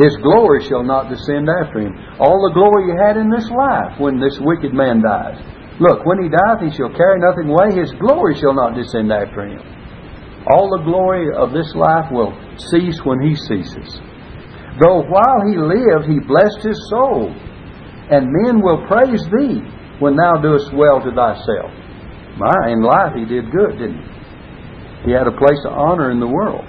His 0.00 0.16
glory 0.24 0.64
shall 0.64 0.82
not 0.82 1.12
descend 1.12 1.48
after 1.60 1.84
him. 1.84 1.92
All 2.18 2.40
the 2.48 2.56
glory 2.56 2.88
you 2.88 2.96
had 2.96 3.20
in 3.20 3.28
this 3.28 3.44
life 3.52 4.00
when 4.00 4.18
this 4.18 4.40
wicked 4.40 4.72
man 4.72 5.04
dies. 5.04 5.36
Look, 5.78 6.04
when 6.08 6.24
he 6.24 6.32
dieth, 6.32 6.64
he 6.64 6.72
shall 6.72 6.88
carry 6.96 7.20
nothing 7.20 7.52
away. 7.52 7.76
His 7.76 7.92
glory 8.00 8.34
shall 8.40 8.56
not 8.56 8.74
descend 8.74 9.12
after 9.12 9.44
him. 9.44 9.60
All 10.52 10.68
the 10.68 10.84
glory 10.84 11.32
of 11.32 11.56
this 11.56 11.72
life 11.72 12.12
will 12.12 12.36
cease 12.68 13.00
when 13.08 13.24
he 13.24 13.32
ceases. 13.48 13.88
Though 14.84 15.00
while 15.08 15.40
he 15.48 15.56
lived, 15.56 16.12
he 16.12 16.20
blessed 16.20 16.60
his 16.60 16.76
soul, 16.92 17.32
and 18.12 18.28
men 18.44 18.60
will 18.60 18.84
praise 18.84 19.24
thee 19.32 19.64
when 19.96 20.16
thou 20.16 20.44
doest 20.44 20.68
well 20.76 21.00
to 21.00 21.08
thyself. 21.08 21.72
My, 22.36 22.68
in 22.68 22.84
life 22.84 23.16
he 23.16 23.24
did 23.24 23.48
good, 23.48 23.80
didn't 23.80 24.04
he? 24.04 25.08
He 25.08 25.12
had 25.12 25.26
a 25.26 25.36
place 25.40 25.60
of 25.64 25.72
honor 25.72 26.10
in 26.10 26.20
the 26.20 26.28
world. 26.28 26.68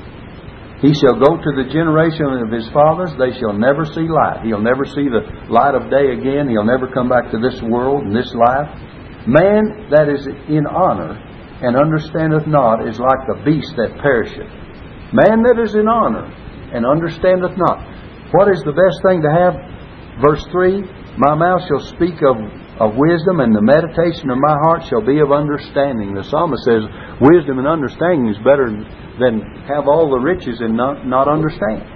He 0.80 0.94
shall 0.96 1.20
go 1.20 1.36
to 1.40 1.52
the 1.56 1.68
generation 1.72 2.28
of 2.44 2.52
his 2.52 2.68
fathers. 2.72 3.12
They 3.20 3.32
shall 3.40 3.56
never 3.56 3.84
see 3.84 4.08
light. 4.08 4.44
He'll 4.44 4.64
never 4.64 4.84
see 4.84 5.08
the 5.08 5.24
light 5.48 5.76
of 5.76 5.92
day 5.92 6.12
again. 6.12 6.50
He'll 6.50 6.68
never 6.68 6.88
come 6.92 7.08
back 7.08 7.32
to 7.32 7.40
this 7.40 7.62
world 7.64 8.04
and 8.04 8.16
this 8.16 8.32
life. 8.36 8.68
Man 9.28 9.88
that 9.92 10.12
is 10.12 10.28
in 10.28 10.68
honor 10.68 11.16
and 11.64 11.80
understandeth 11.80 12.46
not 12.46 12.84
is 12.84 13.00
like 13.00 13.24
the 13.24 13.40
beast 13.48 13.72
that 13.80 13.96
perisheth. 14.04 14.52
Man 15.16 15.48
that 15.48 15.56
is 15.64 15.74
in 15.80 15.88
honor 15.88 16.28
and 16.76 16.84
understandeth 16.84 17.56
not. 17.56 17.80
What 18.36 18.52
is 18.52 18.60
the 18.68 18.76
best 18.76 19.00
thing 19.06 19.24
to 19.24 19.32
have? 19.32 19.56
Verse 20.20 20.44
3 20.52 20.84
My 21.16 21.40
mouth 21.40 21.64
shall 21.64 21.88
speak 21.96 22.20
of, 22.20 22.36
of 22.84 23.00
wisdom, 23.00 23.40
and 23.40 23.56
the 23.56 23.64
meditation 23.64 24.28
of 24.28 24.44
my 24.44 24.60
heart 24.68 24.84
shall 24.92 25.06
be 25.06 25.24
of 25.24 25.32
understanding. 25.32 26.12
The 26.12 26.28
psalmist 26.28 26.68
says, 26.68 26.84
Wisdom 27.24 27.64
and 27.64 27.70
understanding 27.70 28.28
is 28.28 28.38
better 28.44 28.68
than 29.22 29.40
have 29.72 29.88
all 29.88 30.12
the 30.12 30.20
riches 30.20 30.60
and 30.60 30.76
not, 30.76 31.08
not 31.08 31.32
understand. 31.32 31.88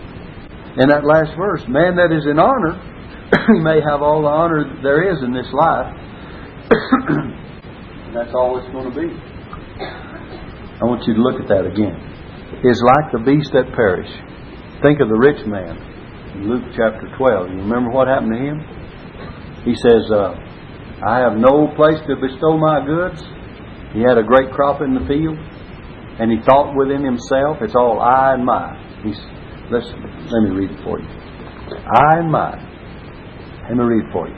In 0.79 0.87
that 0.87 1.03
last 1.03 1.35
verse, 1.35 1.65
man 1.67 1.97
that 1.99 2.15
is 2.15 2.23
in 2.23 2.39
honor, 2.39 2.77
he 3.51 3.59
may 3.59 3.81
have 3.83 3.99
all 3.99 4.23
the 4.23 4.31
honor 4.31 4.63
there 4.79 5.03
is 5.11 5.19
in 5.25 5.33
this 5.33 5.51
life. 5.51 5.91
that's 8.13 8.31
all 8.31 8.61
it's 8.61 8.69
going 8.71 8.87
to 8.87 8.95
be. 8.95 9.36
I 10.77 10.85
want 10.85 11.01
you 11.09 11.13
to 11.17 11.21
look 11.21 11.41
at 11.41 11.49
that 11.49 11.65
again. 11.65 11.97
Is 12.63 12.77
like 12.85 13.11
the 13.11 13.19
beast 13.25 13.49
that 13.53 13.73
perish. 13.73 14.09
Think 14.85 15.01
of 15.01 15.09
the 15.09 15.17
rich 15.17 15.41
man 15.49 15.73
in 16.37 16.49
Luke 16.49 16.69
chapter 16.77 17.09
12. 17.17 17.49
You 17.49 17.57
remember 17.65 17.89
what 17.89 18.07
happened 18.07 18.33
to 18.33 18.41
him? 18.41 18.57
He 19.65 19.73
says, 19.81 20.05
uh, 20.13 20.37
I 21.01 21.17
have 21.17 21.33
no 21.33 21.73
place 21.73 21.97
to 22.05 22.13
bestow 22.21 22.61
my 22.61 22.85
goods. 22.85 23.19
He 23.93 24.05
had 24.05 24.21
a 24.21 24.23
great 24.23 24.53
crop 24.53 24.81
in 24.85 24.93
the 24.93 25.01
field. 25.09 25.37
And 26.21 26.29
he 26.29 26.37
thought 26.45 26.77
within 26.77 27.01
himself, 27.01 27.57
it's 27.61 27.75
all 27.75 27.97
I 28.01 28.33
and 28.37 28.45
my. 28.45 28.77
He's, 29.01 29.17
listen, 29.73 29.97
let 30.29 30.41
me 30.45 30.53
read 30.53 30.71
it 30.71 30.81
for 30.85 31.01
you. 31.01 31.09
I 31.09 32.21
and 32.21 32.31
mine. 32.31 32.61
Let 33.69 33.77
me 33.77 33.83
read 33.83 34.05
it 34.05 34.11
for 34.13 34.29
you. 34.29 34.37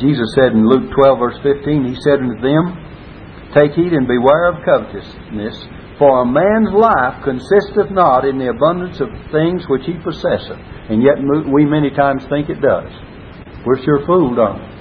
Jesus 0.00 0.28
said 0.36 0.52
in 0.52 0.68
Luke 0.68 0.92
12, 0.94 1.18
verse 1.18 1.38
15, 1.42 1.84
He 1.84 1.96
said 2.04 2.20
unto 2.20 2.40
them, 2.40 2.91
Take 3.54 3.72
heed 3.72 3.92
and 3.92 4.08
beware 4.08 4.48
of 4.48 4.64
covetousness, 4.64 5.68
for 5.98 6.22
a 6.22 6.26
man's 6.26 6.72
life 6.72 7.22
consisteth 7.22 7.90
not 7.90 8.24
in 8.24 8.38
the 8.38 8.48
abundance 8.48 8.98
of 9.00 9.08
things 9.30 9.68
which 9.68 9.84
he 9.84 9.94
possesseth. 10.02 10.58
And 10.88 11.02
yet 11.02 11.20
we 11.52 11.64
many 11.66 11.90
times 11.90 12.24
think 12.26 12.48
it 12.48 12.60
does. 12.60 12.90
We're 13.64 13.82
sure 13.84 14.06
fooled, 14.06 14.38
aren't 14.38 14.64
we? 14.64 14.72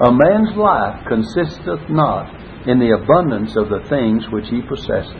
A 0.00 0.12
man's 0.12 0.54
life 0.56 1.06
consisteth 1.06 1.88
not 1.88 2.28
in 2.68 2.78
the 2.78 2.98
abundance 2.98 3.56
of 3.56 3.70
the 3.70 3.86
things 3.88 4.26
which 4.30 4.48
he 4.48 4.60
possesseth. 4.60 5.16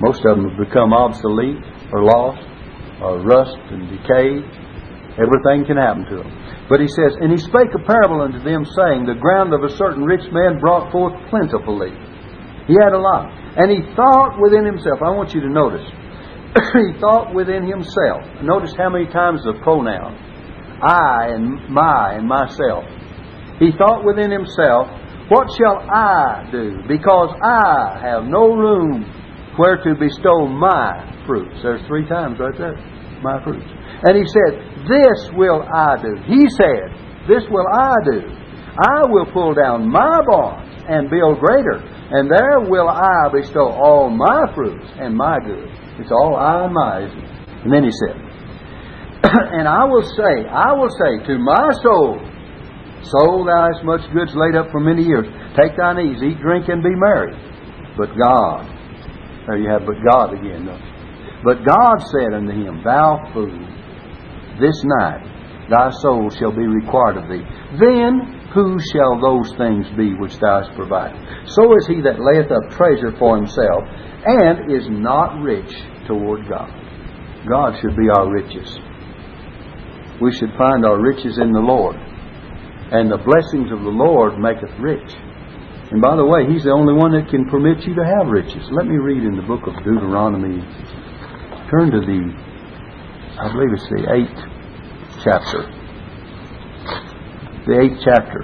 Most 0.00 0.24
of 0.24 0.36
them 0.36 0.48
have 0.48 0.58
become 0.58 0.92
obsolete 0.92 1.62
or 1.92 2.04
lost 2.04 2.42
or 3.00 3.20
rust 3.20 3.56
and 3.70 3.88
decay. 3.88 4.42
Everything 5.18 5.66
can 5.66 5.76
happen 5.76 6.06
to 6.06 6.22
them. 6.22 6.30
But 6.70 6.78
he 6.78 6.86
says, 6.86 7.18
And 7.18 7.34
he 7.34 7.38
spake 7.38 7.74
a 7.74 7.82
parable 7.82 8.22
unto 8.22 8.38
them, 8.38 8.62
saying, 8.62 9.04
The 9.04 9.18
ground 9.18 9.50
of 9.52 9.66
a 9.66 9.74
certain 9.74 10.06
rich 10.06 10.22
man 10.30 10.62
brought 10.62 10.92
forth 10.94 11.14
plentifully. 11.28 11.90
He 12.70 12.78
had 12.78 12.94
a 12.94 13.02
lot. 13.02 13.26
And 13.58 13.66
he 13.66 13.82
thought 13.96 14.38
within 14.38 14.62
himself, 14.64 15.02
I 15.02 15.10
want 15.10 15.34
you 15.34 15.40
to 15.42 15.50
notice, 15.50 15.82
he 16.78 16.94
thought 17.00 17.34
within 17.34 17.66
himself. 17.66 18.22
Notice 18.46 18.72
how 18.78 18.90
many 18.90 19.10
times 19.10 19.42
the 19.42 19.58
pronoun, 19.66 20.14
I 20.86 21.34
and 21.34 21.68
my 21.68 22.14
and 22.14 22.28
myself. 22.28 22.84
He 23.58 23.74
thought 23.74 24.06
within 24.06 24.30
himself, 24.30 24.86
What 25.26 25.50
shall 25.58 25.82
I 25.90 26.46
do? 26.52 26.78
Because 26.86 27.34
I 27.42 27.98
have 28.06 28.22
no 28.24 28.54
room 28.54 29.02
where 29.58 29.82
to 29.82 29.98
bestow 29.98 30.46
my 30.46 31.02
fruits. 31.26 31.58
There's 31.62 31.82
three 31.88 32.06
times 32.06 32.38
right 32.38 32.54
there. 32.56 32.78
My 33.20 33.42
fruits. 33.42 33.66
And 34.06 34.14
he 34.14 34.22
said, 34.30 34.67
This 34.86 35.30
will 35.34 35.62
I 35.62 35.96
do. 36.00 36.14
He 36.26 36.46
said, 36.54 36.92
This 37.26 37.42
will 37.50 37.66
I 37.72 37.94
do. 38.04 38.20
I 38.78 39.02
will 39.10 39.26
pull 39.32 39.54
down 39.54 39.90
my 39.90 40.20
barns 40.30 40.84
and 40.86 41.10
build 41.10 41.40
greater, 41.40 41.82
and 41.82 42.30
there 42.30 42.60
will 42.60 42.88
I 42.88 43.28
bestow 43.32 43.68
all 43.68 44.08
my 44.08 44.54
fruits 44.54 44.86
and 45.00 45.16
my 45.16 45.38
goods. 45.40 45.72
It's 45.98 46.12
all 46.12 46.36
I 46.36 46.64
and 46.64 46.74
my, 46.74 47.06
isn't 47.06 47.18
it? 47.18 47.30
And 47.64 47.72
then 47.72 47.82
he 47.82 47.90
said, 47.90 48.16
And 49.58 49.66
I 49.66 49.84
will 49.84 50.06
say, 50.14 50.46
I 50.46 50.72
will 50.72 50.90
say 50.90 51.26
to 51.26 51.38
my 51.38 51.72
soul, 51.82 52.20
Soul, 53.02 53.46
thou 53.46 53.70
hast 53.72 53.84
much 53.84 54.02
goods 54.12 54.32
laid 54.34 54.54
up 54.54 54.70
for 54.70 54.80
many 54.80 55.02
years. 55.02 55.26
Take 55.56 55.76
thine 55.76 55.98
ease, 55.98 56.22
eat, 56.22 56.40
drink, 56.40 56.68
and 56.68 56.82
be 56.82 56.94
merry. 56.94 57.32
But 57.96 58.10
God 58.18 58.78
there 59.48 59.56
you 59.56 59.70
have 59.70 59.86
but 59.88 59.96
God 60.04 60.36
again. 60.36 60.68
But 61.42 61.64
God 61.64 61.96
said 62.12 62.36
unto 62.36 62.52
him, 62.52 62.84
Thou 62.84 63.32
fool, 63.32 63.48
this 64.60 64.76
night 65.00 65.22
thy 65.70 65.90
soul 66.00 66.30
shall 66.30 66.52
be 66.52 66.66
required 66.66 67.16
of 67.16 67.28
thee. 67.28 67.44
Then 67.78 68.40
who 68.54 68.78
shall 68.92 69.20
those 69.20 69.52
things 69.56 69.86
be 69.96 70.14
which 70.14 70.38
thou 70.38 70.62
hast 70.62 70.74
provided? 70.74 71.20
So 71.52 71.76
is 71.76 71.86
he 71.86 72.00
that 72.02 72.20
layeth 72.20 72.50
up 72.50 72.70
treasure 72.72 73.12
for 73.18 73.36
himself, 73.36 73.84
and 74.24 74.72
is 74.72 74.88
not 74.88 75.40
rich 75.42 75.70
toward 76.06 76.48
God. 76.48 76.72
God 77.48 77.78
should 77.80 77.96
be 77.96 78.08
our 78.08 78.30
riches. 78.30 78.78
We 80.20 80.32
should 80.32 80.50
find 80.56 80.84
our 80.84 81.00
riches 81.00 81.38
in 81.38 81.52
the 81.52 81.60
Lord. 81.60 81.96
And 82.90 83.10
the 83.12 83.18
blessings 83.18 83.70
of 83.70 83.84
the 83.84 83.92
Lord 83.92 84.38
maketh 84.40 84.72
rich 84.80 85.12
and 85.90 86.02
by 86.02 86.16
the 86.16 86.24
way, 86.24 86.44
He's 86.44 86.64
the 86.64 86.76
only 86.76 86.92
one 86.92 87.12
that 87.16 87.32
can 87.32 87.48
permit 87.48 87.80
you 87.88 87.94
to 87.96 88.04
have 88.04 88.28
riches. 88.28 88.60
Let 88.70 88.84
me 88.84 89.00
read 89.00 89.24
in 89.24 89.36
the 89.36 89.46
book 89.48 89.64
of 89.64 89.72
Deuteronomy. 89.84 90.60
Turn 91.72 91.88
to 91.96 92.00
the, 92.04 92.28
I 93.38 93.52
believe 93.54 93.70
it's 93.70 93.86
the 93.86 94.02
eighth 94.18 94.40
chapter. 95.22 95.62
The 97.70 97.76
eighth 97.86 98.02
chapter. 98.02 98.42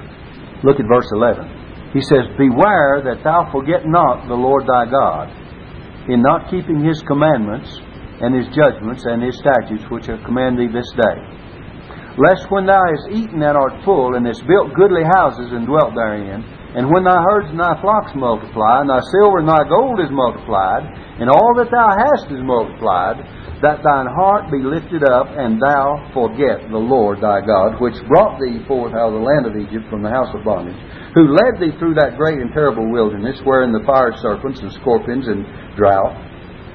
Look 0.62 0.78
at 0.78 0.86
verse 0.86 1.10
11. 1.10 1.90
He 1.90 2.00
says, 2.00 2.30
Beware 2.38 3.02
that 3.02 3.26
thou 3.26 3.50
forget 3.50 3.90
not 3.90 4.30
the 4.30 4.38
Lord 4.38 4.70
thy 4.70 4.86
God, 4.86 5.34
in 6.06 6.22
not 6.22 6.46
keeping 6.46 6.86
his 6.86 7.02
commandments 7.02 7.66
and 8.22 8.38
his 8.38 8.46
judgments 8.54 9.02
and 9.02 9.18
his 9.18 9.34
statutes 9.34 9.82
which 9.90 10.06
I 10.06 10.14
command 10.22 10.62
thee 10.62 10.70
this 10.70 10.90
day. 10.94 11.18
Lest 12.14 12.46
when 12.54 12.70
thou 12.70 12.78
hast 12.78 13.10
eaten 13.10 13.42
and 13.42 13.58
art 13.58 13.82
full, 13.82 14.14
and 14.14 14.22
hast 14.22 14.46
built 14.46 14.78
goodly 14.78 15.02
houses 15.02 15.50
and 15.50 15.66
dwelt 15.66 15.98
therein, 15.98 16.46
and 16.78 16.86
when 16.86 17.02
thy 17.02 17.18
herds 17.18 17.50
and 17.50 17.58
thy 17.58 17.74
flocks 17.82 18.14
multiply, 18.14 18.86
and 18.86 18.90
thy 18.90 19.02
silver 19.10 19.42
and 19.42 19.50
thy 19.50 19.66
gold 19.66 19.98
is 19.98 20.14
multiplied, 20.14 20.86
and 21.18 21.26
all 21.26 21.50
that 21.58 21.74
thou 21.74 21.90
hast 21.90 22.30
is 22.30 22.42
multiplied, 22.46 23.18
that 23.62 23.84
thine 23.84 24.10
heart 24.10 24.50
be 24.50 24.62
lifted 24.62 25.06
up, 25.06 25.30
and 25.30 25.60
thou 25.62 26.10
forget 26.10 26.66
the 26.66 26.80
Lord 26.80 27.22
thy 27.22 27.38
God, 27.44 27.78
which 27.78 27.94
brought 28.08 28.40
thee 28.40 28.64
forth 28.66 28.94
out 28.94 29.14
of 29.14 29.18
the 29.20 29.26
land 29.26 29.46
of 29.46 29.54
Egypt 29.54 29.86
from 29.90 30.02
the 30.02 30.10
house 30.10 30.32
of 30.34 30.42
bondage, 30.42 30.78
who 31.14 31.30
led 31.30 31.62
thee 31.62 31.76
through 31.78 31.94
that 31.94 32.18
great 32.18 32.42
and 32.42 32.50
terrible 32.50 32.90
wilderness, 32.90 33.38
wherein 33.44 33.70
the 33.70 33.86
fire 33.86 34.12
serpents 34.18 34.58
and 34.60 34.72
scorpions 34.82 35.28
and 35.28 35.46
drought, 35.78 36.16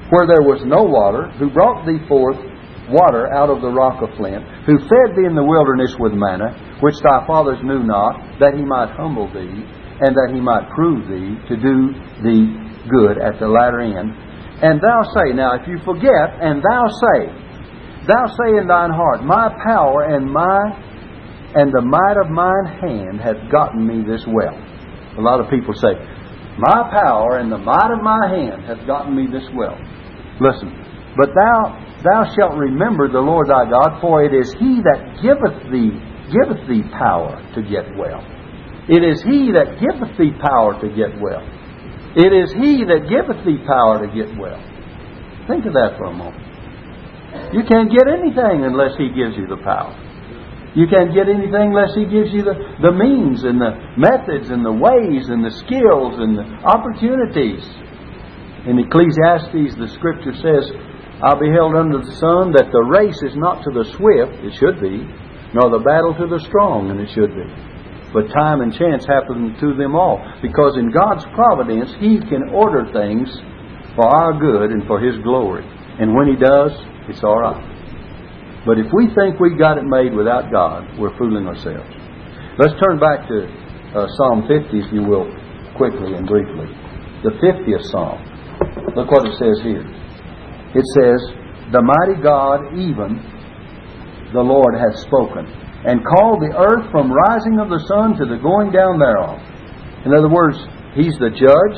where 0.08 0.26
there 0.26 0.46
was 0.46 0.64
no 0.64 0.82
water, 0.82 1.28
who 1.36 1.52
brought 1.52 1.84
thee 1.86 2.00
forth 2.08 2.38
water 2.90 3.30
out 3.32 3.50
of 3.50 3.62
the 3.62 3.70
rock 3.70 4.02
of 4.02 4.10
flint, 4.18 4.42
who 4.66 4.78
fed 4.90 5.14
thee 5.14 5.26
in 5.26 5.38
the 5.38 5.46
wilderness 5.46 5.94
with 5.98 6.12
manna, 6.12 6.50
which 6.82 6.98
thy 7.04 7.22
fathers 7.26 7.62
knew 7.62 7.84
not, 7.86 8.18
that 8.42 8.58
he 8.58 8.64
might 8.66 8.90
humble 8.98 9.30
thee, 9.30 9.62
and 10.00 10.12
that 10.16 10.32
he 10.34 10.40
might 10.40 10.66
prove 10.74 11.06
thee 11.06 11.38
to 11.46 11.54
do 11.54 11.94
thee 12.24 12.50
good 12.88 13.20
at 13.20 13.38
the 13.38 13.46
latter 13.46 13.80
end. 13.80 14.29
And 14.62 14.80
thou 14.80 15.02
say, 15.14 15.32
now 15.32 15.56
if 15.56 15.66
you 15.66 15.78
forget, 15.84 16.36
and 16.40 16.60
thou 16.60 16.84
say, 16.88 17.18
thou 18.06 18.26
say 18.28 18.58
in 18.60 18.68
thine 18.68 18.92
heart, 18.92 19.24
my 19.24 19.48
power 19.64 20.04
and 20.04 20.30
my 20.30 20.88
and 21.52 21.72
the 21.74 21.82
might 21.82 22.14
of 22.22 22.30
mine 22.30 22.78
hand 22.78 23.20
hath 23.20 23.50
gotten 23.50 23.84
me 23.84 24.06
this 24.06 24.22
wealth. 24.28 24.62
A 25.18 25.20
lot 25.20 25.40
of 25.40 25.50
people 25.50 25.74
say, 25.74 25.98
my 26.58 26.86
power 26.92 27.38
and 27.38 27.50
the 27.50 27.58
might 27.58 27.90
of 27.90 28.02
my 28.02 28.28
hand 28.30 28.64
hath 28.64 28.86
gotten 28.86 29.16
me 29.16 29.26
this 29.26 29.48
wealth. 29.56 29.80
Listen, 30.40 30.70
but 31.16 31.34
thou 31.34 31.74
thou 32.04 32.22
shalt 32.36 32.54
remember 32.54 33.08
the 33.10 33.18
Lord 33.18 33.48
thy 33.48 33.68
God, 33.68 34.00
for 34.00 34.22
it 34.22 34.32
is 34.32 34.52
he 34.54 34.80
that 34.84 35.18
giveth 35.20 35.72
thee 35.72 35.98
giveth 36.30 36.68
thee 36.68 36.84
power 36.94 37.42
to 37.54 37.62
get 37.62 37.96
wealth. 37.98 38.24
It 38.90 39.06
is 39.06 39.22
He 39.22 39.52
that 39.52 39.78
giveth 39.78 40.18
thee 40.18 40.34
power 40.40 40.74
to 40.80 40.88
get 40.90 41.14
well. 41.22 41.46
It 42.16 42.34
is 42.34 42.50
He 42.58 42.82
that 42.90 43.06
giveth 43.06 43.44
thee 43.46 43.62
power 43.62 44.02
to 44.02 44.08
get 44.10 44.34
well. 44.34 44.58
Think 45.46 45.66
of 45.66 45.74
that 45.74 45.94
for 45.98 46.10
a 46.10 46.14
moment. 46.14 46.42
You 47.54 47.62
can't 47.62 47.90
get 47.90 48.10
anything 48.10 48.66
unless 48.66 48.98
He 48.98 49.14
gives 49.14 49.38
you 49.38 49.46
the 49.46 49.62
power. 49.62 49.94
You 50.74 50.86
can't 50.86 51.14
get 51.14 51.30
anything 51.30 51.70
unless 51.70 51.94
He 51.94 52.06
gives 52.06 52.34
you 52.34 52.42
the, 52.42 52.54
the 52.82 52.94
means 52.94 53.46
and 53.46 53.62
the 53.62 53.78
methods 53.94 54.50
and 54.50 54.66
the 54.66 54.74
ways 54.74 55.30
and 55.30 55.42
the 55.42 55.54
skills 55.62 56.18
and 56.18 56.34
the 56.34 56.46
opportunities. 56.66 57.62
In 58.66 58.78
Ecclesiastes, 58.78 59.78
the 59.78 59.90
scripture 59.94 60.34
says, 60.34 60.70
I 61.22 61.38
beheld 61.38 61.78
under 61.78 61.98
the 61.98 62.16
sun 62.18 62.50
that 62.58 62.74
the 62.74 62.86
race 62.90 63.18
is 63.22 63.36
not 63.36 63.62
to 63.62 63.70
the 63.70 63.86
swift, 63.94 64.40
it 64.42 64.54
should 64.58 64.82
be, 64.82 65.06
nor 65.54 65.70
the 65.70 65.84
battle 65.84 66.14
to 66.18 66.26
the 66.26 66.42
strong, 66.46 66.90
and 66.90 66.98
it 67.00 67.10
should 67.14 67.34
be. 67.34 67.46
But 68.12 68.26
time 68.34 68.60
and 68.60 68.74
chance 68.74 69.06
happen 69.06 69.54
to 69.60 69.74
them 69.74 69.94
all. 69.94 70.18
Because 70.42 70.76
in 70.76 70.90
God's 70.90 71.24
providence, 71.34 71.90
He 72.00 72.18
can 72.18 72.50
order 72.50 72.90
things 72.92 73.30
for 73.94 74.06
our 74.06 74.38
good 74.38 74.70
and 74.72 74.86
for 74.86 75.00
His 75.00 75.16
glory. 75.22 75.64
And 76.00 76.14
when 76.14 76.26
He 76.26 76.36
does, 76.36 76.72
it's 77.08 77.22
all 77.22 77.38
right. 77.38 77.70
But 78.66 78.78
if 78.78 78.86
we 78.92 79.08
think 79.14 79.40
we 79.40 79.56
got 79.56 79.78
it 79.78 79.84
made 79.84 80.12
without 80.12 80.50
God, 80.52 80.98
we're 80.98 81.16
fooling 81.16 81.46
ourselves. 81.46 81.88
Let's 82.58 82.74
turn 82.82 82.98
back 82.98 83.26
to 83.28 83.48
uh, 83.96 84.06
Psalm 84.18 84.46
50, 84.46 84.78
if 84.78 84.92
you 84.92 85.02
will, 85.02 85.24
quickly 85.76 86.12
and 86.14 86.26
briefly. 86.26 86.68
The 87.22 87.30
50th 87.40 87.84
Psalm. 87.90 88.20
Look 88.96 89.10
what 89.10 89.26
it 89.26 89.38
says 89.38 89.62
here. 89.62 89.86
It 90.74 90.84
says, 90.94 91.20
The 91.72 91.80
mighty 91.80 92.20
God, 92.22 92.76
even 92.76 93.16
the 94.34 94.40
Lord, 94.40 94.74
hath 94.76 94.98
spoken, 95.08 95.46
and 95.86 96.04
called 96.04 96.42
the 96.44 96.52
earth 96.52 96.90
from 96.90 97.12
rising 97.12 97.58
of 97.60 97.68
the 97.68 97.80
sun 97.88 98.16
to 98.20 98.24
the 98.28 98.40
going 98.40 98.72
down 98.72 98.98
thereof. 98.98 99.40
In 100.04 100.12
other 100.12 100.28
words, 100.28 100.58
He's 100.94 101.14
the 101.22 101.30
judge, 101.30 101.76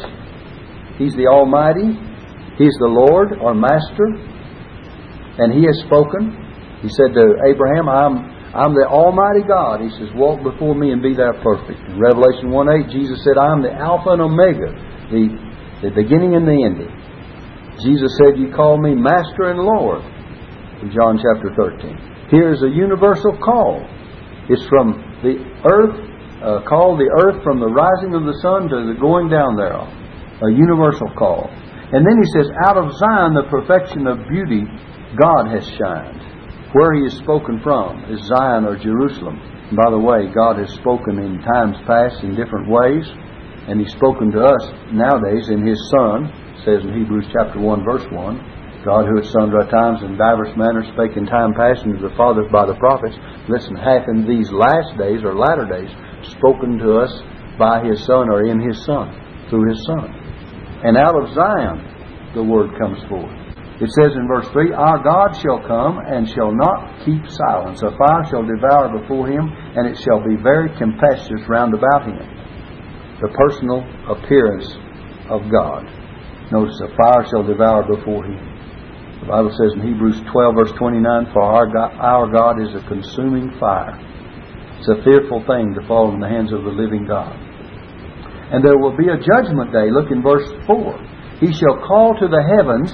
He's 0.98 1.14
the 1.14 1.28
Almighty, 1.28 1.94
He's 2.58 2.76
the 2.80 2.90
Lord 2.90 3.38
or 3.38 3.54
Master, 3.54 4.08
and 5.38 5.52
He 5.52 5.64
has 5.66 5.78
spoken, 5.86 6.42
he 6.82 6.90
said 6.90 7.14
to 7.14 7.38
Abraham, 7.46 7.86
I'm, 7.86 8.14
I'm 8.58 8.74
the 8.74 8.90
Almighty 8.90 9.46
God. 9.46 9.86
He 9.86 9.90
says, 9.94 10.10
Walk 10.18 10.42
before 10.42 10.74
me 10.74 10.90
and 10.90 10.98
be 10.98 11.14
thou 11.14 11.30
perfect. 11.38 11.78
In 11.86 11.94
Revelation 11.94 12.50
1 12.50 12.90
8, 12.90 12.90
Jesus 12.90 13.22
said, 13.22 13.38
I'm 13.38 13.62
the 13.62 13.70
Alpha 13.70 14.18
and 14.18 14.22
Omega, 14.26 14.74
the, 15.14 15.30
the 15.86 15.94
beginning 15.94 16.34
and 16.34 16.42
the 16.42 16.58
ending. 16.58 16.90
Jesus 17.86 18.10
said, 18.18 18.34
You 18.34 18.50
call 18.50 18.82
me 18.82 18.98
Master 18.98 19.54
and 19.54 19.62
Lord. 19.62 20.02
In 20.82 20.90
John 20.90 21.22
chapter 21.22 21.54
13. 21.54 22.11
Here 22.32 22.48
is 22.48 22.64
a 22.64 22.72
universal 22.72 23.36
call. 23.44 23.84
It's 24.48 24.64
from 24.72 24.96
the 25.20 25.36
earth, 25.68 26.00
uh, 26.40 26.64
called 26.64 26.96
the 26.96 27.12
earth 27.20 27.44
from 27.44 27.60
the 27.60 27.68
rising 27.68 28.16
of 28.16 28.24
the 28.24 28.40
sun 28.40 28.72
to 28.72 28.88
the 28.88 28.96
going 28.96 29.28
down 29.28 29.52
thereof. 29.54 29.84
A 30.40 30.48
universal 30.48 31.12
call. 31.12 31.52
And 31.92 32.00
then 32.00 32.16
he 32.16 32.28
says, 32.32 32.48
Out 32.64 32.80
of 32.80 32.88
Zion 32.96 33.36
the 33.36 33.52
perfection 33.52 34.08
of 34.08 34.24
beauty 34.32 34.64
God 35.20 35.52
has 35.52 35.68
shined. 35.76 36.72
Where 36.72 36.96
he 36.96 37.04
is 37.04 37.20
spoken 37.20 37.60
from 37.60 38.00
is 38.08 38.24
Zion 38.24 38.64
or 38.64 38.80
Jerusalem. 38.80 39.36
And 39.68 39.76
by 39.76 39.92
the 39.92 40.00
way, 40.00 40.32
God 40.32 40.56
has 40.56 40.72
spoken 40.80 41.20
in 41.20 41.36
times 41.44 41.76
past 41.84 42.24
in 42.24 42.32
different 42.32 42.64
ways, 42.64 43.04
and 43.68 43.76
he's 43.76 43.92
spoken 43.92 44.32
to 44.32 44.40
us 44.40 44.64
nowadays 44.88 45.52
in 45.52 45.68
his 45.68 45.76
Son, 45.92 46.32
says 46.64 46.80
in 46.80 46.96
Hebrews 46.96 47.28
chapter 47.28 47.60
1, 47.60 47.84
verse 47.84 48.08
1. 48.08 48.51
God, 48.84 49.06
who 49.06 49.18
at 49.18 49.30
sundry 49.30 49.62
times 49.70 50.02
and 50.02 50.18
divers 50.18 50.56
manners 50.56 50.90
spake 50.94 51.16
in 51.16 51.26
time 51.26 51.54
past 51.54 51.86
unto 51.86 52.02
the 52.02 52.14
fathers 52.16 52.50
by 52.50 52.66
the 52.66 52.74
prophets, 52.74 53.14
listen, 53.48 53.76
hath 53.76 54.08
in 54.08 54.26
these 54.26 54.50
last 54.50 54.98
days 54.98 55.22
or 55.22 55.38
latter 55.38 55.66
days 55.66 55.90
spoken 56.34 56.78
to 56.78 56.98
us 56.98 57.12
by 57.58 57.84
his 57.84 58.02
Son 58.04 58.26
or 58.28 58.42
in 58.42 58.58
his 58.58 58.82
Son, 58.84 59.06
through 59.48 59.70
his 59.70 59.78
Son. 59.86 60.10
And 60.82 60.96
out 60.96 61.14
of 61.14 61.30
Zion 61.34 61.78
the 62.34 62.42
word 62.42 62.74
comes 62.78 62.98
forth. 63.08 63.30
It 63.78 63.90
says 63.98 64.14
in 64.14 64.26
verse 64.26 64.46
3 64.50 64.72
Our 64.74 65.02
God 65.02 65.34
shall 65.38 65.62
come 65.66 65.98
and 65.98 66.28
shall 66.28 66.54
not 66.54 67.04
keep 67.04 67.22
silence. 67.26 67.82
A 67.82 67.90
fire 67.96 68.24
shall 68.30 68.46
devour 68.46 68.98
before 68.98 69.26
him, 69.26 69.46
and 69.48 69.86
it 69.86 69.98
shall 70.02 70.22
be 70.22 70.36
very 70.42 70.70
tempestuous 70.78 71.48
round 71.48 71.74
about 71.74 72.06
him. 72.06 72.18
The 73.20 73.30
personal 73.34 73.82
appearance 74.10 74.66
of 75.30 75.50
God. 75.50 75.86
Notice, 76.50 76.78
a 76.82 76.94
fire 76.96 77.26
shall 77.30 77.42
devour 77.46 77.82
before 77.86 78.24
him. 78.24 78.51
The 79.22 79.30
Bible 79.30 79.54
says 79.54 79.78
in 79.78 79.86
Hebrews 79.86 80.18
12, 80.34 80.54
verse 80.58 80.74
29, 80.82 81.30
For 81.30 81.46
our 81.46 81.70
God, 81.70 81.94
our 81.94 82.26
God 82.26 82.58
is 82.58 82.74
a 82.74 82.82
consuming 82.90 83.54
fire. 83.54 83.94
It's 84.82 84.90
a 84.90 84.98
fearful 85.06 85.46
thing 85.46 85.78
to 85.78 85.86
fall 85.86 86.10
in 86.10 86.18
the 86.18 86.26
hands 86.26 86.50
of 86.50 86.66
the 86.66 86.74
living 86.74 87.06
God. 87.06 87.30
And 88.50 88.66
there 88.66 88.82
will 88.82 88.98
be 88.98 89.06
a 89.06 89.22
judgment 89.22 89.70
day. 89.70 89.94
Look 89.94 90.10
in 90.10 90.26
verse 90.26 90.50
4. 90.66 91.38
He 91.38 91.54
shall 91.54 91.86
call 91.86 92.18
to 92.18 92.26
the 92.26 92.42
heavens 92.42 92.90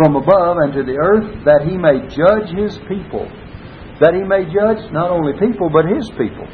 from 0.00 0.16
above 0.16 0.64
and 0.64 0.72
to 0.72 0.82
the 0.82 0.96
earth 0.96 1.44
that 1.44 1.68
he 1.68 1.76
may 1.76 2.08
judge 2.08 2.56
his 2.56 2.80
people. 2.88 3.28
That 4.00 4.16
he 4.16 4.24
may 4.24 4.48
judge 4.48 4.80
not 4.96 5.12
only 5.12 5.36
people, 5.36 5.68
but 5.68 5.84
his 5.92 6.08
people. 6.16 6.48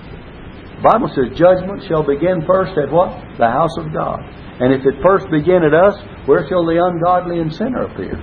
The 0.82 0.82
Bible 0.82 1.14
says 1.14 1.38
judgment 1.38 1.86
shall 1.86 2.02
begin 2.02 2.42
first 2.42 2.74
at 2.74 2.90
what? 2.90 3.14
The 3.38 3.46
house 3.46 3.78
of 3.78 3.94
God. 3.94 4.18
And 4.58 4.74
if 4.74 4.82
it 4.82 4.98
first 4.98 5.30
begin 5.30 5.62
at 5.62 5.78
us, 5.78 5.94
where 6.26 6.42
shall 6.50 6.66
the 6.66 6.82
ungodly 6.82 7.38
and 7.38 7.54
sinner 7.54 7.86
appear? 7.86 8.18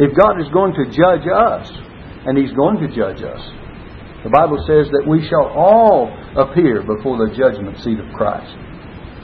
If 0.00 0.16
God 0.16 0.40
is 0.40 0.48
going 0.48 0.72
to 0.74 0.88
judge 0.88 1.28
us, 1.28 1.68
and 2.24 2.36
He's 2.36 2.52
going 2.52 2.80
to 2.80 2.88
judge 2.88 3.20
us, 3.20 3.42
the 4.24 4.32
Bible 4.32 4.60
says 4.68 4.88
that 4.92 5.08
we 5.08 5.24
shall 5.28 5.48
all 5.56 6.12
appear 6.36 6.84
before 6.84 7.16
the 7.20 7.32
judgment 7.32 7.80
seat 7.80 8.00
of 8.00 8.12
Christ. 8.12 8.52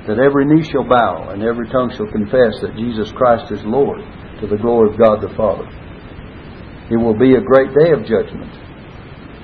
That 0.08 0.20
every 0.20 0.44
knee 0.48 0.64
shall 0.64 0.88
bow 0.88 1.32
and 1.32 1.42
every 1.42 1.68
tongue 1.68 1.92
shall 1.92 2.08
confess 2.08 2.60
that 2.60 2.76
Jesus 2.76 3.12
Christ 3.12 3.52
is 3.52 3.60
Lord 3.64 4.00
to 4.40 4.46
the 4.46 4.56
glory 4.56 4.92
of 4.92 5.00
God 5.00 5.20
the 5.20 5.34
Father. 5.36 5.68
It 6.88 6.96
will 6.96 7.18
be 7.18 7.34
a 7.34 7.44
great 7.44 7.74
day 7.76 7.92
of 7.92 8.08
judgment. 8.08 8.52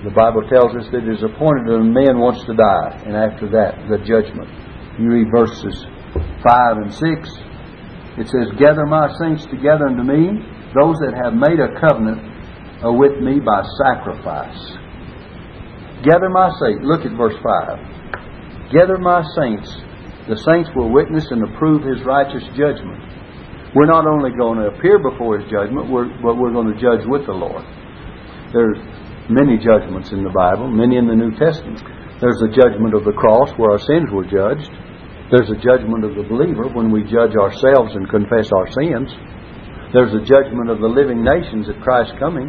The 0.05 0.15
Bible 0.15 0.47
tells 0.49 0.73
us 0.77 0.89
that 0.93 1.05
it 1.05 1.13
is 1.13 1.23
appointed 1.23 1.69
that 1.69 1.81
a 1.81 1.85
man 1.85 2.17
wants 2.19 2.45
to 2.49 2.55
die, 2.55 2.91
and 3.05 3.17
after 3.17 3.49
that, 3.51 3.89
the 3.91 3.99
judgment. 4.05 4.49
You 4.99 5.11
read 5.11 5.29
verses 5.29 5.75
5 6.17 6.77
and 6.81 6.93
6. 6.93 7.29
It 8.19 8.27
says, 8.29 8.51
Gather 8.59 8.87
my 8.87 9.13
saints 9.21 9.45
together 9.47 9.89
unto 9.89 10.03
me, 10.03 10.43
those 10.75 10.97
that 11.05 11.15
have 11.15 11.35
made 11.35 11.61
a 11.61 11.79
covenant 11.79 12.21
with 12.99 13.21
me 13.21 13.41
by 13.41 13.63
sacrifice. 13.85 14.59
Gather 16.03 16.29
my 16.29 16.51
saints. 16.59 16.83
Look 16.83 17.07
at 17.07 17.13
verse 17.17 17.37
5. 17.39 18.73
Gather 18.73 18.99
my 18.99 19.23
saints. 19.39 19.71
The 20.29 20.37
saints 20.37 20.71
will 20.75 20.91
witness 20.91 21.31
and 21.31 21.43
approve 21.45 21.85
his 21.85 22.03
righteous 22.05 22.43
judgment. 22.57 23.03
We're 23.75 23.89
not 23.89 24.05
only 24.07 24.37
going 24.37 24.61
to 24.61 24.69
appear 24.69 25.01
before 25.01 25.41
His 25.41 25.49
judgment, 25.49 25.89
but 25.89 26.37
we're 26.37 26.53
going 26.53 26.69
to 26.69 26.77
judge 26.77 27.09
with 27.09 27.25
the 27.25 27.33
Lord. 27.33 27.65
There's 28.53 28.77
many 29.33 29.57
judgments 29.57 30.13
in 30.13 30.25
the 30.25 30.35
Bible, 30.35 30.69
many 30.69 31.01
in 31.01 31.09
the 31.09 31.17
New 31.17 31.33
Testament. 31.41 31.81
There's 32.21 32.37
the 32.37 32.53
judgment 32.53 32.93
of 32.93 33.09
the 33.09 33.17
cross 33.17 33.49
where 33.57 33.73
our 33.73 33.81
sins 33.81 34.13
were 34.13 34.29
judged. 34.29 34.69
There's 35.33 35.49
the 35.49 35.57
judgment 35.57 36.05
of 36.05 36.13
the 36.21 36.29
believer 36.29 36.69
when 36.69 36.93
we 36.93 37.09
judge 37.09 37.33
ourselves 37.33 37.97
and 37.97 38.05
confess 38.13 38.53
our 38.53 38.69
sins. 38.77 39.09
There's 39.93 40.15
a 40.17 40.25
judgment 40.25 40.71
of 40.71 40.81
the 40.81 40.89
living 40.89 41.23
nations 41.23 41.69
at 41.69 41.81
Christ's 41.81 42.17
coming. 42.19 42.49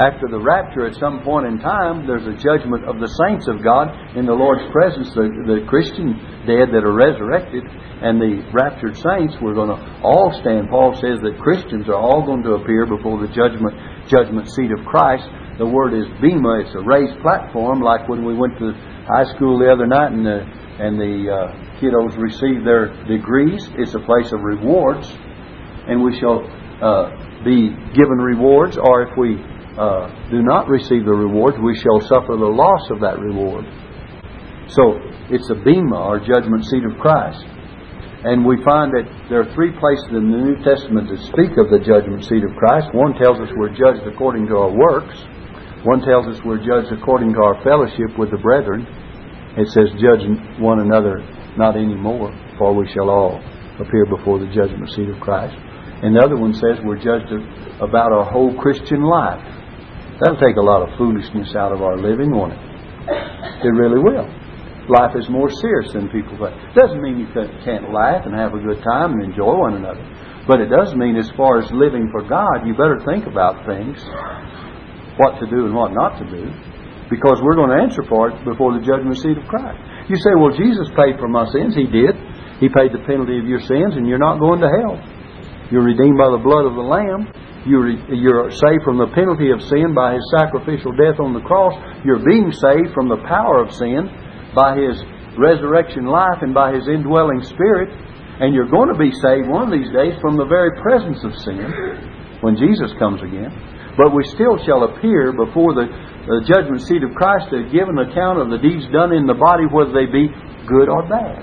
After 0.00 0.26
the 0.26 0.40
rapture, 0.40 0.86
at 0.86 0.98
some 0.98 1.22
point 1.22 1.46
in 1.46 1.60
time, 1.60 2.08
there's 2.08 2.26
a 2.26 2.34
judgment 2.34 2.82
of 2.88 2.98
the 2.98 3.12
saints 3.22 3.46
of 3.46 3.62
God 3.62 3.92
in 4.16 4.26
the 4.26 4.34
Lord's 4.34 4.66
presence, 4.72 5.12
the, 5.14 5.30
the 5.46 5.62
Christian 5.70 6.18
dead 6.48 6.74
that 6.74 6.82
are 6.82 6.96
resurrected 6.96 7.62
and 8.02 8.20
the 8.20 8.42
raptured 8.50 8.96
saints 8.96 9.36
we're 9.40 9.54
going 9.54 9.70
to 9.70 9.80
all 10.02 10.34
stand. 10.40 10.68
Paul 10.68 10.98
says 10.98 11.22
that 11.22 11.38
Christians 11.38 11.86
are 11.88 12.00
all 12.00 12.26
going 12.26 12.42
to 12.42 12.58
appear 12.58 12.84
before 12.84 13.20
the 13.22 13.30
judgment 13.30 13.76
judgment 14.08 14.50
seat 14.50 14.72
of 14.72 14.84
Christ. 14.84 15.24
The 15.56 15.66
word 15.66 15.94
is 15.94 16.04
bema. 16.20 16.60
It's 16.66 16.74
a 16.74 16.82
raised 16.82 17.20
platform, 17.22 17.80
like 17.80 18.08
when 18.08 18.24
we 18.24 18.34
went 18.34 18.58
to 18.58 18.74
high 19.06 19.24
school 19.36 19.58
the 19.58 19.70
other 19.70 19.86
night 19.86 20.12
and 20.12 20.26
the 20.26 20.42
and 20.74 20.98
the 20.98 21.30
uh, 21.30 21.54
kiddos 21.78 22.18
received 22.18 22.66
their 22.66 22.90
degrees. 23.06 23.62
It's 23.78 23.94
a 23.94 24.02
place 24.02 24.32
of 24.32 24.42
rewards, 24.42 25.06
and 25.88 26.02
we 26.02 26.18
shall 26.18 26.44
uh, 26.82 27.10
be 27.44 27.70
given 27.92 28.18
rewards. 28.18 28.76
Or 28.76 29.02
if 29.02 29.12
we 29.16 29.36
uh, 29.78 30.30
do 30.30 30.42
not 30.42 30.68
receive 30.68 31.04
the 31.04 31.12
rewards, 31.12 31.56
we 31.62 31.76
shall 31.76 32.00
suffer 32.00 32.36
the 32.36 32.50
loss 32.50 32.90
of 32.90 33.00
that 33.00 33.18
reward. 33.18 33.64
So 34.68 34.98
it's 35.28 35.48
a 35.50 35.54
bema, 35.54 35.96
or 35.96 36.20
judgment 36.20 36.64
seat 36.66 36.84
of 36.84 36.96
Christ. 36.98 37.44
And 38.24 38.40
we 38.46 38.56
find 38.64 38.88
that 38.96 39.04
there 39.28 39.44
are 39.44 39.52
three 39.52 39.72
places 39.76 40.08
in 40.08 40.32
the 40.32 40.40
New 40.40 40.56
Testament 40.64 41.12
that 41.12 41.20
speak 41.28 41.60
of 41.60 41.68
the 41.68 41.84
judgment 41.84 42.24
seat 42.24 42.40
of 42.40 42.56
Christ. 42.56 42.88
One 42.96 43.12
tells 43.20 43.36
us 43.36 43.52
we're 43.52 43.76
judged 43.76 44.08
according 44.08 44.48
to 44.48 44.56
our 44.56 44.72
works. 44.72 45.20
One 45.84 46.00
tells 46.00 46.24
us 46.32 46.40
we're 46.40 46.64
judged 46.64 46.88
according 46.88 47.36
to 47.36 47.40
our 47.44 47.60
fellowship 47.60 48.16
with 48.16 48.32
the 48.32 48.40
brethren. 48.40 48.88
It 49.60 49.68
says, 49.76 49.92
Judge 50.00 50.24
one 50.56 50.80
another 50.80 51.20
not 51.56 51.76
anymore, 51.76 52.32
for 52.58 52.74
we 52.74 52.88
shall 52.88 53.10
all 53.10 53.38
appear 53.78 54.06
before 54.06 54.40
the 54.40 54.48
judgment 54.48 54.90
seat 54.90 55.08
of 55.08 55.20
Christ. 55.20 55.54
And 56.04 56.14
the 56.14 56.20
other 56.20 56.36
one 56.36 56.52
says 56.52 56.78
we're 56.84 57.00
judged 57.00 57.32
about 57.80 58.12
our 58.12 58.28
whole 58.28 58.54
Christian 58.60 59.02
life. 59.02 59.40
That'll 60.20 60.38
take 60.38 60.56
a 60.56 60.62
lot 60.62 60.84
of 60.84 60.96
foolishness 60.96 61.56
out 61.56 61.72
of 61.72 61.80
our 61.80 61.96
living, 61.96 62.30
won't 62.30 62.52
it? 62.52 62.60
It 63.64 63.72
really 63.72 63.98
will 63.98 64.28
life 64.88 65.16
is 65.16 65.28
more 65.28 65.48
serious 65.48 65.92
than 65.92 66.08
people 66.08 66.36
think. 66.36 66.52
Doesn't 66.76 67.00
mean 67.00 67.16
you 67.16 67.28
can't 67.64 67.92
laugh 67.92 68.26
and 68.26 68.34
have 68.34 68.52
a 68.52 68.60
good 68.60 68.82
time 68.84 69.16
and 69.16 69.24
enjoy 69.24 69.56
one 69.56 69.74
another. 69.74 70.02
But 70.46 70.60
it 70.60 70.68
does 70.68 70.94
mean, 70.94 71.16
as 71.16 71.30
far 71.36 71.58
as 71.58 71.70
living 71.72 72.12
for 72.12 72.20
God, 72.20 72.68
you 72.68 72.76
better 72.76 73.00
think 73.08 73.24
about 73.24 73.64
things, 73.64 73.96
what 75.16 75.40
to 75.40 75.46
do 75.48 75.64
and 75.64 75.74
what 75.74 75.96
not 75.96 76.20
to 76.20 76.26
do, 76.28 76.52
because 77.08 77.40
we're 77.40 77.56
going 77.56 77.72
to 77.72 77.80
answer 77.80 78.04
for 78.04 78.28
it 78.28 78.36
before 78.44 78.76
the 78.76 78.84
judgment 78.84 79.16
seat 79.16 79.40
of 79.40 79.46
Christ. 79.48 79.80
You 80.08 80.16
say, 80.20 80.36
well, 80.36 80.52
Jesus 80.52 80.88
paid 80.92 81.16
for 81.16 81.28
my 81.28 81.48
sins. 81.48 81.72
He 81.72 81.88
did. 81.88 82.12
He 82.60 82.68
paid 82.68 82.92
the 82.92 83.00
penalty 83.08 83.40
of 83.40 83.48
your 83.48 83.60
sins, 83.64 83.96
and 83.96 84.04
you're 84.04 84.20
not 84.20 84.36
going 84.36 84.60
to 84.60 84.68
hell. 84.68 85.00
You're 85.70 85.84
redeemed 85.84 86.18
by 86.18 86.28
the 86.28 86.42
blood 86.42 86.68
of 86.68 86.76
the 86.76 86.84
Lamb. 86.84 87.28
You're, 87.64 87.88
you're 88.12 88.52
saved 88.52 88.84
from 88.84 89.00
the 89.00 89.08
penalty 89.16 89.48
of 89.48 89.64
sin 89.64 89.96
by 89.96 90.12
His 90.12 90.24
sacrificial 90.36 90.92
death 90.92 91.16
on 91.16 91.32
the 91.32 91.40
cross. 91.40 91.72
You're 92.04 92.20
being 92.20 92.52
saved 92.52 92.92
from 92.92 93.08
the 93.08 93.24
power 93.24 93.64
of 93.64 93.72
sin 93.72 94.12
by 94.52 94.76
His 94.76 95.00
resurrection 95.40 96.04
life 96.04 96.44
and 96.44 96.52
by 96.52 96.76
His 96.76 96.84
indwelling 96.84 97.40
Spirit. 97.48 97.88
And 98.44 98.52
you're 98.52 98.68
going 98.68 98.92
to 98.92 98.98
be 98.98 99.14
saved 99.24 99.48
one 99.48 99.70
of 99.70 99.72
these 99.72 99.88
days 99.94 100.20
from 100.20 100.36
the 100.36 100.44
very 100.44 100.76
presence 100.84 101.24
of 101.24 101.32
sin 101.40 101.64
when 102.44 102.60
Jesus 102.60 102.92
comes 103.00 103.24
again. 103.24 103.48
But 103.96 104.12
we 104.12 104.26
still 104.36 104.58
shall 104.66 104.84
appear 104.84 105.32
before 105.32 105.72
the, 105.72 105.86
the 106.28 106.44
judgment 106.44 106.82
seat 106.82 107.00
of 107.00 107.14
Christ 107.16 107.48
to 107.54 107.70
give 107.72 107.88
an 107.88 108.04
account 108.04 108.42
of 108.42 108.50
the 108.50 108.58
deeds 108.58 108.84
done 108.92 109.14
in 109.14 109.24
the 109.24 109.38
body, 109.38 109.64
whether 109.70 109.94
they 109.94 110.10
be 110.10 110.28
good 110.66 110.92
or 110.92 111.06
bad. 111.08 111.40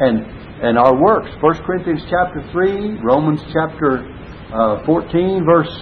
And 0.00 0.41
and 0.62 0.78
our 0.78 0.94
works. 0.94 1.28
1 1.42 1.66
Corinthians 1.66 2.02
chapter 2.08 2.40
3, 2.52 3.02
Romans 3.02 3.42
chapter 3.52 4.06
uh, 4.54 4.86
14, 4.86 5.44
verse 5.44 5.74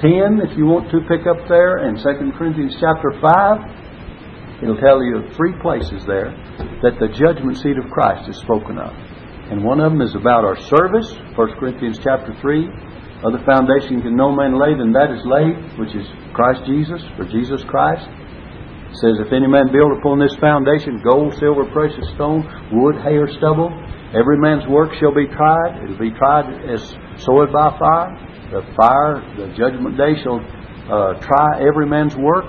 10, 0.00 0.40
if 0.40 0.56
you 0.56 0.64
want 0.64 0.88
to 0.88 1.04
pick 1.04 1.28
up 1.28 1.36
there, 1.52 1.84
and 1.84 2.00
2 2.00 2.32
Corinthians 2.40 2.74
chapter 2.80 3.12
5. 3.20 4.64
It'll 4.64 4.80
tell 4.80 5.02
you 5.02 5.28
three 5.36 5.52
places 5.60 6.06
there 6.06 6.32
that 6.80 6.96
the 6.96 7.12
judgment 7.12 7.58
seat 7.58 7.76
of 7.76 7.90
Christ 7.92 8.30
is 8.30 8.38
spoken 8.40 8.78
of. 8.78 8.94
And 9.52 9.60
one 9.60 9.84
of 9.84 9.92
them 9.92 10.00
is 10.00 10.14
about 10.14 10.48
our 10.48 10.56
service, 10.70 11.12
1 11.36 11.60
Corinthians 11.60 12.00
chapter 12.00 12.32
3. 12.40 12.72
Other 13.26 13.42
foundation 13.44 14.00
can 14.00 14.16
no 14.16 14.32
man 14.32 14.56
lay 14.56 14.72
than 14.72 14.96
that 14.96 15.12
is 15.12 15.20
laid, 15.28 15.60
which 15.76 15.92
is 15.94 16.08
Christ 16.32 16.64
Jesus, 16.64 17.02
for 17.20 17.28
Jesus 17.28 17.60
Christ. 17.68 18.08
It 18.08 18.96
says, 18.96 19.20
If 19.20 19.32
any 19.32 19.46
man 19.46 19.68
build 19.68 19.92
upon 19.98 20.18
this 20.18 20.34
foundation 20.40 21.04
gold, 21.04 21.36
silver, 21.36 21.68
precious 21.68 22.08
stone, 22.14 22.48
wood, 22.72 22.96
hay, 23.04 23.20
or 23.20 23.28
stubble, 23.28 23.68
Every 24.12 24.36
man's 24.36 24.68
work 24.68 24.92
shall 25.00 25.14
be 25.14 25.26
tried. 25.26 25.80
It 25.84 25.88
will 25.88 25.98
be 25.98 26.12
tried 26.12 26.52
as 26.68 26.84
sword 27.24 27.52
by 27.52 27.72
fire. 27.78 28.12
The 28.52 28.60
fire, 28.76 29.24
the 29.40 29.48
judgment 29.56 29.96
day 29.96 30.20
shall 30.20 30.36
uh, 30.36 31.16
try 31.24 31.64
every 31.64 31.88
man's 31.88 32.14
work. 32.16 32.44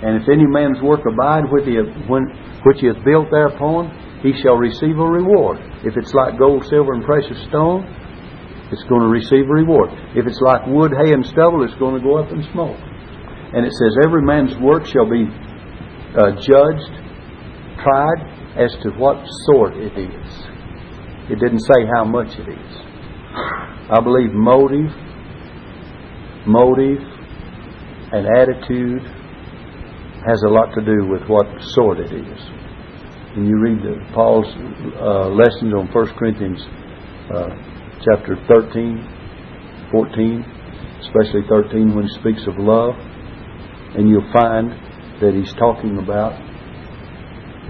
And 0.00 0.16
if 0.16 0.28
any 0.32 0.46
man's 0.46 0.80
work 0.80 1.00
abide 1.04 1.44
which 1.52 1.66
he, 1.66 1.76
when, 2.08 2.32
which 2.64 2.80
he 2.80 2.86
has 2.86 2.96
built 3.04 3.28
thereupon, 3.30 3.92
he 4.22 4.32
shall 4.40 4.56
receive 4.56 4.96
a 4.96 5.04
reward. 5.04 5.58
If 5.84 5.96
it's 5.96 6.14
like 6.14 6.38
gold, 6.38 6.64
silver, 6.66 6.94
and 6.94 7.04
precious 7.04 7.36
stone, 7.52 7.84
it's 8.72 8.84
going 8.84 9.02
to 9.02 9.12
receive 9.12 9.44
a 9.44 9.52
reward. 9.52 9.90
If 10.16 10.26
it's 10.26 10.40
like 10.40 10.66
wood, 10.66 10.92
hay, 10.96 11.12
and 11.12 11.24
stubble, 11.26 11.64
it's 11.64 11.76
going 11.76 12.00
to 12.00 12.04
go 12.04 12.16
up 12.16 12.32
in 12.32 12.42
smoke. 12.52 12.80
And 13.52 13.66
it 13.66 13.72
says, 13.76 13.92
Every 14.04 14.22
man's 14.22 14.56
work 14.56 14.86
shall 14.86 15.08
be 15.08 15.28
uh, 16.16 16.32
judged, 16.40 16.92
tried 17.84 18.20
as 18.56 18.72
to 18.82 18.90
what 18.96 19.20
sort 19.52 19.76
it 19.76 19.92
is. 19.92 20.57
It 21.30 21.38
didn't 21.40 21.60
say 21.60 21.84
how 21.94 22.04
much 22.04 22.28
it 22.38 22.48
is. 22.48 22.72
I 23.90 24.00
believe 24.02 24.32
motive, 24.32 24.90
motive, 26.46 27.04
and 28.12 28.26
attitude 28.36 29.02
has 30.26 30.42
a 30.46 30.48
lot 30.48 30.72
to 30.74 30.80
do 30.84 31.06
with 31.06 31.22
what 31.28 31.46
sort 31.76 32.00
it 32.00 32.12
is. 32.12 32.40
When 33.36 33.46
you 33.46 33.60
read 33.60 33.78
the, 33.84 34.00
Paul's 34.14 34.48
uh, 35.00 35.28
lessons 35.28 35.72
on 35.76 35.88
1 35.92 36.06
Corinthians 36.18 36.60
uh, 37.32 37.50
chapter 38.08 38.36
13, 38.48 39.88
14, 39.92 40.44
especially 41.00 41.42
13 41.48 41.94
when 41.94 42.08
he 42.08 42.14
speaks 42.20 42.40
of 42.48 42.54
love, 42.56 42.94
and 43.96 44.08
you'll 44.08 44.32
find 44.32 44.72
that 45.20 45.34
he's 45.34 45.52
talking 45.54 45.98
about 45.98 46.32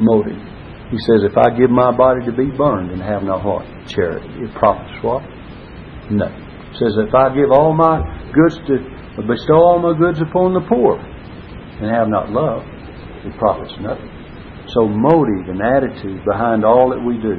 motive. 0.01 0.48
He 0.91 0.99
says, 1.05 1.21
If 1.25 1.37
I 1.37 1.51
give 1.53 1.71
my 1.71 1.93
body 1.95 2.25
to 2.25 2.33
be 2.33 2.49
burned 2.49 2.91
and 2.91 3.03
have 3.03 3.23
no 3.23 3.39
heart, 3.39 3.67
charity, 3.89 4.29
it 4.41 4.55
profits 4.55 4.97
what? 5.05 5.23
No. 6.11 6.29
He 6.73 6.77
says, 6.81 6.97
If 6.97 7.15
I 7.15 7.35
give 7.35 7.53
all 7.53 7.75
my 7.75 8.01
goods 8.33 8.57
to, 8.69 8.81
bestow 9.27 9.61
all 9.61 9.81
my 9.81 9.99
goods 9.99 10.21
upon 10.21 10.55
the 10.55 10.65
poor 10.65 10.97
and 10.97 11.93
have 11.93 12.09
not 12.09 12.31
love, 12.33 12.65
it 13.25 13.37
profits 13.37 13.77
nothing. 13.81 14.09
So 14.73 14.89
motive 14.89 15.49
and 15.49 15.61
attitude 15.61 16.25
behind 16.25 16.65
all 16.65 16.89
that 16.91 17.01
we 17.01 17.21
do. 17.21 17.37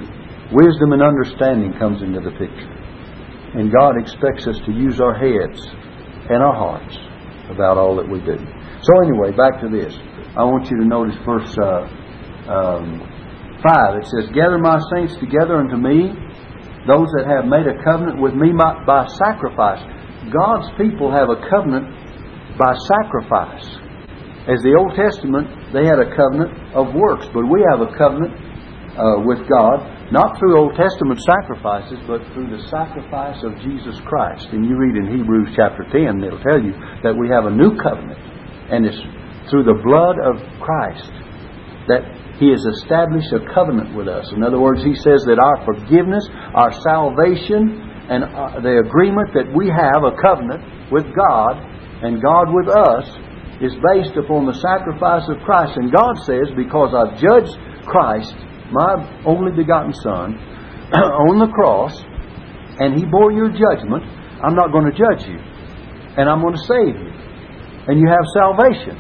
Wisdom 0.52 0.94
and 0.94 1.02
understanding 1.02 1.74
comes 1.78 2.02
into 2.02 2.22
the 2.22 2.32
picture. 2.32 2.74
And 3.54 3.74
God 3.74 3.98
expects 3.98 4.46
us 4.46 4.58
to 4.66 4.72
use 4.72 5.02
our 5.02 5.14
heads 5.14 5.62
and 6.30 6.42
our 6.42 6.54
hearts 6.54 6.98
about 7.50 7.78
all 7.78 7.96
that 7.98 8.08
we 8.08 8.20
do. 8.22 8.38
So 8.82 8.92
anyway, 9.02 9.32
back 9.34 9.62
to 9.62 9.70
this. 9.70 9.94
I 10.38 10.44
want 10.46 10.70
you 10.70 10.78
to 10.78 10.86
notice 10.86 11.18
verse 11.26 11.56
uh, 11.58 11.86
um, 12.50 13.09
5. 13.64 13.96
It 14.00 14.08
says, 14.08 14.26
Gather 14.36 14.58
my 14.58 14.80
saints 14.96 15.16
together 15.20 15.60
unto 15.60 15.76
me, 15.76 16.16
those 16.88 17.08
that 17.20 17.28
have 17.28 17.46
made 17.46 17.68
a 17.68 17.78
covenant 17.84 18.22
with 18.22 18.34
me 18.34 18.52
by 18.56 19.08
sacrifice. 19.20 19.84
God's 20.32 20.70
people 20.78 21.12
have 21.12 21.30
a 21.30 21.40
covenant 21.50 21.88
by 22.60 22.76
sacrifice. 22.88 23.66
As 24.48 24.60
the 24.66 24.74
Old 24.74 24.96
Testament, 24.98 25.72
they 25.72 25.86
had 25.86 26.02
a 26.02 26.10
covenant 26.16 26.52
of 26.74 26.96
works, 26.96 27.28
but 27.32 27.46
we 27.46 27.62
have 27.70 27.86
a 27.86 27.92
covenant 27.94 28.34
uh, 28.98 29.22
with 29.24 29.46
God, 29.48 30.12
not 30.12 30.36
through 30.40 30.58
Old 30.58 30.76
Testament 30.76 31.22
sacrifices, 31.22 32.00
but 32.10 32.20
through 32.34 32.50
the 32.52 32.64
sacrifice 32.68 33.40
of 33.46 33.56
Jesus 33.64 33.96
Christ. 34.04 34.50
And 34.52 34.66
you 34.66 34.76
read 34.76 34.98
in 34.98 35.08
Hebrews 35.08 35.54
chapter 35.56 35.86
10, 35.88 36.24
it'll 36.24 36.44
tell 36.44 36.60
you 36.60 36.74
that 37.04 37.16
we 37.16 37.30
have 37.30 37.46
a 37.46 37.54
new 37.54 37.78
covenant, 37.80 38.20
and 38.74 38.84
it's 38.86 39.00
through 39.48 39.64
the 39.64 39.80
blood 39.80 40.20
of 40.20 40.42
Christ 40.60 41.14
that 41.88 42.04
he 42.40 42.56
has 42.56 42.64
established 42.64 43.36
a 43.36 43.44
covenant 43.52 43.92
with 43.92 44.08
us. 44.08 44.32
In 44.32 44.48
other 44.48 44.64
words, 44.64 44.80
He 44.80 44.96
says 44.96 45.28
that 45.28 45.44
our 45.44 45.60
forgiveness, 45.68 46.24
our 46.56 46.72
salvation, 46.72 47.84
and 48.08 48.24
uh, 48.24 48.64
the 48.64 48.80
agreement 48.80 49.36
that 49.36 49.52
we 49.52 49.68
have 49.68 50.08
a 50.08 50.16
covenant 50.16 50.64
with 50.88 51.04
God 51.12 51.60
and 52.00 52.24
God 52.24 52.48
with 52.56 52.72
us 52.72 53.06
is 53.60 53.76
based 53.92 54.16
upon 54.16 54.48
the 54.48 54.56
sacrifice 54.56 55.28
of 55.28 55.44
Christ. 55.44 55.76
And 55.76 55.92
God 55.92 56.16
says, 56.24 56.48
because 56.56 56.96
I've 56.96 57.20
judged 57.20 57.60
Christ, 57.84 58.32
my 58.72 58.96
only 59.28 59.52
begotten 59.52 59.92
Son, 60.00 60.40
on 60.96 61.44
the 61.44 61.52
cross, 61.52 61.92
and 62.80 62.96
He 62.96 63.04
bore 63.04 63.36
your 63.36 63.52
judgment, 63.52 64.08
I'm 64.40 64.56
not 64.56 64.72
going 64.72 64.88
to 64.88 64.96
judge 64.96 65.28
you. 65.28 65.44
And 66.16 66.32
I'm 66.32 66.40
going 66.40 66.56
to 66.56 66.66
save 66.72 66.96
you. 66.96 67.12
And 67.92 68.00
you 68.00 68.08
have 68.08 68.24
salvation. 68.32 68.96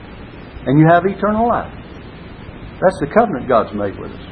And 0.67 0.75
you 0.75 0.91
have 0.91 1.07
eternal 1.07 1.47
life. 1.47 1.78
That's 2.79 2.99
the 3.03 3.11
covenant 3.11 3.47
God's 3.47 3.75
made 3.75 3.99
with 3.99 4.11
us. 4.11 4.25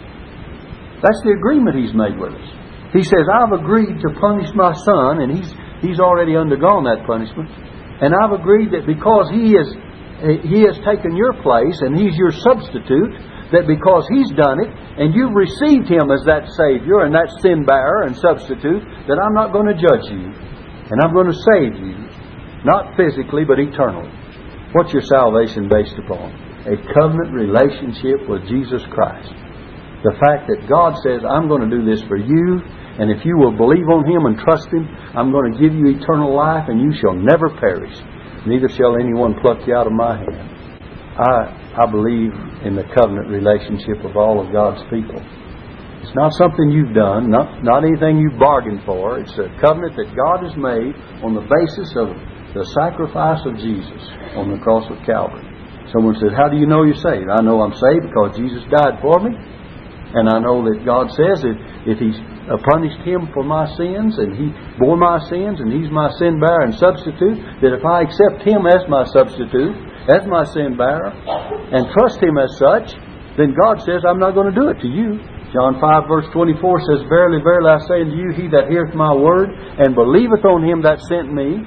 That's 1.03 1.21
the 1.23 1.35
agreement 1.35 1.77
He's 1.77 1.93
made 1.93 2.17
with 2.17 2.33
us. 2.33 2.47
He 2.95 3.03
says, 3.03 3.27
I've 3.27 3.51
agreed 3.51 3.99
to 3.99 4.09
punish 4.15 4.47
my 4.55 4.71
son, 4.71 5.19
and 5.21 5.29
he's, 5.35 5.51
he's 5.83 5.99
already 5.99 6.39
undergone 6.39 6.87
that 6.87 7.03
punishment. 7.03 7.51
And 7.99 8.15
I've 8.15 8.31
agreed 8.31 8.71
that 8.71 8.87
because 8.87 9.27
he, 9.29 9.51
is, 9.51 9.67
he 10.47 10.65
has 10.65 10.79
taken 10.81 11.13
your 11.13 11.35
place 11.43 11.77
and 11.85 11.93
He's 11.93 12.15
your 12.17 12.31
substitute, 12.31 13.13
that 13.53 13.69
because 13.69 14.07
He's 14.09 14.31
done 14.33 14.57
it, 14.63 14.71
and 14.97 15.13
you've 15.13 15.35
received 15.35 15.91
Him 15.91 16.09
as 16.09 16.25
that 16.25 16.49
Savior 16.57 17.05
and 17.05 17.13
that 17.13 17.29
sin 17.43 17.65
bearer 17.65 18.09
and 18.09 18.15
substitute, 18.17 18.81
that 19.05 19.19
I'm 19.21 19.35
not 19.35 19.53
going 19.53 19.69
to 19.69 19.77
judge 19.77 20.09
you. 20.09 20.31
And 20.89 20.97
I'm 21.03 21.13
going 21.13 21.27
to 21.27 21.41
save 21.53 21.75
you. 21.75 22.07
Not 22.65 22.97
physically, 22.97 23.45
but 23.45 23.59
eternally. 23.59 24.09
What's 24.73 24.91
your 24.91 25.03
salvation 25.03 25.69
based 25.69 25.95
upon? 25.99 26.46
A 26.67 26.75
covenant 26.91 27.31
relationship 27.31 28.27
with 28.27 28.43
Jesus 28.51 28.83
Christ. 28.91 29.31
The 30.03 30.13
fact 30.19 30.51
that 30.51 30.67
God 30.67 30.99
says, 30.99 31.23
I'm 31.23 31.47
going 31.47 31.63
to 31.63 31.71
do 31.71 31.87
this 31.87 32.03
for 32.11 32.19
you, 32.19 32.59
and 32.99 33.09
if 33.09 33.23
you 33.23 33.39
will 33.39 33.55
believe 33.55 33.87
on 33.87 34.03
Him 34.03 34.27
and 34.27 34.35
trust 34.37 34.67
Him, 34.67 34.83
I'm 35.15 35.31
going 35.31 35.55
to 35.55 35.59
give 35.59 35.71
you 35.71 35.95
eternal 35.95 36.35
life, 36.35 36.67
and 36.67 36.83
you 36.83 36.91
shall 36.99 37.15
never 37.15 37.49
perish. 37.55 37.95
Neither 38.45 38.67
shall 38.69 38.99
anyone 38.99 39.39
pluck 39.39 39.63
you 39.65 39.73
out 39.75 39.87
of 39.87 39.95
my 39.95 40.19
hand. 40.19 40.47
I, 41.17 41.81
I 41.81 41.85
believe 41.89 42.35
in 42.67 42.75
the 42.75 42.85
covenant 42.93 43.31
relationship 43.31 44.03
of 44.03 44.19
all 44.19 44.43
of 44.43 44.51
God's 44.51 44.83
people. 44.91 45.17
It's 46.03 46.15
not 46.15 46.35
something 46.35 46.69
you've 46.69 46.93
done, 46.93 47.31
not, 47.31 47.63
not 47.63 47.83
anything 47.87 48.19
you've 48.19 48.39
bargained 48.39 48.83
for. 48.85 49.19
It's 49.19 49.33
a 49.39 49.49
covenant 49.63 49.95
that 49.95 50.13
God 50.13 50.43
has 50.43 50.55
made 50.59 50.93
on 51.23 51.33
the 51.33 51.47
basis 51.47 51.89
of 51.95 52.11
the 52.53 52.63
sacrifice 52.75 53.41
of 53.47 53.55
Jesus 53.55 54.03
on 54.35 54.51
the 54.51 54.59
cross 54.59 54.85
of 54.91 54.99
Calvary. 55.05 55.46
Someone 55.93 56.15
says, 56.19 56.35
How 56.35 56.49
do 56.49 56.57
you 56.57 56.67
know 56.67 56.83
you're 56.83 56.99
saved? 56.99 57.29
I 57.31 57.41
know 57.41 57.61
I'm 57.63 57.75
saved 57.75 58.07
because 58.11 58.35
Jesus 58.35 58.63
died 58.67 58.99
for 59.01 59.19
me. 59.19 59.31
And 60.15 60.31
I 60.31 60.39
know 60.39 60.63
that 60.63 60.87
God 60.87 61.11
says 61.11 61.43
that 61.43 61.57
if 61.83 61.99
He's 61.99 62.15
punished 62.71 63.03
Him 63.03 63.27
for 63.35 63.43
my 63.43 63.67
sins 63.75 64.15
and 64.15 64.31
He 64.35 64.47
bore 64.79 64.95
my 64.95 65.19
sins 65.27 65.59
and 65.59 65.67
He's 65.67 65.91
my 65.91 66.07
sin 66.15 66.39
bearer 66.39 66.63
and 66.63 66.75
substitute, 66.75 67.37
that 67.59 67.75
if 67.75 67.83
I 67.83 68.07
accept 68.07 68.47
Him 68.47 68.63
as 68.67 68.87
my 68.87 69.03
substitute, 69.11 69.75
as 70.07 70.23
my 70.27 70.47
sin 70.55 70.79
bearer, 70.79 71.11
and 71.11 71.91
trust 71.91 72.23
Him 72.23 72.39
as 72.39 72.51
such, 72.55 72.95
then 73.35 73.53
God 73.53 73.83
says, 73.83 74.07
I'm 74.07 74.17
not 74.17 74.33
going 74.33 74.47
to 74.47 74.55
do 74.55 74.71
it 74.71 74.79
to 74.79 74.89
you. 74.89 75.19
John 75.53 75.79
5 75.79 76.11
verse 76.11 76.27
24 76.33 76.55
says, 76.87 77.01
Verily, 77.07 77.39
verily, 77.39 77.71
I 77.71 77.79
say 77.87 78.03
unto 78.03 78.15
you, 78.15 78.31
he 78.35 78.47
that 78.51 78.67
heareth 78.67 78.95
my 78.95 79.13
word, 79.13 79.51
and 79.51 79.95
believeth 79.95 80.43
on 80.43 80.63
him 80.63 80.81
that 80.83 80.99
sent 81.07 81.31
me, 81.31 81.63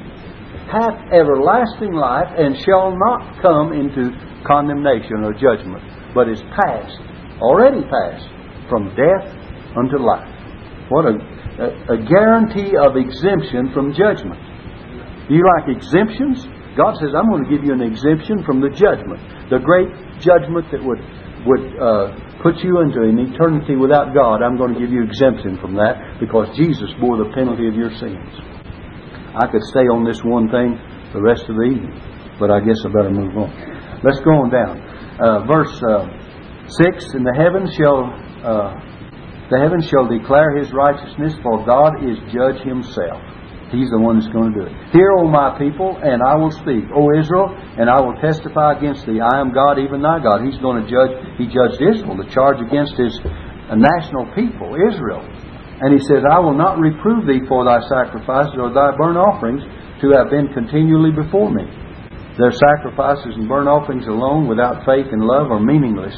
hath 0.70 1.12
everlasting 1.12 1.92
life, 1.92 2.30
and 2.38 2.56
shall 2.62 2.94
not 2.96 3.42
come 3.42 3.72
into 3.72 4.14
condemnation 4.46 5.24
or 5.26 5.34
judgment, 5.34 5.82
but 6.14 6.28
is 6.28 6.40
passed, 6.54 6.98
already 7.42 7.82
passed, 7.82 8.28
from 8.68 8.94
death 8.94 9.26
unto 9.76 9.98
life. 9.98 10.30
What 10.88 11.04
a, 11.06 11.14
a, 11.58 11.68
a 11.94 11.98
guarantee 12.06 12.78
of 12.78 12.96
exemption 12.96 13.74
from 13.74 13.92
judgment. 13.92 14.38
You 15.28 15.42
like 15.58 15.76
exemptions? 15.76 16.46
God 16.76 16.94
says, 16.98 17.10
I'm 17.14 17.28
going 17.30 17.44
to 17.44 17.50
give 17.50 17.64
you 17.66 17.74
an 17.74 17.82
exemption 17.82 18.42
from 18.46 18.60
the 18.60 18.70
judgment, 18.70 19.18
the 19.50 19.58
great 19.58 19.90
judgment 20.22 20.70
that 20.70 20.82
would 20.82 21.02
would 21.46 21.64
uh, 21.80 22.12
put 22.42 22.56
you 22.58 22.80
into 22.80 23.00
an 23.00 23.18
eternity 23.18 23.76
without 23.76 24.12
God. 24.12 24.42
I'm 24.42 24.58
going 24.58 24.74
to 24.74 24.80
give 24.80 24.90
you 24.90 25.02
exemption 25.02 25.58
from 25.58 25.74
that 25.76 26.20
because 26.20 26.54
Jesus 26.56 26.90
bore 27.00 27.16
the 27.16 27.32
penalty 27.34 27.66
of 27.66 27.74
your 27.74 27.90
sins. 27.96 28.59
I 29.34 29.46
could 29.46 29.62
stay 29.70 29.86
on 29.86 30.02
this 30.02 30.22
one 30.24 30.50
thing 30.50 30.74
the 31.12 31.22
rest 31.22 31.46
of 31.46 31.54
the 31.54 31.62
evening, 31.62 31.94
but 32.38 32.50
I 32.50 32.58
guess 32.60 32.78
I 32.82 32.90
better 32.90 33.10
move 33.10 33.36
on. 33.36 33.50
Let's 34.02 34.18
go 34.26 34.34
on 34.42 34.50
down. 34.50 34.80
Uh, 35.20 35.46
verse 35.46 35.70
uh, 35.82 36.06
six: 36.82 37.06
And 37.14 37.22
the 37.26 37.34
heavens 37.34 37.70
shall 37.74 38.10
uh, 38.42 38.74
the 39.50 39.58
heavens 39.58 39.86
shall 39.86 40.06
declare 40.06 40.56
His 40.58 40.72
righteousness, 40.72 41.34
for 41.42 41.62
God 41.66 42.02
is 42.02 42.18
judge 42.30 42.62
Himself. 42.62 43.22
He's 43.70 43.90
the 43.94 44.02
one 44.02 44.18
that's 44.18 44.30
going 44.34 44.50
to 44.50 44.56
do 44.58 44.66
it. 44.66 44.74
Hear, 44.90 45.14
O 45.14 45.30
my 45.30 45.54
people, 45.54 45.94
and 46.02 46.22
I 46.26 46.34
will 46.34 46.50
speak. 46.50 46.90
O 46.90 47.06
Israel, 47.14 47.54
and 47.78 47.86
I 47.86 48.02
will 48.02 48.18
testify 48.18 48.74
against 48.74 49.06
thee. 49.06 49.22
I 49.22 49.38
am 49.38 49.54
God, 49.54 49.78
even 49.78 50.02
thy 50.02 50.18
God. 50.18 50.42
He's 50.42 50.58
going 50.58 50.82
to 50.82 50.86
judge. 50.90 51.14
He 51.38 51.46
judged 51.46 51.78
Israel, 51.78 52.18
the 52.18 52.26
charge 52.34 52.58
against 52.58 52.98
his 52.98 53.14
national 53.70 54.26
people, 54.34 54.74
Israel. 54.74 55.22
And 55.80 55.92
he 55.96 56.00
says, 56.04 56.22
I 56.28 56.38
will 56.38 56.56
not 56.56 56.78
reprove 56.78 57.26
thee 57.26 57.44
for 57.48 57.64
thy 57.64 57.80
sacrifices 57.88 58.56
or 58.60 58.72
thy 58.72 58.92
burnt 58.96 59.16
offerings 59.16 59.64
to 60.04 60.12
have 60.12 60.28
been 60.28 60.52
continually 60.52 61.10
before 61.10 61.48
me. 61.48 61.64
Their 62.36 62.52
sacrifices 62.52 63.36
and 63.36 63.48
burnt 63.48 63.68
offerings 63.68 64.06
alone, 64.06 64.48
without 64.48 64.84
faith 64.84 65.08
and 65.12 65.24
love, 65.24 65.50
are 65.50 65.60
meaningless. 65.60 66.16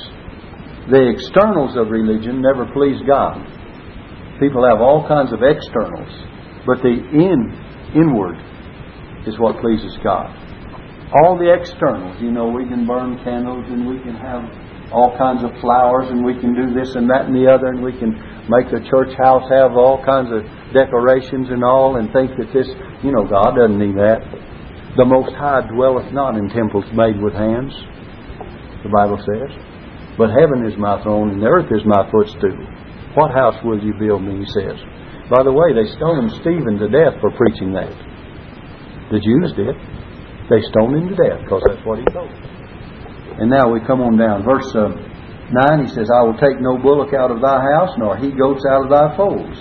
The 0.91 1.15
externals 1.15 1.79
of 1.79 1.91
religion 1.91 2.43
never 2.43 2.67
please 2.75 2.99
God. 3.07 3.39
People 4.43 4.67
have 4.67 4.83
all 4.83 5.07
kinds 5.07 5.33
of 5.33 5.43
externals 5.47 6.11
but 6.67 6.79
the 6.83 6.95
in, 6.95 7.41
inward 7.95 8.39
is 9.27 9.39
what 9.39 9.59
pleases 9.61 9.99
God. 10.03 10.31
All 11.23 11.37
the 11.37 11.51
externals, 11.51 12.17
you 12.23 12.31
know, 12.31 12.49
we 12.49 12.65
can 12.65 12.87
burn 12.87 13.19
candles 13.23 13.67
and 13.69 13.87
we 13.87 13.99
can 14.01 14.15
have 14.15 14.47
all 14.93 15.17
kinds 15.19 15.45
of 15.45 15.51
flowers 15.61 16.09
and 16.09 16.25
we 16.25 16.39
can 16.39 16.55
do 16.55 16.73
this 16.73 16.95
and 16.95 17.09
that 17.11 17.27
and 17.27 17.35
the 17.35 17.51
other 17.51 17.69
and 17.75 17.83
we 17.83 17.93
can 17.99 18.15
make 18.51 18.71
the 18.71 18.83
church 18.91 19.15
house 19.19 19.47
have 19.51 19.79
all 19.79 20.03
kinds 20.03 20.31
of 20.35 20.43
decorations 20.75 21.51
and 21.51 21.63
all 21.63 21.97
and 21.97 22.11
think 22.11 22.35
that 22.39 22.51
this, 22.51 22.67
you 23.05 23.13
know, 23.13 23.23
God 23.23 23.55
doesn't 23.55 23.79
need 23.79 23.95
that. 23.95 24.23
The 24.99 25.07
Most 25.07 25.33
High 25.39 25.63
dwelleth 25.71 26.13
not 26.13 26.37
in 26.37 26.51
temples 26.51 26.85
made 26.93 27.17
with 27.23 27.33
hands, 27.33 27.73
the 28.83 28.91
Bible 28.91 29.21
says. 29.23 29.51
But 30.19 30.35
heaven 30.35 30.67
is 30.67 30.77
my 30.77 31.01
throne 31.03 31.31
and 31.33 31.43
earth 31.45 31.71
is 31.73 31.87
my 31.87 32.05
footstool. 32.11 32.59
What 33.15 33.33
house 33.33 33.57
will 33.65 33.81
you 33.81 33.95
build 33.95 34.25
me, 34.25 34.45
he 34.45 34.49
says. 34.53 34.77
By 35.31 35.43
the 35.45 35.53
way, 35.53 35.73
they 35.73 35.89
stoned 35.97 36.33
Stephen 36.45 36.77
to 36.83 36.89
death 36.93 37.17
for 37.21 37.33
preaching 37.33 37.73
that. 37.73 37.89
The 39.09 39.21
Jews 39.21 39.53
did. 39.57 39.77
They 40.51 40.61
stoned 40.69 40.97
him 40.97 41.09
to 41.09 41.17
death 41.17 41.41
because 41.45 41.63
that's 41.65 41.85
what 41.87 42.01
he 42.01 42.07
told. 42.13 42.33
And 43.41 43.49
now 43.49 43.73
we 43.73 43.81
come 43.81 44.01
on 44.05 44.21
down. 44.21 44.45
Verse 44.45 44.69
uh, 44.77 44.93
9, 45.51 45.85
he 45.85 45.91
says, 45.91 46.07
I 46.13 46.23
will 46.23 46.39
take 46.39 46.63
no 46.63 46.79
bullock 46.79 47.11
out 47.17 47.35
of 47.35 47.43
thy 47.43 47.59
house, 47.75 47.97
nor 47.99 48.17
he 48.17 48.31
goats 48.31 48.63
out 48.69 48.87
of 48.87 48.91
thy 48.93 49.17
folds. 49.17 49.59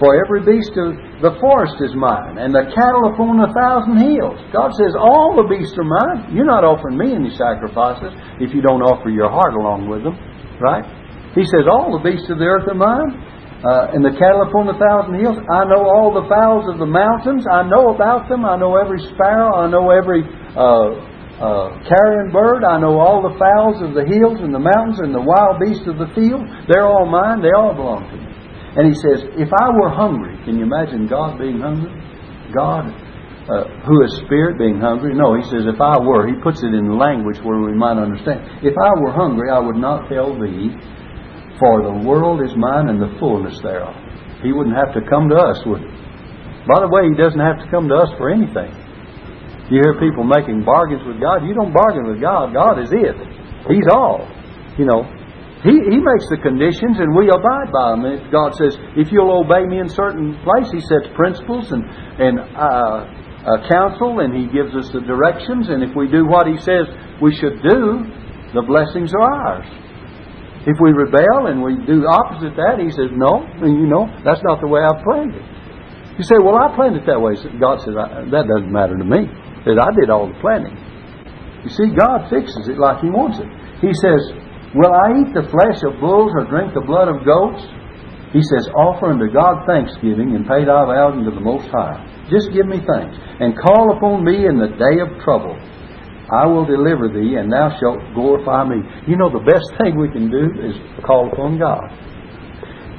For 0.00 0.16
every 0.16 0.40
beast 0.48 0.72
of 0.80 0.96
the 1.20 1.36
forest 1.44 1.76
is 1.84 1.92
mine, 1.92 2.40
and 2.40 2.56
the 2.56 2.72
cattle 2.72 3.12
upon 3.12 3.36
a 3.44 3.52
thousand 3.52 4.00
hills. 4.00 4.40
God 4.48 4.72
says, 4.72 4.96
All 4.96 5.36
the 5.36 5.44
beasts 5.44 5.76
are 5.76 5.84
mine. 5.84 6.32
You're 6.32 6.48
not 6.48 6.64
offering 6.64 6.96
me 6.96 7.12
any 7.12 7.28
sacrifices 7.36 8.16
if 8.40 8.56
you 8.56 8.64
don't 8.64 8.80
offer 8.80 9.12
your 9.12 9.28
heart 9.28 9.52
along 9.52 9.92
with 9.92 10.00
them. 10.00 10.16
Right? 10.56 10.88
He 11.36 11.44
says, 11.44 11.68
All 11.68 11.92
the 11.92 12.00
beasts 12.00 12.32
of 12.32 12.40
the 12.40 12.48
earth 12.48 12.64
are 12.64 12.80
mine. 12.80 13.12
Uh, 13.60 13.92
and 13.92 14.00
the 14.00 14.16
cattle 14.16 14.48
upon 14.48 14.72
the 14.72 14.78
thousand 14.80 15.20
hills. 15.20 15.36
I 15.52 15.68
know 15.68 15.84
all 15.84 16.16
the 16.16 16.24
fowls 16.32 16.64
of 16.72 16.80
the 16.80 16.88
mountains. 16.88 17.44
I 17.44 17.60
know 17.68 17.92
about 17.92 18.24
them. 18.32 18.48
I 18.48 18.56
know 18.56 18.80
every 18.80 19.04
sparrow. 19.12 19.52
I 19.52 19.68
know 19.68 19.92
every 19.92 20.24
uh, 20.56 20.96
uh, 21.40 21.80
carrion 21.88 22.28
bird. 22.28 22.62
I 22.62 22.76
know 22.76 23.00
all 23.00 23.24
the 23.24 23.34
fowls 23.40 23.80
of 23.80 23.96
the 23.96 24.04
hills 24.04 24.44
and 24.44 24.52
the 24.52 24.60
mountains 24.60 25.00
and 25.00 25.16
the 25.16 25.24
wild 25.24 25.56
beasts 25.56 25.88
of 25.88 25.96
the 25.96 26.12
field. 26.12 26.44
They're 26.68 26.86
all 26.86 27.08
mine. 27.08 27.40
They 27.40 27.52
all 27.56 27.72
belong 27.72 28.04
to 28.12 28.16
me. 28.20 28.28
And 28.76 28.86
he 28.86 28.94
says, 28.94 29.24
if 29.34 29.50
I 29.50 29.66
were 29.74 29.90
hungry, 29.90 30.36
can 30.44 30.60
you 30.60 30.68
imagine 30.68 31.08
God 31.08 31.40
being 31.40 31.58
hungry? 31.58 31.90
God, 32.54 32.86
uh, 33.50 33.66
who 33.82 34.04
is 34.04 34.22
spirit, 34.22 34.60
being 34.62 34.78
hungry? 34.78 35.16
No, 35.16 35.34
he 35.34 35.42
says, 35.50 35.66
if 35.66 35.80
I 35.80 35.98
were, 35.98 36.28
he 36.28 36.38
puts 36.38 36.62
it 36.62 36.70
in 36.70 36.86
language 36.94 37.42
where 37.42 37.58
we 37.58 37.74
might 37.74 37.98
understand. 37.98 38.46
If 38.62 38.76
I 38.78 38.92
were 39.00 39.10
hungry, 39.10 39.50
I 39.50 39.58
would 39.58 39.80
not 39.80 40.06
tell 40.06 40.38
thee 40.38 40.70
for 41.58 41.82
the 41.82 42.06
world 42.06 42.40
is 42.44 42.54
mine 42.56 42.88
and 42.88 43.02
the 43.02 43.10
fullness 43.18 43.58
thereof. 43.60 43.96
He 44.42 44.52
wouldn't 44.52 44.76
have 44.76 44.94
to 44.94 45.02
come 45.08 45.28
to 45.28 45.36
us, 45.36 45.58
would 45.66 45.82
he? 45.82 45.92
By 46.68 46.80
the 46.80 46.88
way, 46.88 47.08
he 47.10 47.16
doesn't 47.16 47.40
have 47.40 47.58
to 47.58 47.68
come 47.70 47.88
to 47.88 47.96
us 47.96 48.12
for 48.16 48.30
anything. 48.30 48.70
You 49.70 49.78
hear 49.78 49.94
people 50.02 50.26
making 50.26 50.66
bargains 50.66 51.06
with 51.06 51.22
God. 51.22 51.46
You 51.46 51.54
don't 51.54 51.72
bargain 51.72 52.10
with 52.10 52.20
God. 52.20 52.52
God 52.52 52.82
is 52.82 52.90
it. 52.90 53.14
He's 53.70 53.86
all. 53.86 54.26
You 54.74 54.84
know, 54.84 55.06
He, 55.62 55.70
he 55.70 55.98
makes 56.02 56.26
the 56.26 56.42
conditions 56.42 56.98
and 56.98 57.14
we 57.14 57.30
abide 57.30 57.70
by 57.70 57.94
them. 57.94 58.02
God 58.34 58.50
says, 58.58 58.74
if 58.98 59.14
you'll 59.14 59.30
obey 59.30 59.62
me 59.70 59.78
in 59.78 59.88
certain 59.88 60.34
place, 60.42 60.66
He 60.74 60.82
sets 60.82 61.06
principles 61.14 61.70
and, 61.70 61.86
and 62.18 62.42
uh, 62.42 63.06
uh, 63.46 63.68
counsel 63.70 64.20
and 64.20 64.34
He 64.34 64.50
gives 64.50 64.74
us 64.74 64.90
the 64.90 65.06
directions. 65.06 65.70
And 65.70 65.86
if 65.86 65.94
we 65.94 66.10
do 66.10 66.26
what 66.26 66.50
He 66.50 66.58
says 66.66 66.90
we 67.22 67.30
should 67.38 67.62
do, 67.62 68.02
the 68.50 68.66
blessings 68.66 69.14
are 69.14 69.22
ours. 69.22 69.70
If 70.66 70.76
we 70.82 70.92
rebel 70.92 71.46
and 71.46 71.62
we 71.62 71.78
do 71.86 72.04
opposite 72.04 72.52
that, 72.52 72.76
he 72.76 72.90
says, 72.92 73.08
no, 73.16 73.48
you 73.64 73.88
know, 73.88 74.04
that's 74.26 74.44
not 74.44 74.60
the 74.60 74.68
way 74.68 74.84
I 74.84 74.92
planned 75.00 75.32
it. 75.32 75.46
You 76.20 76.24
say, 76.28 76.36
well, 76.36 76.60
I 76.60 76.68
planned 76.76 77.00
it 77.00 77.08
that 77.08 77.16
way. 77.16 77.32
God 77.56 77.80
says, 77.80 77.96
that 77.96 78.44
doesn't 78.44 78.68
matter 78.68 78.92
to 78.92 79.04
me. 79.04 79.24
Because 79.60 79.78
I 79.78 79.90
did 79.96 80.08
all 80.08 80.28
the 80.28 80.38
planning. 80.40 80.76
You 81.64 81.70
see, 81.70 81.92
God 81.92 82.28
fixes 82.32 82.68
it 82.72 82.80
like 82.80 83.04
He 83.04 83.12
wants 83.12 83.36
it. 83.36 83.48
He 83.84 83.92
says, 84.00 84.20
Will 84.72 84.94
I 84.94 85.20
eat 85.20 85.30
the 85.34 85.44
flesh 85.50 85.82
of 85.84 86.00
bulls 86.00 86.32
or 86.38 86.46
drink 86.48 86.72
the 86.72 86.84
blood 86.86 87.10
of 87.10 87.26
goats? 87.26 87.60
He 88.32 88.40
says, 88.54 88.70
Offer 88.72 89.12
unto 89.12 89.26
God 89.28 89.66
thanksgiving 89.66 90.38
and 90.38 90.46
pay 90.46 90.62
thy 90.62 90.86
vows 90.86 91.18
unto 91.18 91.34
the 91.34 91.42
Most 91.42 91.66
High. 91.68 91.98
Just 92.30 92.54
give 92.54 92.64
me 92.70 92.78
thanks. 92.86 93.18
And 93.42 93.58
call 93.58 93.90
upon 93.98 94.22
me 94.22 94.46
in 94.46 94.62
the 94.62 94.70
day 94.78 95.02
of 95.02 95.10
trouble. 95.26 95.58
I 96.30 96.46
will 96.46 96.62
deliver 96.62 97.10
thee, 97.10 97.34
and 97.34 97.50
thou 97.50 97.74
shalt 97.82 97.98
glorify 98.14 98.62
me. 98.62 98.78
You 99.10 99.18
know, 99.18 99.34
the 99.34 99.42
best 99.42 99.66
thing 99.82 99.98
we 99.98 100.06
can 100.14 100.30
do 100.30 100.46
is 100.62 100.78
call 101.02 101.26
upon 101.26 101.58
God. 101.58 101.90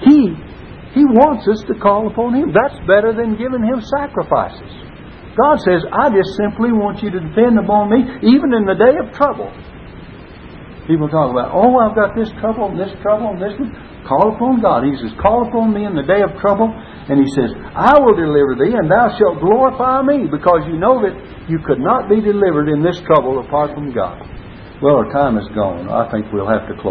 He, 0.04 0.36
He 0.92 1.08
wants 1.08 1.48
us 1.48 1.64
to 1.72 1.80
call 1.80 2.12
upon 2.12 2.36
Him. 2.36 2.52
That's 2.52 2.76
better 2.84 3.16
than 3.16 3.40
giving 3.40 3.64
Him 3.64 3.80
sacrifices. 3.80 4.91
God 5.38 5.64
says, 5.64 5.82
I 5.92 6.12
just 6.12 6.36
simply 6.36 6.76
want 6.76 7.00
you 7.00 7.10
to 7.12 7.20
depend 7.20 7.56
upon 7.56 7.88
me, 7.88 8.04
even 8.28 8.52
in 8.52 8.68
the 8.68 8.76
day 8.76 9.00
of 9.00 9.16
trouble. 9.16 9.48
People 10.90 11.08
talk 11.08 11.32
about, 11.32 11.56
oh, 11.56 11.78
I've 11.80 11.96
got 11.96 12.18
this 12.18 12.28
trouble 12.44 12.68
and 12.68 12.76
this 12.76 12.92
trouble 13.00 13.32
and 13.32 13.40
this 13.40 13.56
one. 13.56 13.72
Call 14.04 14.34
upon 14.34 14.60
God. 14.60 14.84
He 14.84 14.98
says, 14.98 15.14
Call 15.22 15.46
upon 15.48 15.72
me 15.78 15.86
in 15.86 15.94
the 15.94 16.04
day 16.04 16.26
of 16.26 16.34
trouble. 16.42 16.68
And 16.68 17.22
He 17.22 17.30
says, 17.38 17.54
I 17.78 17.96
will 18.02 18.18
deliver 18.18 18.58
thee, 18.58 18.74
and 18.74 18.90
thou 18.90 19.14
shalt 19.14 19.40
glorify 19.40 20.02
me, 20.02 20.26
because 20.26 20.66
you 20.66 20.82
know 20.82 20.98
that 21.06 21.14
you 21.46 21.62
could 21.62 21.80
not 21.80 22.10
be 22.10 22.18
delivered 22.18 22.66
in 22.68 22.82
this 22.82 22.98
trouble 23.06 23.40
apart 23.46 23.78
from 23.78 23.94
God. 23.94 24.26
Well, 24.82 25.06
our 25.06 25.10
time 25.14 25.38
is 25.38 25.46
gone. 25.54 25.86
I 25.86 26.10
think 26.10 26.34
we'll 26.34 26.50
have 26.50 26.66
to 26.66 26.74
close. 26.82 26.90